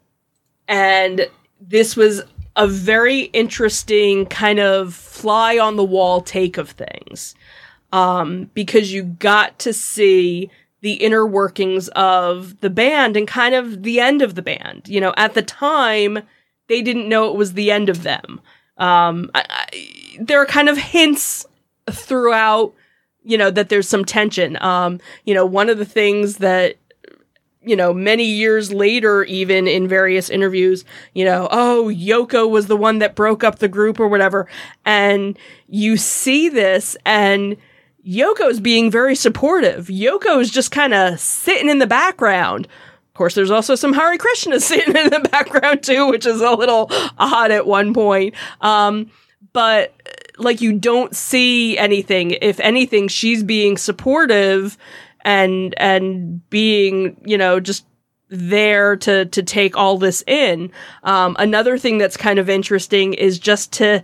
and 0.66 1.28
this 1.60 1.96
was 1.96 2.22
a 2.56 2.66
very 2.66 3.20
interesting 3.20 4.24
kind 4.24 4.58
of 4.58 4.94
fly 4.94 5.58
on 5.58 5.76
the 5.76 5.84
wall 5.84 6.22
take 6.22 6.56
of 6.56 6.70
things. 6.70 7.34
Um, 7.92 8.50
because 8.54 8.92
you 8.92 9.02
got 9.02 9.58
to 9.60 9.72
see 9.72 10.50
the 10.80 10.94
inner 10.94 11.26
workings 11.26 11.88
of 11.88 12.60
the 12.60 12.70
band 12.70 13.16
and 13.16 13.26
kind 13.26 13.54
of 13.54 13.82
the 13.82 14.00
end 14.00 14.20
of 14.20 14.34
the 14.34 14.42
band. 14.42 14.88
You 14.88 15.00
know, 15.00 15.14
at 15.16 15.34
the 15.34 15.42
time, 15.42 16.20
they 16.68 16.82
didn't 16.82 17.08
know 17.08 17.30
it 17.30 17.36
was 17.36 17.52
the 17.52 17.70
end 17.70 17.88
of 17.88 18.02
them. 18.02 18.40
Um, 18.78 19.30
I, 19.34 19.44
I, 19.48 20.16
there 20.20 20.40
are 20.40 20.46
kind 20.46 20.68
of 20.68 20.76
hints 20.76 21.46
throughout, 21.90 22.74
you 23.22 23.38
know, 23.38 23.50
that 23.50 23.68
there's 23.68 23.88
some 23.88 24.04
tension. 24.04 24.60
Um, 24.62 24.98
you 25.24 25.34
know, 25.34 25.46
one 25.46 25.68
of 25.68 25.78
the 25.78 25.84
things 25.84 26.38
that 26.38 26.76
you 27.64 27.76
know, 27.76 27.94
many 27.94 28.24
years 28.24 28.72
later, 28.72 29.22
even 29.24 29.68
in 29.68 29.86
various 29.86 30.28
interviews, 30.28 30.84
you 31.14 31.24
know, 31.24 31.46
oh, 31.50 31.92
Yoko 31.94 32.50
was 32.50 32.66
the 32.66 32.76
one 32.76 32.98
that 32.98 33.14
broke 33.14 33.44
up 33.44 33.60
the 33.60 33.68
group 33.68 34.00
or 34.00 34.08
whatever. 34.08 34.48
And 34.84 35.38
you 35.68 35.96
see 35.96 36.48
this 36.48 36.96
and 37.06 37.56
Yoko's 38.06 38.60
being 38.60 38.90
very 38.90 39.14
supportive. 39.14 39.86
Yoko's 39.86 40.50
just 40.50 40.70
kind 40.70 40.94
of 40.94 41.20
sitting 41.20 41.68
in 41.68 41.78
the 41.78 41.86
background. 41.86 42.66
Of 42.66 43.14
course, 43.14 43.34
there's 43.34 43.50
also 43.50 43.74
some 43.74 43.92
Hare 43.92 44.16
Krishna 44.18 44.60
sitting 44.60 44.96
in 44.96 45.10
the 45.10 45.28
background 45.30 45.82
too, 45.82 46.08
which 46.08 46.26
is 46.26 46.40
a 46.40 46.52
little 46.52 46.90
odd 47.18 47.50
at 47.50 47.66
one 47.66 47.94
point. 47.94 48.34
Um, 48.60 49.10
but 49.52 49.94
like 50.38 50.60
you 50.60 50.78
don't 50.78 51.14
see 51.14 51.76
anything. 51.78 52.32
If 52.42 52.58
anything, 52.60 53.08
she's 53.08 53.42
being 53.42 53.76
supportive 53.76 54.78
and 55.24 55.74
and 55.76 56.48
being 56.50 57.16
you 57.24 57.38
know 57.38 57.60
just 57.60 57.86
there 58.28 58.96
to 58.96 59.26
to 59.26 59.42
take 59.42 59.76
all 59.76 59.98
this 59.98 60.24
in 60.26 60.72
um, 61.04 61.36
another 61.38 61.76
thing 61.76 61.98
that's 61.98 62.16
kind 62.16 62.38
of 62.38 62.48
interesting 62.48 63.12
is 63.12 63.38
just 63.38 63.72
to 63.74 64.02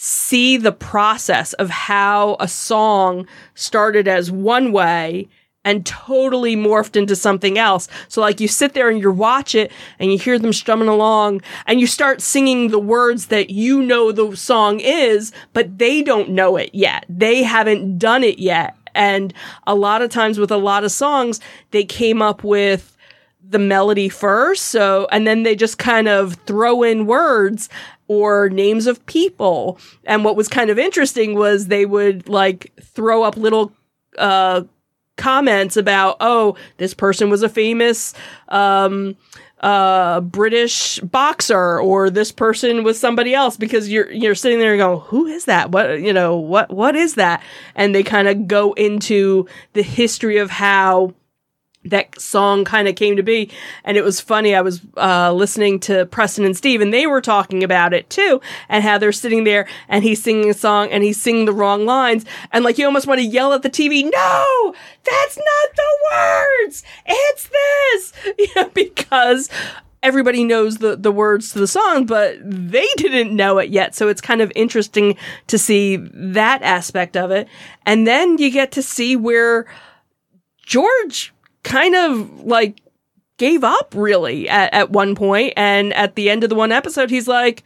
see 0.00 0.56
the 0.56 0.70
process 0.70 1.54
of 1.54 1.68
how 1.68 2.36
a 2.38 2.46
song 2.46 3.26
started 3.54 4.06
as 4.06 4.30
one 4.30 4.70
way 4.70 5.28
and 5.64 5.84
totally 5.84 6.54
morphed 6.54 6.94
into 6.94 7.16
something 7.16 7.58
else. 7.58 7.88
So 8.06 8.20
like 8.20 8.40
you 8.40 8.46
sit 8.46 8.74
there 8.74 8.88
and 8.88 9.00
you 9.00 9.10
watch 9.10 9.56
it 9.56 9.72
and 9.98 10.12
you 10.12 10.16
hear 10.16 10.38
them 10.38 10.52
strumming 10.52 10.86
along 10.86 11.42
and 11.66 11.80
you 11.80 11.88
start 11.88 12.22
singing 12.22 12.68
the 12.68 12.78
words 12.78 13.26
that 13.26 13.50
you 13.50 13.82
know 13.82 14.12
the 14.12 14.36
song 14.36 14.78
is, 14.78 15.32
but 15.52 15.78
they 15.78 16.02
don't 16.02 16.30
know 16.30 16.56
it 16.56 16.70
yet. 16.72 17.04
They 17.08 17.42
haven't 17.42 17.98
done 17.98 18.22
it 18.22 18.38
yet. 18.38 18.76
And 18.94 19.34
a 19.66 19.74
lot 19.74 20.00
of 20.00 20.10
times 20.10 20.38
with 20.38 20.52
a 20.52 20.56
lot 20.56 20.84
of 20.84 20.92
songs, 20.92 21.40
they 21.72 21.84
came 21.84 22.22
up 22.22 22.44
with 22.44 22.96
the 23.42 23.58
melody 23.58 24.08
first. 24.08 24.66
So, 24.66 25.08
and 25.10 25.26
then 25.26 25.42
they 25.42 25.56
just 25.56 25.78
kind 25.78 26.06
of 26.06 26.34
throw 26.46 26.84
in 26.84 27.06
words 27.06 27.68
or 28.08 28.48
names 28.48 28.86
of 28.86 29.04
people. 29.06 29.78
And 30.04 30.24
what 30.24 30.36
was 30.36 30.48
kind 30.48 30.70
of 30.70 30.78
interesting 30.78 31.34
was 31.34 31.66
they 31.66 31.86
would 31.86 32.28
like 32.28 32.72
throw 32.82 33.22
up 33.22 33.36
little, 33.36 33.72
uh, 34.18 34.62
comments 35.16 35.76
about, 35.76 36.16
oh, 36.20 36.56
this 36.78 36.94
person 36.94 37.28
was 37.30 37.42
a 37.42 37.48
famous, 37.48 38.14
um, 38.48 39.16
uh 39.60 40.20
British 40.20 41.00
boxer 41.00 41.80
or 41.80 42.10
this 42.10 42.30
person 42.30 42.84
was 42.84 42.98
somebody 42.98 43.34
else 43.34 43.56
because 43.56 43.88
you're 43.88 44.08
you're 44.12 44.36
sitting 44.36 44.60
there 44.60 44.76
going 44.76 45.00
who 45.00 45.26
is 45.26 45.46
that 45.46 45.72
what 45.72 46.00
you 46.00 46.12
know 46.12 46.36
what 46.36 46.70
what 46.70 46.94
is 46.94 47.16
that 47.16 47.42
and 47.74 47.92
they 47.92 48.04
kind 48.04 48.28
of 48.28 48.46
go 48.46 48.72
into 48.74 49.48
the 49.72 49.82
history 49.82 50.38
of 50.38 50.48
how 50.48 51.12
that 51.84 52.20
song 52.20 52.64
kind 52.64 52.88
of 52.88 52.96
came 52.96 53.16
to 53.16 53.22
be. 53.22 53.50
And 53.84 53.96
it 53.96 54.04
was 54.04 54.20
funny. 54.20 54.54
I 54.54 54.60
was 54.60 54.80
uh, 54.96 55.32
listening 55.32 55.80
to 55.80 56.06
Preston 56.06 56.44
and 56.44 56.56
Steve, 56.56 56.80
and 56.80 56.92
they 56.92 57.06
were 57.06 57.20
talking 57.20 57.62
about 57.62 57.94
it 57.94 58.10
too, 58.10 58.40
and 58.68 58.82
how 58.82 58.98
they're 58.98 59.12
sitting 59.12 59.44
there 59.44 59.66
and 59.88 60.04
he's 60.04 60.22
singing 60.22 60.50
a 60.50 60.54
song 60.54 60.88
and 60.90 61.02
he's 61.04 61.20
singing 61.20 61.44
the 61.44 61.52
wrong 61.52 61.86
lines. 61.86 62.24
And 62.52 62.64
like 62.64 62.78
you 62.78 62.86
almost 62.86 63.06
want 63.06 63.20
to 63.20 63.26
yell 63.26 63.52
at 63.52 63.62
the 63.62 63.70
TV, 63.70 64.04
no, 64.04 64.74
that's 65.04 65.36
not 65.36 65.76
the 65.76 65.98
words. 66.12 66.82
It's 67.06 67.48
this. 67.48 68.12
You 68.38 68.46
know, 68.54 68.68
because 68.68 69.48
everybody 70.02 70.44
knows 70.44 70.78
the, 70.78 70.96
the 70.96 71.10
words 71.10 71.52
to 71.52 71.58
the 71.58 71.66
song, 71.66 72.06
but 72.06 72.36
they 72.42 72.86
didn't 72.96 73.34
know 73.34 73.58
it 73.58 73.70
yet. 73.70 73.94
So 73.94 74.08
it's 74.08 74.20
kind 74.20 74.40
of 74.40 74.52
interesting 74.54 75.16
to 75.48 75.58
see 75.58 75.96
that 75.96 76.62
aspect 76.62 77.16
of 77.16 77.30
it. 77.30 77.48
And 77.84 78.06
then 78.06 78.38
you 78.38 78.50
get 78.50 78.70
to 78.72 78.82
see 78.82 79.16
where 79.16 79.66
George 80.64 81.32
kind 81.62 81.94
of 81.94 82.40
like 82.40 82.80
gave 83.36 83.62
up 83.64 83.94
really 83.96 84.48
at, 84.48 84.72
at 84.74 84.90
one 84.90 85.14
point. 85.14 85.54
And 85.56 85.92
at 85.94 86.14
the 86.14 86.30
end 86.30 86.44
of 86.44 86.50
the 86.50 86.56
one 86.56 86.72
episode 86.72 87.10
he's 87.10 87.28
like 87.28 87.64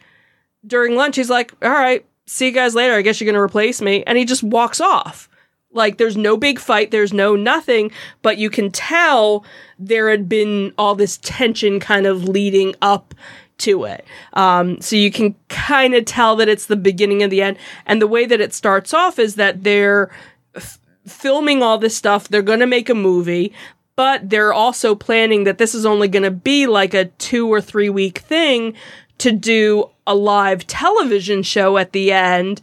during 0.65 0.95
lunch 0.95 1.15
he's 1.15 1.29
like 1.29 1.53
all 1.61 1.69
right 1.69 2.05
see 2.25 2.47
you 2.47 2.51
guys 2.51 2.75
later. 2.75 2.93
I 2.93 3.01
guess 3.01 3.19
you're 3.19 3.31
gonna 3.31 3.43
replace 3.43 3.81
me. 3.81 4.03
And 4.05 4.17
he 4.17 4.25
just 4.25 4.43
walks 4.43 4.79
off. 4.79 5.29
Like 5.71 5.97
there's 5.97 6.17
no 6.17 6.37
big 6.37 6.59
fight 6.59 6.91
there's 6.91 7.13
no 7.13 7.35
nothing 7.35 7.91
but 8.21 8.37
you 8.37 8.49
can 8.49 8.71
tell 8.71 9.43
there 9.79 10.09
had 10.09 10.29
been 10.29 10.73
all 10.77 10.95
this 10.95 11.17
tension 11.17 11.79
kind 11.79 12.05
of 12.05 12.27
leading 12.29 12.75
up 12.81 13.15
to 13.59 13.85
it. 13.85 14.05
Um, 14.33 14.79
so 14.81 14.95
you 14.95 15.11
can 15.11 15.35
kind 15.49 15.93
of 15.93 16.05
tell 16.05 16.35
that 16.37 16.49
it's 16.49 16.65
the 16.65 16.75
beginning 16.75 17.23
of 17.23 17.29
the 17.29 17.41
end. 17.41 17.57
And 17.85 18.01
the 18.01 18.07
way 18.07 18.25
that 18.25 18.41
it 18.41 18.53
starts 18.53 18.93
off 18.93 19.19
is 19.19 19.35
that 19.35 19.63
they're 19.63 20.11
f- 20.55 20.79
filming 21.07 21.63
all 21.63 21.77
this 21.77 21.95
stuff. 21.95 22.27
They're 22.27 22.41
going 22.41 22.59
to 22.59 22.67
make 22.67 22.89
a 22.89 22.95
movie 22.95 23.53
but 23.95 24.29
they're 24.29 24.53
also 24.53 24.95
planning 24.95 25.43
that 25.43 25.57
this 25.57 25.75
is 25.75 25.85
only 25.85 26.07
going 26.07 26.23
to 26.23 26.31
be 26.31 26.67
like 26.67 26.93
a 26.93 27.05
two 27.05 27.51
or 27.51 27.61
three 27.61 27.89
week 27.89 28.19
thing 28.19 28.73
to 29.19 29.31
do 29.31 29.89
a 30.07 30.15
live 30.15 30.65
television 30.67 31.43
show 31.43 31.77
at 31.77 31.91
the 31.91 32.11
end. 32.11 32.61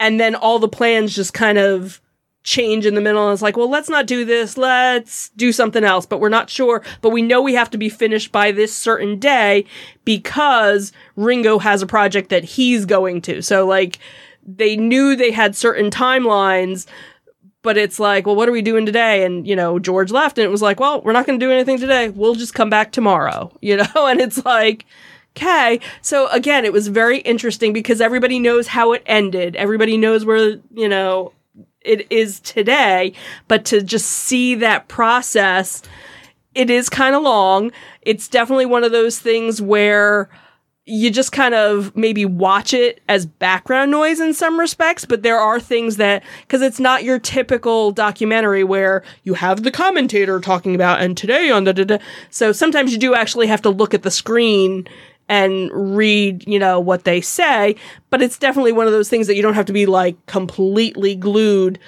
And 0.00 0.20
then 0.20 0.34
all 0.34 0.58
the 0.58 0.68
plans 0.68 1.14
just 1.14 1.34
kind 1.34 1.58
of 1.58 2.00
change 2.44 2.86
in 2.86 2.94
the 2.94 3.00
middle. 3.00 3.26
And 3.26 3.32
it's 3.32 3.42
like, 3.42 3.56
well, 3.56 3.68
let's 3.68 3.90
not 3.90 4.06
do 4.06 4.24
this. 4.24 4.56
Let's 4.56 5.28
do 5.30 5.52
something 5.52 5.84
else. 5.84 6.06
But 6.06 6.20
we're 6.20 6.28
not 6.28 6.48
sure. 6.48 6.82
But 7.02 7.10
we 7.10 7.20
know 7.20 7.42
we 7.42 7.54
have 7.54 7.70
to 7.70 7.78
be 7.78 7.88
finished 7.88 8.32
by 8.32 8.52
this 8.52 8.74
certain 8.74 9.18
day 9.18 9.66
because 10.04 10.92
Ringo 11.16 11.58
has 11.58 11.82
a 11.82 11.86
project 11.86 12.30
that 12.30 12.44
he's 12.44 12.86
going 12.86 13.20
to. 13.22 13.42
So, 13.42 13.66
like, 13.66 13.98
they 14.46 14.76
knew 14.76 15.14
they 15.14 15.32
had 15.32 15.56
certain 15.56 15.90
timelines 15.90 16.86
but 17.62 17.76
it's 17.76 17.98
like, 17.98 18.26
well, 18.26 18.36
what 18.36 18.48
are 18.48 18.52
we 18.52 18.62
doing 18.62 18.86
today? 18.86 19.24
And, 19.24 19.46
you 19.46 19.56
know, 19.56 19.78
George 19.78 20.10
left 20.10 20.38
and 20.38 20.44
it 20.44 20.50
was 20.50 20.62
like, 20.62 20.80
well, 20.80 21.00
we're 21.02 21.12
not 21.12 21.26
going 21.26 21.38
to 21.38 21.44
do 21.44 21.52
anything 21.52 21.78
today. 21.78 22.08
We'll 22.08 22.34
just 22.34 22.54
come 22.54 22.70
back 22.70 22.92
tomorrow, 22.92 23.52
you 23.60 23.76
know? 23.76 23.86
And 23.94 24.20
it's 24.20 24.44
like, 24.44 24.84
okay. 25.36 25.80
So 26.02 26.28
again, 26.28 26.64
it 26.64 26.72
was 26.72 26.88
very 26.88 27.18
interesting 27.18 27.72
because 27.72 28.00
everybody 28.00 28.38
knows 28.38 28.68
how 28.68 28.92
it 28.92 29.02
ended. 29.06 29.56
Everybody 29.56 29.96
knows 29.96 30.24
where, 30.24 30.58
you 30.72 30.88
know, 30.88 31.32
it 31.80 32.06
is 32.10 32.40
today, 32.40 33.12
but 33.46 33.64
to 33.66 33.82
just 33.82 34.06
see 34.06 34.56
that 34.56 34.88
process, 34.88 35.82
it 36.54 36.70
is 36.70 36.88
kind 36.88 37.14
of 37.14 37.22
long. 37.22 37.72
It's 38.02 38.28
definitely 38.28 38.66
one 38.66 38.84
of 38.84 38.92
those 38.92 39.18
things 39.18 39.62
where, 39.62 40.28
you 40.88 41.10
just 41.10 41.32
kind 41.32 41.54
of 41.54 41.94
maybe 41.94 42.24
watch 42.24 42.72
it 42.72 43.02
as 43.08 43.26
background 43.26 43.90
noise 43.90 44.20
in 44.20 44.32
some 44.32 44.58
respects, 44.58 45.04
but 45.04 45.22
there 45.22 45.38
are 45.38 45.60
things 45.60 45.96
that, 45.96 46.24
because 46.42 46.62
it's 46.62 46.80
not 46.80 47.04
your 47.04 47.18
typical 47.18 47.90
documentary 47.90 48.64
where 48.64 49.04
you 49.24 49.34
have 49.34 49.62
the 49.62 49.70
commentator 49.70 50.40
talking 50.40 50.74
about, 50.74 51.00
and 51.00 51.16
today 51.16 51.50
on 51.50 51.64
the, 51.64 51.74
da, 51.74 51.84
da. 51.84 51.98
so 52.30 52.52
sometimes 52.52 52.92
you 52.92 52.98
do 52.98 53.14
actually 53.14 53.46
have 53.46 53.60
to 53.62 53.70
look 53.70 53.92
at 53.92 54.02
the 54.02 54.10
screen 54.10 54.88
and 55.28 55.70
read, 55.72 56.46
you 56.48 56.58
know, 56.58 56.80
what 56.80 57.04
they 57.04 57.20
say, 57.20 57.76
but 58.08 58.22
it's 58.22 58.38
definitely 58.38 58.72
one 58.72 58.86
of 58.86 58.92
those 58.92 59.10
things 59.10 59.26
that 59.26 59.36
you 59.36 59.42
don't 59.42 59.54
have 59.54 59.66
to 59.66 59.74
be 59.74 59.84
like 59.84 60.24
completely 60.24 61.14
glued 61.14 61.78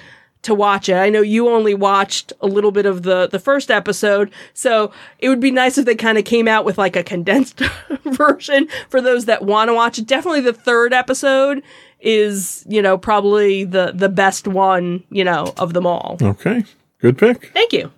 to 0.43 0.55
watch 0.55 0.89
it. 0.89 0.95
I 0.95 1.09
know 1.09 1.21
you 1.21 1.49
only 1.49 1.73
watched 1.73 2.33
a 2.41 2.47
little 2.47 2.71
bit 2.71 2.85
of 2.85 3.03
the 3.03 3.27
the 3.27 3.39
first 3.39 3.69
episode, 3.69 4.31
so 4.53 4.91
it 5.19 5.29
would 5.29 5.39
be 5.39 5.51
nice 5.51 5.77
if 5.77 5.85
they 5.85 5.95
kind 5.95 6.17
of 6.17 6.25
came 6.25 6.47
out 6.47 6.65
with 6.65 6.77
like 6.77 6.95
a 6.95 7.03
condensed 7.03 7.59
version 8.05 8.67
for 8.89 9.01
those 9.01 9.25
that 9.25 9.43
want 9.43 9.69
to 9.69 9.73
watch 9.73 9.97
it. 9.97 10.07
Definitely 10.07 10.41
the 10.41 10.53
third 10.53 10.93
episode 10.93 11.63
is, 11.99 12.65
you 12.67 12.81
know, 12.81 12.97
probably 12.97 13.63
the 13.63 13.91
the 13.93 14.09
best 14.09 14.47
one, 14.47 15.03
you 15.09 15.23
know, 15.23 15.53
of 15.57 15.73
them 15.73 15.85
all. 15.85 16.17
Okay. 16.21 16.63
Good 16.99 17.17
pick. 17.17 17.51
Thank 17.53 17.73
you. 17.73 17.91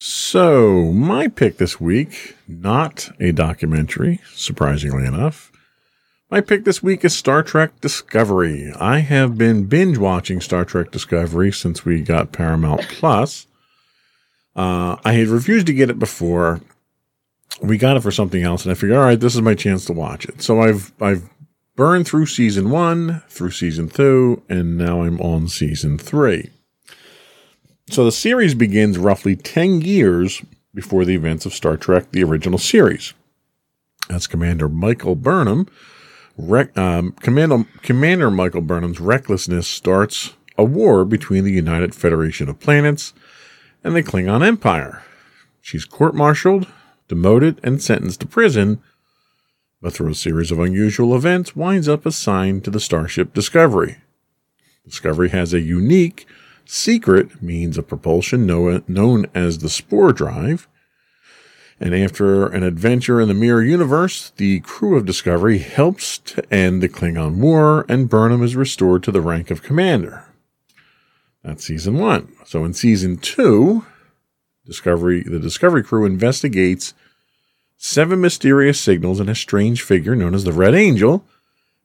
So, 0.00 0.92
my 0.92 1.28
pick 1.28 1.58
this 1.58 1.78
week, 1.78 2.36
not 2.48 3.10
a 3.20 3.32
documentary, 3.32 4.20
surprisingly 4.32 5.04
enough. 5.04 5.51
My 6.32 6.40
pick 6.40 6.64
this 6.64 6.82
week 6.82 7.04
is 7.04 7.14
Star 7.14 7.42
Trek 7.42 7.78
Discovery. 7.82 8.72
I 8.80 9.00
have 9.00 9.36
been 9.36 9.66
binge 9.66 9.98
watching 9.98 10.40
Star 10.40 10.64
Trek 10.64 10.90
Discovery 10.90 11.52
since 11.52 11.84
we 11.84 12.00
got 12.00 12.32
Paramount 12.32 12.88
Plus. 12.88 13.46
Uh, 14.56 14.96
I 15.04 15.12
had 15.12 15.28
refused 15.28 15.66
to 15.66 15.74
get 15.74 15.90
it 15.90 15.98
before. 15.98 16.62
We 17.60 17.76
got 17.76 17.98
it 17.98 18.02
for 18.02 18.10
something 18.10 18.42
else, 18.42 18.64
and 18.64 18.72
I 18.72 18.74
figured, 18.74 18.96
all 18.96 19.04
right, 19.04 19.20
this 19.20 19.34
is 19.34 19.42
my 19.42 19.54
chance 19.54 19.84
to 19.84 19.92
watch 19.92 20.24
it. 20.24 20.40
So 20.40 20.62
I've 20.62 20.90
I've 21.02 21.28
burned 21.76 22.06
through 22.06 22.24
season 22.24 22.70
one, 22.70 23.22
through 23.28 23.50
season 23.50 23.90
two, 23.90 24.42
and 24.48 24.78
now 24.78 25.02
I'm 25.02 25.20
on 25.20 25.48
season 25.48 25.98
three. 25.98 26.48
So 27.90 28.06
the 28.06 28.10
series 28.10 28.54
begins 28.54 28.96
roughly 28.96 29.36
ten 29.36 29.82
years 29.82 30.40
before 30.74 31.04
the 31.04 31.14
events 31.14 31.44
of 31.44 31.52
Star 31.52 31.76
Trek: 31.76 32.10
The 32.10 32.24
Original 32.24 32.58
Series. 32.58 33.12
That's 34.08 34.26
Commander 34.26 34.70
Michael 34.70 35.14
Burnham 35.14 35.68
Rec- 36.36 36.76
um, 36.76 37.12
Commander, 37.20 37.64
Commander 37.82 38.30
Michael 38.30 38.62
Burnham's 38.62 39.00
recklessness 39.00 39.68
starts 39.68 40.34
a 40.56 40.64
war 40.64 41.04
between 41.04 41.44
the 41.44 41.52
United 41.52 41.94
Federation 41.94 42.48
of 42.48 42.60
Planets 42.60 43.12
and 43.84 43.94
the 43.94 44.02
Klingon 44.02 44.46
Empire. 44.46 45.02
She's 45.60 45.84
court 45.84 46.14
martialed, 46.14 46.66
demoted, 47.08 47.60
and 47.62 47.82
sentenced 47.82 48.20
to 48.20 48.26
prison, 48.26 48.82
but 49.80 49.92
through 49.92 50.10
a 50.10 50.14
series 50.14 50.50
of 50.50 50.58
unusual 50.58 51.14
events, 51.14 51.56
winds 51.56 51.88
up 51.88 52.06
assigned 52.06 52.64
to 52.64 52.70
the 52.70 52.80
starship 52.80 53.34
Discovery. 53.34 53.98
Discovery 54.84 55.28
has 55.30 55.52
a 55.52 55.60
unique, 55.60 56.26
secret 56.64 57.42
means 57.42 57.78
of 57.78 57.88
propulsion 57.88 58.46
known 58.46 59.26
as 59.34 59.58
the 59.58 59.68
Spore 59.68 60.12
Drive, 60.12 60.68
and 61.82 61.96
after 61.96 62.46
an 62.46 62.62
adventure 62.62 63.20
in 63.20 63.26
the 63.26 63.34
Mirror 63.34 63.64
Universe, 63.64 64.30
the 64.36 64.60
crew 64.60 64.96
of 64.96 65.04
Discovery 65.04 65.58
helps 65.58 66.18
to 66.18 66.54
end 66.54 66.80
the 66.80 66.88
Klingon 66.88 67.38
War, 67.38 67.84
and 67.88 68.08
Burnham 68.08 68.44
is 68.44 68.54
restored 68.54 69.02
to 69.02 69.10
the 69.10 69.20
rank 69.20 69.50
of 69.50 69.64
commander. 69.64 70.24
That's 71.42 71.64
season 71.64 71.98
one. 71.98 72.32
So 72.46 72.64
in 72.64 72.72
season 72.72 73.16
two, 73.16 73.84
Discovery, 74.64 75.24
the 75.24 75.40
Discovery 75.40 75.82
crew 75.82 76.06
investigates 76.06 76.94
seven 77.76 78.20
mysterious 78.20 78.80
signals 78.80 79.18
and 79.18 79.28
a 79.28 79.34
strange 79.34 79.82
figure 79.82 80.14
known 80.14 80.36
as 80.36 80.44
the 80.44 80.52
Red 80.52 80.76
Angel, 80.76 81.24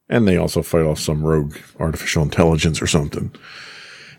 and 0.07 0.27
they 0.27 0.37
also 0.37 0.61
fight 0.61 0.85
off 0.85 0.99
some 0.99 1.23
rogue 1.23 1.57
artificial 1.79 2.21
intelligence 2.21 2.83
or 2.83 2.87
something. 2.87 3.31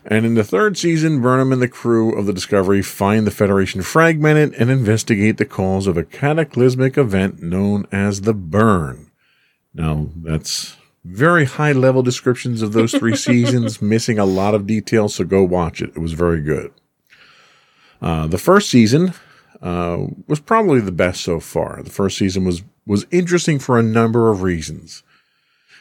And 0.05 0.25
in 0.25 0.35
the 0.35 0.43
third 0.43 0.77
season, 0.77 1.21
Burnham 1.21 1.51
and 1.51 1.61
the 1.61 1.67
crew 1.67 2.17
of 2.17 2.25
the 2.25 2.33
Discovery 2.33 2.81
find 2.81 3.27
the 3.27 3.31
Federation 3.31 3.81
fragmented 3.81 4.53
and 4.53 4.69
investigate 4.69 5.37
the 5.37 5.45
cause 5.45 5.87
of 5.87 5.97
a 5.97 6.03
cataclysmic 6.03 6.97
event 6.97 7.41
known 7.41 7.85
as 7.91 8.21
the 8.21 8.33
Burn. 8.33 9.11
Now, 9.73 10.07
that's 10.15 10.77
very 11.03 11.45
high 11.45 11.71
level 11.71 12.01
descriptions 12.01 12.61
of 12.61 12.73
those 12.73 12.91
three 12.91 13.15
seasons, 13.17 13.81
missing 13.81 14.19
a 14.19 14.25
lot 14.25 14.55
of 14.55 14.67
details, 14.67 15.15
so 15.15 15.23
go 15.23 15.43
watch 15.43 15.81
it. 15.81 15.89
It 15.89 15.99
was 15.99 16.13
very 16.13 16.41
good. 16.41 16.71
Uh, 18.01 18.27
the 18.27 18.37
first 18.37 18.69
season 18.69 19.13
uh, 19.61 20.05
was 20.27 20.39
probably 20.39 20.79
the 20.79 20.91
best 20.91 21.21
so 21.21 21.39
far. 21.39 21.81
The 21.83 21.89
first 21.89 22.17
season 22.17 22.45
was 22.45 22.63
was 22.85 23.05
interesting 23.11 23.59
for 23.59 23.77
a 23.77 23.83
number 23.83 24.31
of 24.31 24.41
reasons. 24.41 25.03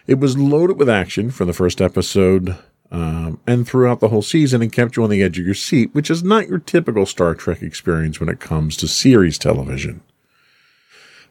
It 0.06 0.18
was 0.18 0.36
loaded 0.36 0.78
with 0.78 0.90
action 0.90 1.30
from 1.30 1.46
the 1.46 1.54
first 1.54 1.80
episode 1.80 2.56
um, 2.90 3.40
and 3.46 3.66
throughout 3.66 4.00
the 4.00 4.08
whole 4.08 4.22
season 4.22 4.62
and 4.62 4.72
kept 4.72 4.96
you 4.96 5.04
on 5.04 5.10
the 5.10 5.22
edge 5.22 5.38
of 5.38 5.44
your 5.44 5.54
seat, 5.54 5.94
which 5.94 6.10
is 6.10 6.22
not 6.22 6.48
your 6.48 6.58
typical 6.58 7.04
Star 7.06 7.34
Trek 7.34 7.62
experience 7.62 8.18
when 8.18 8.28
it 8.28 8.40
comes 8.40 8.76
to 8.78 8.88
series 8.88 9.38
television. 9.38 10.00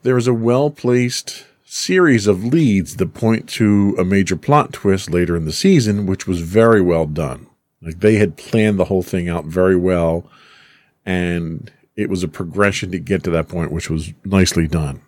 There 0.03 0.18
is 0.18 0.28
a 0.28 0.34
well 0.34 0.70
placed 0.70 1.45
series 1.66 2.28
of 2.28 2.45
leads 2.45 2.95
that 2.95 3.14
point 3.14 3.49
to 3.49 3.95
a 3.99 4.05
major 4.05 4.38
plot 4.38 4.72
twist 4.72 5.10
later 5.10 5.36
in 5.36 5.45
the 5.45 5.51
season, 5.51 6.05
which 6.05 6.28
was 6.28 6.41
very 6.41 6.82
well 6.82 7.05
done. 7.05 7.47
Like 7.82 7.99
they 7.99 8.16
had 8.16 8.38
planned 8.38 8.80
the 8.80 8.86
whole 8.86 9.03
thing 9.03 9.28
out 9.28 9.45
very 9.45 9.76
well, 9.76 10.30
and 11.05 11.72
it 11.95 12.10
was 12.10 12.24
a 12.24 12.28
progression 12.28 12.91
to 12.91 12.99
get 12.99 13.24
to 13.24 13.32
that 13.32 13.47
point, 13.47 13.72
which 13.72 13.89
was 13.89 14.14
nicely 14.24 14.68
done. 14.68 15.01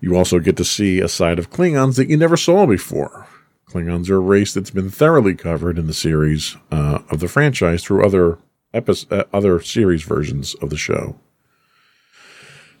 You 0.00 0.16
also 0.16 0.38
get 0.38 0.56
to 0.56 0.64
see 0.64 1.00
a 1.00 1.08
side 1.08 1.38
of 1.38 1.50
Klingons 1.50 1.96
that 1.96 2.08
you 2.08 2.16
never 2.16 2.36
saw 2.36 2.66
before. 2.66 3.26
Klingons 3.68 4.08
are 4.08 4.16
a 4.16 4.20
race 4.20 4.54
that's 4.54 4.70
been 4.70 4.90
thoroughly 4.90 5.34
covered 5.34 5.78
in 5.78 5.86
the 5.86 5.94
series 5.94 6.56
uh, 6.70 7.00
of 7.10 7.20
the 7.20 7.28
franchise 7.28 7.84
through 7.84 8.04
other 8.04 8.38
uh, 8.72 9.24
other 9.32 9.60
series 9.60 10.02
versions 10.02 10.54
of 10.56 10.70
the 10.70 10.76
show. 10.76 11.18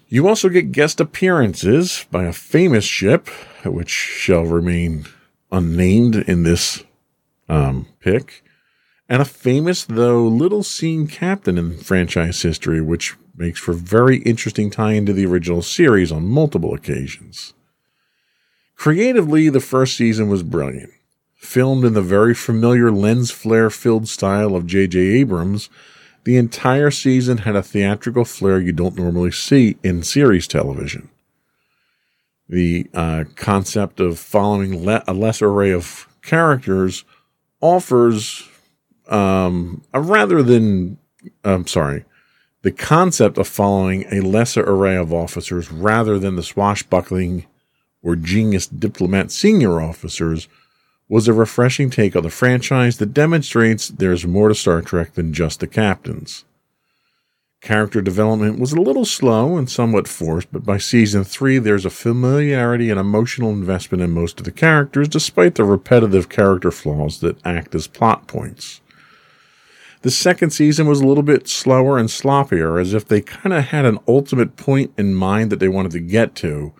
You 0.08 0.26
also 0.26 0.48
get 0.48 0.72
guest 0.72 1.00
appearances 1.00 2.06
by 2.10 2.24
a 2.24 2.32
famous 2.32 2.84
ship, 2.84 3.28
which 3.64 3.90
shall 3.90 4.44
remain 4.44 5.04
unnamed 5.52 6.16
in 6.16 6.44
this 6.44 6.84
um, 7.48 7.88
pick, 8.00 8.42
and 9.08 9.20
a 9.20 9.26
famous, 9.26 9.84
though 9.84 10.26
little 10.26 10.62
seen 10.62 11.06
captain 11.06 11.58
in 11.58 11.76
franchise 11.76 12.40
history, 12.40 12.80
which 12.80 13.16
makes 13.36 13.60
for 13.60 13.74
very 13.74 14.18
interesting 14.18 14.70
tie 14.70 14.92
into 14.92 15.12
the 15.12 15.26
original 15.26 15.62
series 15.62 16.10
on 16.10 16.26
multiple 16.26 16.72
occasions. 16.72 17.52
Creatively, 18.78 19.48
the 19.48 19.60
first 19.60 19.96
season 19.96 20.28
was 20.28 20.44
brilliant. 20.44 20.92
Filmed 21.34 21.84
in 21.84 21.94
the 21.94 22.02
very 22.02 22.32
familiar 22.32 22.92
lens 22.92 23.32
flare 23.32 23.70
filled 23.70 24.08
style 24.08 24.54
of 24.54 24.66
J.J. 24.66 25.00
Abrams, 25.00 25.68
the 26.22 26.36
entire 26.36 26.92
season 26.92 27.38
had 27.38 27.56
a 27.56 27.62
theatrical 27.62 28.24
flair 28.24 28.60
you 28.60 28.70
don't 28.70 28.96
normally 28.96 29.32
see 29.32 29.76
in 29.82 30.04
series 30.04 30.46
television. 30.46 31.10
The 32.48 32.86
uh, 32.94 33.24
concept 33.34 33.98
of 33.98 34.18
following 34.18 34.84
le- 34.84 35.04
a 35.08 35.12
lesser 35.12 35.48
array 35.48 35.72
of 35.72 36.06
characters 36.22 37.04
offers 37.60 38.48
um, 39.08 39.82
a 39.92 40.00
rather 40.00 40.40
than, 40.40 40.98
I'm 41.44 41.66
sorry, 41.66 42.04
the 42.62 42.72
concept 42.72 43.38
of 43.38 43.48
following 43.48 44.04
a 44.12 44.20
lesser 44.20 44.62
array 44.62 44.96
of 44.96 45.12
officers 45.12 45.72
rather 45.72 46.16
than 46.18 46.36
the 46.36 46.44
swashbuckling 46.44 47.46
or 48.02 48.16
genius 48.16 48.66
diplomat 48.66 49.30
senior 49.30 49.80
officers 49.80 50.48
was 51.08 51.26
a 51.26 51.32
refreshing 51.32 51.90
take 51.90 52.14
on 52.14 52.22
the 52.22 52.30
franchise 52.30 52.98
that 52.98 53.14
demonstrates 53.14 53.88
there's 53.88 54.26
more 54.26 54.48
to 54.48 54.54
Star 54.54 54.82
Trek 54.82 55.14
than 55.14 55.32
just 55.32 55.60
the 55.60 55.66
captains. 55.66 56.44
Character 57.60 58.00
development 58.00 58.60
was 58.60 58.72
a 58.72 58.80
little 58.80 59.04
slow 59.04 59.56
and 59.56 59.68
somewhat 59.68 60.06
forced, 60.06 60.52
but 60.52 60.64
by 60.64 60.78
season 60.78 61.24
three, 61.24 61.58
there's 61.58 61.84
a 61.84 61.90
familiarity 61.90 62.88
and 62.88 63.00
emotional 63.00 63.50
investment 63.50 64.00
in 64.00 64.12
most 64.12 64.38
of 64.38 64.44
the 64.44 64.52
characters, 64.52 65.08
despite 65.08 65.56
the 65.56 65.64
repetitive 65.64 66.28
character 66.28 66.70
flaws 66.70 67.18
that 67.20 67.44
act 67.44 67.74
as 67.74 67.88
plot 67.88 68.28
points. 68.28 68.80
The 70.02 70.10
second 70.12 70.50
season 70.50 70.86
was 70.86 71.00
a 71.00 71.06
little 71.06 71.24
bit 71.24 71.48
slower 71.48 71.98
and 71.98 72.08
sloppier, 72.08 72.80
as 72.80 72.94
if 72.94 73.08
they 73.08 73.20
kind 73.20 73.52
of 73.52 73.64
had 73.64 73.84
an 73.84 73.98
ultimate 74.06 74.54
point 74.56 74.92
in 74.96 75.14
mind 75.14 75.50
that 75.50 75.58
they 75.58 75.68
wanted 75.68 75.90
to 75.92 76.00
get 76.00 76.36
to, 76.36 76.72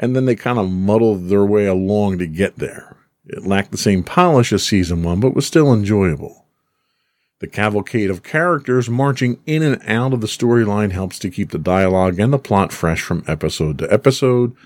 and 0.00 0.16
then 0.16 0.24
they 0.24 0.34
kind 0.34 0.58
of 0.58 0.70
muddled 0.70 1.28
their 1.28 1.44
way 1.44 1.66
along 1.66 2.18
to 2.18 2.26
get 2.26 2.56
there. 2.56 2.96
It 3.26 3.46
lacked 3.46 3.70
the 3.70 3.78
same 3.78 4.02
polish 4.02 4.52
as 4.52 4.66
season 4.66 5.04
one, 5.04 5.20
but 5.20 5.34
was 5.34 5.46
still 5.46 5.72
enjoyable. 5.72 6.46
The 7.40 7.46
cavalcade 7.46 8.10
of 8.10 8.22
characters 8.22 8.90
marching 8.90 9.40
in 9.46 9.62
and 9.62 9.80
out 9.86 10.12
of 10.14 10.22
the 10.22 10.26
storyline 10.26 10.90
helps 10.90 11.18
to 11.20 11.30
keep 11.30 11.50
the 11.50 11.58
dialogue 11.58 12.18
and 12.18 12.32
the 12.32 12.38
plot 12.38 12.72
fresh 12.72 13.02
from 13.02 13.24
episode 13.28 13.78
to 13.78 13.92
episode, 13.92 14.56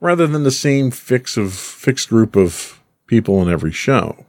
rather 0.00 0.26
than 0.26 0.42
the 0.42 0.50
same 0.50 0.90
fix 0.90 1.36
of 1.36 1.54
fixed 1.54 2.08
group 2.08 2.36
of 2.36 2.80
people 3.06 3.40
in 3.40 3.48
every 3.48 3.72
show. 3.72 4.26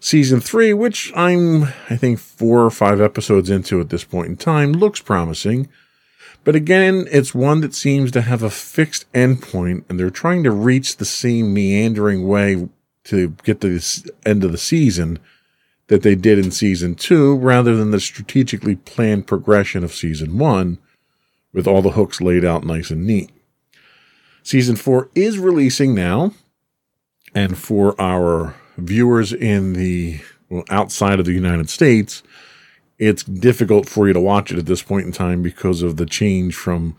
Season 0.00 0.40
three, 0.40 0.72
which 0.72 1.12
I'm, 1.16 1.64
I 1.90 1.96
think, 1.96 2.20
four 2.20 2.64
or 2.64 2.70
five 2.70 3.00
episodes 3.00 3.50
into 3.50 3.80
at 3.80 3.90
this 3.90 4.04
point 4.04 4.28
in 4.28 4.36
time, 4.36 4.72
looks 4.72 5.00
promising. 5.00 5.68
But 6.48 6.56
again, 6.56 7.06
it's 7.10 7.34
one 7.34 7.60
that 7.60 7.74
seems 7.74 8.10
to 8.12 8.22
have 8.22 8.42
a 8.42 8.48
fixed 8.48 9.04
endpoint, 9.12 9.84
and 9.86 10.00
they're 10.00 10.08
trying 10.08 10.44
to 10.44 10.50
reach 10.50 10.96
the 10.96 11.04
same 11.04 11.52
meandering 11.52 12.26
way 12.26 12.70
to 13.04 13.34
get 13.44 13.60
to 13.60 13.78
the 13.78 14.10
end 14.24 14.44
of 14.44 14.52
the 14.52 14.56
season 14.56 15.18
that 15.88 16.00
they 16.00 16.14
did 16.14 16.38
in 16.38 16.50
season 16.50 16.94
two, 16.94 17.36
rather 17.36 17.76
than 17.76 17.90
the 17.90 18.00
strategically 18.00 18.76
planned 18.76 19.26
progression 19.26 19.84
of 19.84 19.92
season 19.92 20.38
one, 20.38 20.78
with 21.52 21.66
all 21.66 21.82
the 21.82 21.90
hooks 21.90 22.18
laid 22.18 22.46
out 22.46 22.64
nice 22.64 22.88
and 22.88 23.06
neat. 23.06 23.28
Season 24.42 24.74
four 24.74 25.10
is 25.14 25.38
releasing 25.38 25.94
now, 25.94 26.32
and 27.34 27.58
for 27.58 27.94
our 28.00 28.54
viewers 28.78 29.34
in 29.34 29.74
the 29.74 30.20
well, 30.48 30.64
outside 30.70 31.20
of 31.20 31.26
the 31.26 31.34
United 31.34 31.68
States, 31.68 32.22
it's 32.98 33.22
difficult 33.22 33.88
for 33.88 34.06
you 34.06 34.12
to 34.12 34.20
watch 34.20 34.50
it 34.50 34.58
at 34.58 34.66
this 34.66 34.82
point 34.82 35.06
in 35.06 35.12
time 35.12 35.42
because 35.42 35.82
of 35.82 35.96
the 35.96 36.06
change 36.06 36.54
from 36.54 36.96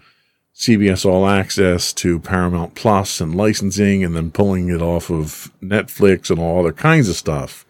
CBS 0.55 1.05
All 1.05 1.27
Access 1.27 1.93
to 1.93 2.19
Paramount 2.19 2.75
Plus 2.75 3.21
and 3.21 3.35
licensing 3.35 4.03
and 4.03 4.15
then 4.15 4.31
pulling 4.31 4.69
it 4.69 4.81
off 4.81 5.09
of 5.09 5.51
Netflix 5.61 6.29
and 6.29 6.39
all 6.39 6.59
other 6.59 6.73
kinds 6.73 7.09
of 7.09 7.15
stuff. 7.15 7.65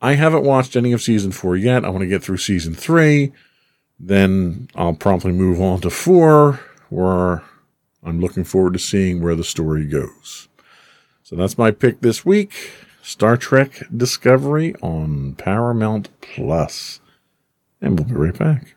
I 0.00 0.14
haven't 0.14 0.44
watched 0.44 0.76
any 0.76 0.92
of 0.92 1.02
season 1.02 1.32
four 1.32 1.56
yet. 1.56 1.84
I 1.84 1.88
want 1.88 2.02
to 2.02 2.06
get 2.06 2.22
through 2.22 2.36
season 2.38 2.74
three. 2.74 3.32
Then 3.98 4.68
I'll 4.74 4.94
promptly 4.94 5.32
move 5.32 5.60
on 5.60 5.80
to 5.80 5.90
four, 5.90 6.60
where 6.90 7.42
I'm 8.02 8.20
looking 8.20 8.44
forward 8.44 8.74
to 8.74 8.78
seeing 8.78 9.22
where 9.22 9.34
the 9.34 9.44
story 9.44 9.86
goes. 9.86 10.48
So 11.22 11.34
that's 11.34 11.56
my 11.56 11.70
pick 11.70 12.02
this 12.02 12.24
week. 12.24 12.72
Star 13.02 13.36
Trek 13.36 13.84
Discovery 13.96 14.74
on 14.82 15.34
Paramount 15.34 16.08
Plus. 16.20 17.00
And 17.80 17.98
we'll 17.98 18.08
be 18.08 18.14
right 18.14 18.38
back. 18.38 18.76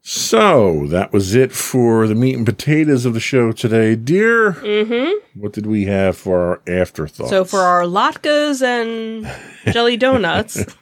So 0.00 0.86
that 0.86 1.12
was 1.12 1.34
it 1.34 1.52
for 1.52 2.06
the 2.06 2.14
meat 2.14 2.34
and 2.34 2.46
potatoes 2.46 3.04
of 3.04 3.12
the 3.12 3.20
show 3.20 3.52
today, 3.52 3.94
dear. 3.94 4.52
Mm-hmm. 4.52 5.40
What 5.40 5.52
did 5.52 5.66
we 5.66 5.84
have 5.84 6.16
for 6.16 6.40
our 6.40 6.62
afterthoughts? 6.66 7.28
So 7.30 7.44
for 7.44 7.60
our 7.60 7.82
latkes 7.82 8.62
and 8.62 9.30
jelly 9.72 9.98
donuts, 9.98 10.54
that 10.54 10.76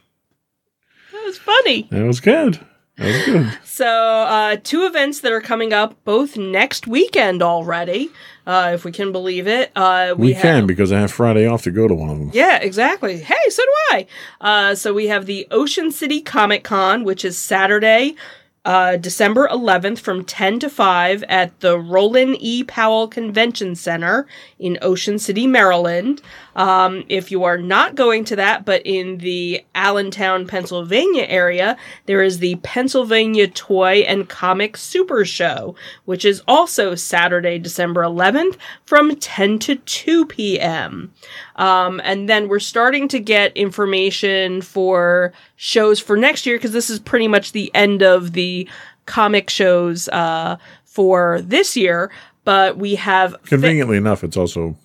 was 1.24 1.38
funny. 1.38 1.88
that 1.90 2.04
was 2.04 2.20
good. 2.20 2.64
That 2.96 3.06
was 3.06 3.24
good. 3.26 3.58
So 3.64 3.86
uh, 3.86 4.56
two 4.62 4.86
events 4.86 5.20
that 5.20 5.32
are 5.32 5.40
coming 5.42 5.72
up 5.72 6.02
both 6.04 6.36
next 6.36 6.86
weekend 6.86 7.42
already, 7.42 8.10
uh, 8.46 8.70
if 8.74 8.84
we 8.84 8.92
can 8.92 9.12
believe 9.12 9.46
it. 9.46 9.70
Uh, 9.76 10.14
We, 10.16 10.32
have, 10.32 10.42
can 10.42 10.66
because 10.66 10.92
I 10.92 11.00
have 11.00 11.12
Friday 11.12 11.46
off 11.46 11.62
to 11.64 11.70
go 11.70 11.86
to 11.86 11.94
one 11.94 12.08
of 12.08 12.18
them. 12.18 12.30
Yeah, 12.32 12.56
exactly. 12.56 13.18
Hey, 13.18 13.50
so 13.50 13.62
do 13.62 13.72
I. 13.96 14.06
Uh, 14.40 14.74
so 14.74 14.94
we 14.94 15.08
have 15.08 15.26
the 15.26 15.46
Ocean 15.50 15.92
City 15.92 16.20
Comic 16.22 16.64
Con, 16.64 17.04
which 17.04 17.22
is 17.24 17.36
Saturday, 17.36 18.16
uh, 18.64 18.96
December 18.96 19.46
11th 19.48 19.98
from 19.98 20.24
10 20.24 20.58
to 20.60 20.70
5 20.70 21.22
at 21.24 21.60
the 21.60 21.78
Roland 21.78 22.36
E. 22.40 22.64
Powell 22.64 23.08
Convention 23.08 23.74
Center 23.76 24.26
in 24.58 24.78
Ocean 24.82 25.18
City, 25.18 25.46
Maryland. 25.46 26.22
Um, 26.56 27.04
if 27.08 27.30
you 27.30 27.44
are 27.44 27.58
not 27.58 27.94
going 27.94 28.24
to 28.24 28.36
that, 28.36 28.64
but 28.64 28.82
in 28.84 29.18
the 29.18 29.64
Allentown, 29.74 30.46
Pennsylvania 30.46 31.24
area, 31.28 31.76
there 32.06 32.22
is 32.22 32.38
the 32.38 32.56
Pennsylvania 32.56 33.46
Toy 33.46 33.98
and 34.08 34.28
Comic 34.28 34.78
Super 34.78 35.24
Show, 35.24 35.76
which 36.06 36.24
is 36.24 36.42
also 36.48 36.94
Saturday, 36.94 37.58
December 37.58 38.02
11th 38.02 38.56
from 38.86 39.14
10 39.14 39.58
to 39.60 39.76
2 39.76 40.26
p.m. 40.26 41.12
Um, 41.56 42.00
and 42.02 42.28
then 42.28 42.48
we're 42.48 42.58
starting 42.58 43.06
to 43.08 43.20
get 43.20 43.54
information 43.54 44.62
for 44.62 45.34
shows 45.56 46.00
for 46.00 46.16
next 46.16 46.46
year 46.46 46.56
because 46.56 46.72
this 46.72 46.88
is 46.88 46.98
pretty 46.98 47.28
much 47.28 47.52
the 47.52 47.70
end 47.74 48.02
of 48.02 48.32
the 48.32 48.66
comic 49.04 49.50
shows 49.50 50.08
uh, 50.08 50.56
for 50.84 51.42
this 51.42 51.76
year. 51.76 52.10
But 52.44 52.78
we 52.78 52.94
have 52.94 53.36
Conveniently 53.44 53.96
enough, 53.98 54.24
it's 54.24 54.36
also 54.36 54.76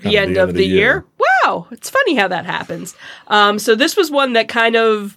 kind 0.00 0.12
the 0.12 0.18
end 0.18 0.36
of 0.36 0.54
the, 0.54 0.64
year. 0.64 1.04
Wow, 1.44 1.66
it's 1.70 1.90
funny 1.90 2.14
how 2.14 2.28
that 2.28 2.46
happens. 2.46 2.94
Um, 3.28 3.58
so 3.58 3.74
this 3.74 3.96
was 3.96 4.10
one 4.10 4.34
that 4.34 4.48
kind 4.48 4.76
of 4.76 5.16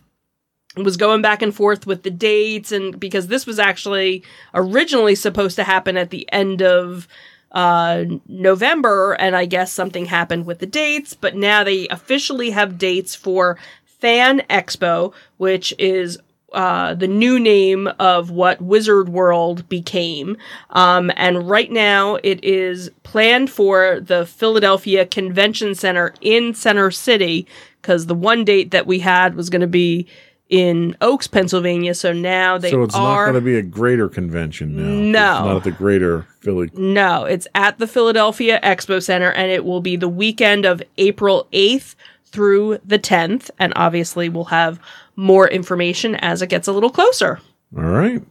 was 0.78 0.98
going 0.98 1.22
back 1.22 1.42
and 1.42 1.54
forth 1.54 1.86
with 1.86 2.04
the 2.04 2.12
dates, 2.12 2.72
and 2.72 3.00
because 3.00 3.28
this 3.28 3.46
was 3.46 3.60
actually 3.60 4.24
originally 4.54 5.16
supposed 5.16 5.56
to 5.58 5.64
happen 5.64 5.98
at 5.98 6.10
the 6.10 6.32
end 6.32 6.62
of 6.62 7.08
uh, 7.52 8.06
November, 8.28 9.14
and 9.14 9.36
I 9.36 9.46
guess 9.46 9.72
something 9.72 10.06
happened 10.06 10.46
with 10.46 10.60
the 10.60 10.66
dates, 10.66 11.14
but 11.14 11.36
now 11.36 11.64
they 11.64 11.88
officially 11.90 12.52
have 12.52 12.78
dates 12.78 13.14
for 13.16 13.58
Fan 13.84 14.42
Expo, 14.50 15.14
which 15.38 15.74
is 15.78 16.18
uh, 16.54 16.94
the 16.94 17.08
new 17.08 17.40
name 17.40 17.88
of 18.00 18.30
what 18.30 18.62
Wizard 18.62 19.10
World 19.10 19.68
became. 19.70 20.38
Um, 20.72 21.12
and 21.16 21.50
right 21.50 21.72
now 21.72 22.16
it 22.24 22.44
is 22.44 22.90
planned 23.04 23.50
for 23.50 24.00
the 24.02 24.26
Philadelphia 24.26 25.06
Convention 25.06 25.76
Center 25.76 26.14
in 26.22 26.54
Center 26.54 26.92
City 26.92 27.48
because 27.82 28.08
the 28.08 28.16
one 28.16 28.44
date 28.44 28.72
that 28.72 28.86
we 28.86 29.00
had 29.00 29.36
was 29.36 29.50
going 29.50 29.62
to 29.62 29.68
be 29.68 30.08
in 30.50 30.98
Oaks, 31.00 31.28
Pennsylvania. 31.28 31.96
So 31.96 32.12
now 32.12 32.58
they 32.58 32.72
so 32.72 32.84
it's 32.84 32.94
not 32.94 33.24
going 33.24 33.36
to 33.36 33.42
be 33.42 33.56
a 33.56 33.62
greater 33.62 34.10
convention 34.10 34.76
now. 34.76 34.84
No. 34.84 35.38
It's 35.38 35.54
not 35.54 35.64
the 35.64 35.72
greater 35.72 36.28
Philly. 36.42 36.70
no, 36.74 37.24
it's 37.24 37.48
at 37.56 37.80
the 37.80 37.88
Philadelphia 37.88 38.60
Expo 38.62 39.02
Center 39.02 39.32
and 39.32 39.50
it 39.50 39.64
will 39.64 39.82
be 39.82 39.96
the 39.96 40.10
weekend 40.10 40.66
of 40.66 40.84
April 40.98 41.48
8th 41.54 41.96
through 42.32 42.80
the 42.86 43.00
10th. 43.00 43.50
And 43.60 43.74
obviously 43.76 44.30
we'll 44.30 44.46
have 44.46 44.80
more 45.16 45.48
information 45.48 46.16
as 46.16 46.42
it 46.42 46.48
gets 46.48 46.68
a 46.68 46.74
little 46.74 46.90
closer. 46.90 47.40
All 47.76 47.84
right. 47.84 48.24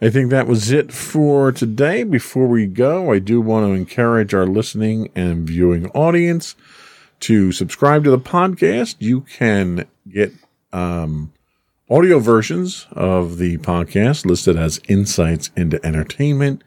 I 0.00 0.10
think 0.10 0.30
that 0.30 0.48
was 0.48 0.72
it 0.72 0.92
for 0.92 1.52
today. 1.52 2.02
Before 2.02 2.48
we 2.48 2.66
go, 2.66 3.12
I 3.12 3.20
do 3.20 3.40
want 3.40 3.66
to 3.66 3.72
encourage 3.72 4.34
our 4.34 4.46
listening 4.46 5.10
and 5.14 5.46
viewing 5.46 5.88
audience 5.90 6.56
to 7.20 7.52
subscribe 7.52 8.02
to 8.04 8.10
the 8.10 8.18
podcast. 8.18 8.96
You 8.98 9.20
can 9.20 9.86
get 10.10 10.32
um, 10.72 11.32
audio 11.88 12.18
versions 12.18 12.88
of 12.90 13.38
the 13.38 13.58
podcast 13.58 14.26
listed 14.26 14.56
as 14.56 14.80
Insights 14.88 15.52
into 15.56 15.84
Entertainment. 15.86 16.64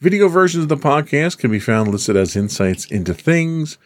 Video 0.00 0.28
versions 0.28 0.62
of 0.62 0.68
the 0.70 0.76
podcast 0.76 1.38
can 1.38 1.50
be 1.50 1.58
found 1.58 1.90
listed 1.90 2.16
as 2.16 2.34
Insights 2.34 2.86
into 2.86 3.12
Things. 3.12 3.76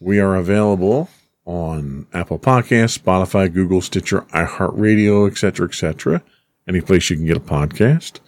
We 0.00 0.18
are 0.18 0.34
available 0.34 1.08
on 1.50 2.06
Apple 2.12 2.38
Podcasts, 2.38 2.96
Spotify, 2.96 3.52
Google, 3.52 3.80
Stitcher, 3.80 4.20
iHeartRadio, 4.32 5.28
etc., 5.28 5.66
etc. 5.66 6.22
Any 6.68 6.80
place 6.80 7.10
you 7.10 7.16
can 7.16 7.26
get 7.26 7.36
a 7.36 7.40
podcast. 7.40 8.20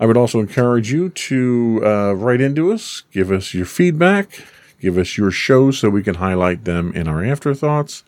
I 0.00 0.06
would 0.06 0.16
also 0.16 0.40
encourage 0.40 0.90
you 0.90 1.10
to 1.10 1.80
uh, 1.84 2.12
write 2.14 2.40
into 2.40 2.72
us, 2.72 3.04
give 3.12 3.30
us 3.30 3.54
your 3.54 3.66
feedback, 3.66 4.42
give 4.80 4.98
us 4.98 5.16
your 5.16 5.30
shows 5.30 5.78
so 5.78 5.88
we 5.88 6.02
can 6.02 6.16
highlight 6.16 6.64
them 6.64 6.92
in 6.94 7.06
our 7.06 7.24
afterthoughts. 7.24 8.02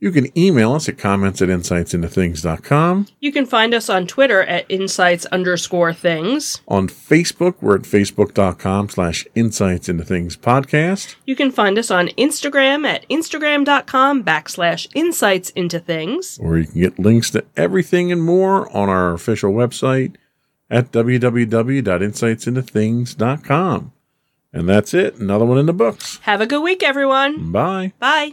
You 0.00 0.10
can 0.10 0.36
email 0.36 0.72
us 0.72 0.88
at 0.88 0.96
comments 0.96 1.42
at 1.42 1.50
insightsintothings.com. 1.50 3.06
You 3.20 3.32
can 3.32 3.44
find 3.44 3.74
us 3.74 3.90
on 3.90 4.06
Twitter 4.06 4.42
at 4.42 4.64
insights 4.70 5.26
underscore 5.26 5.92
things. 5.92 6.62
On 6.66 6.88
Facebook, 6.88 7.56
we're 7.60 7.76
at 7.76 7.82
facebook.com 7.82 8.88
slash 8.88 9.26
insights 9.34 9.90
into 9.90 10.02
things 10.02 10.38
podcast. 10.38 11.16
You 11.26 11.36
can 11.36 11.52
find 11.52 11.76
us 11.78 11.90
on 11.90 12.08
Instagram 12.16 12.86
at 12.86 13.06
instagram.com 13.10 14.24
backslash 14.24 14.88
insights 14.94 15.50
into 15.50 15.78
things. 15.78 16.38
Or 16.42 16.56
you 16.56 16.64
can 16.64 16.80
get 16.80 16.98
links 16.98 17.30
to 17.32 17.44
everything 17.54 18.10
and 18.10 18.22
more 18.22 18.74
on 18.74 18.88
our 18.88 19.12
official 19.12 19.52
website 19.52 20.14
at 20.70 20.92
www.insightsintothings.com. 20.92 23.92
And 24.52 24.68
that's 24.68 24.94
it. 24.94 25.14
Another 25.16 25.44
one 25.44 25.58
in 25.58 25.66
the 25.66 25.72
books. 25.72 26.18
Have 26.22 26.40
a 26.40 26.46
good 26.46 26.62
week, 26.62 26.82
everyone. 26.82 27.52
Bye. 27.52 27.92
Bye. 27.98 28.32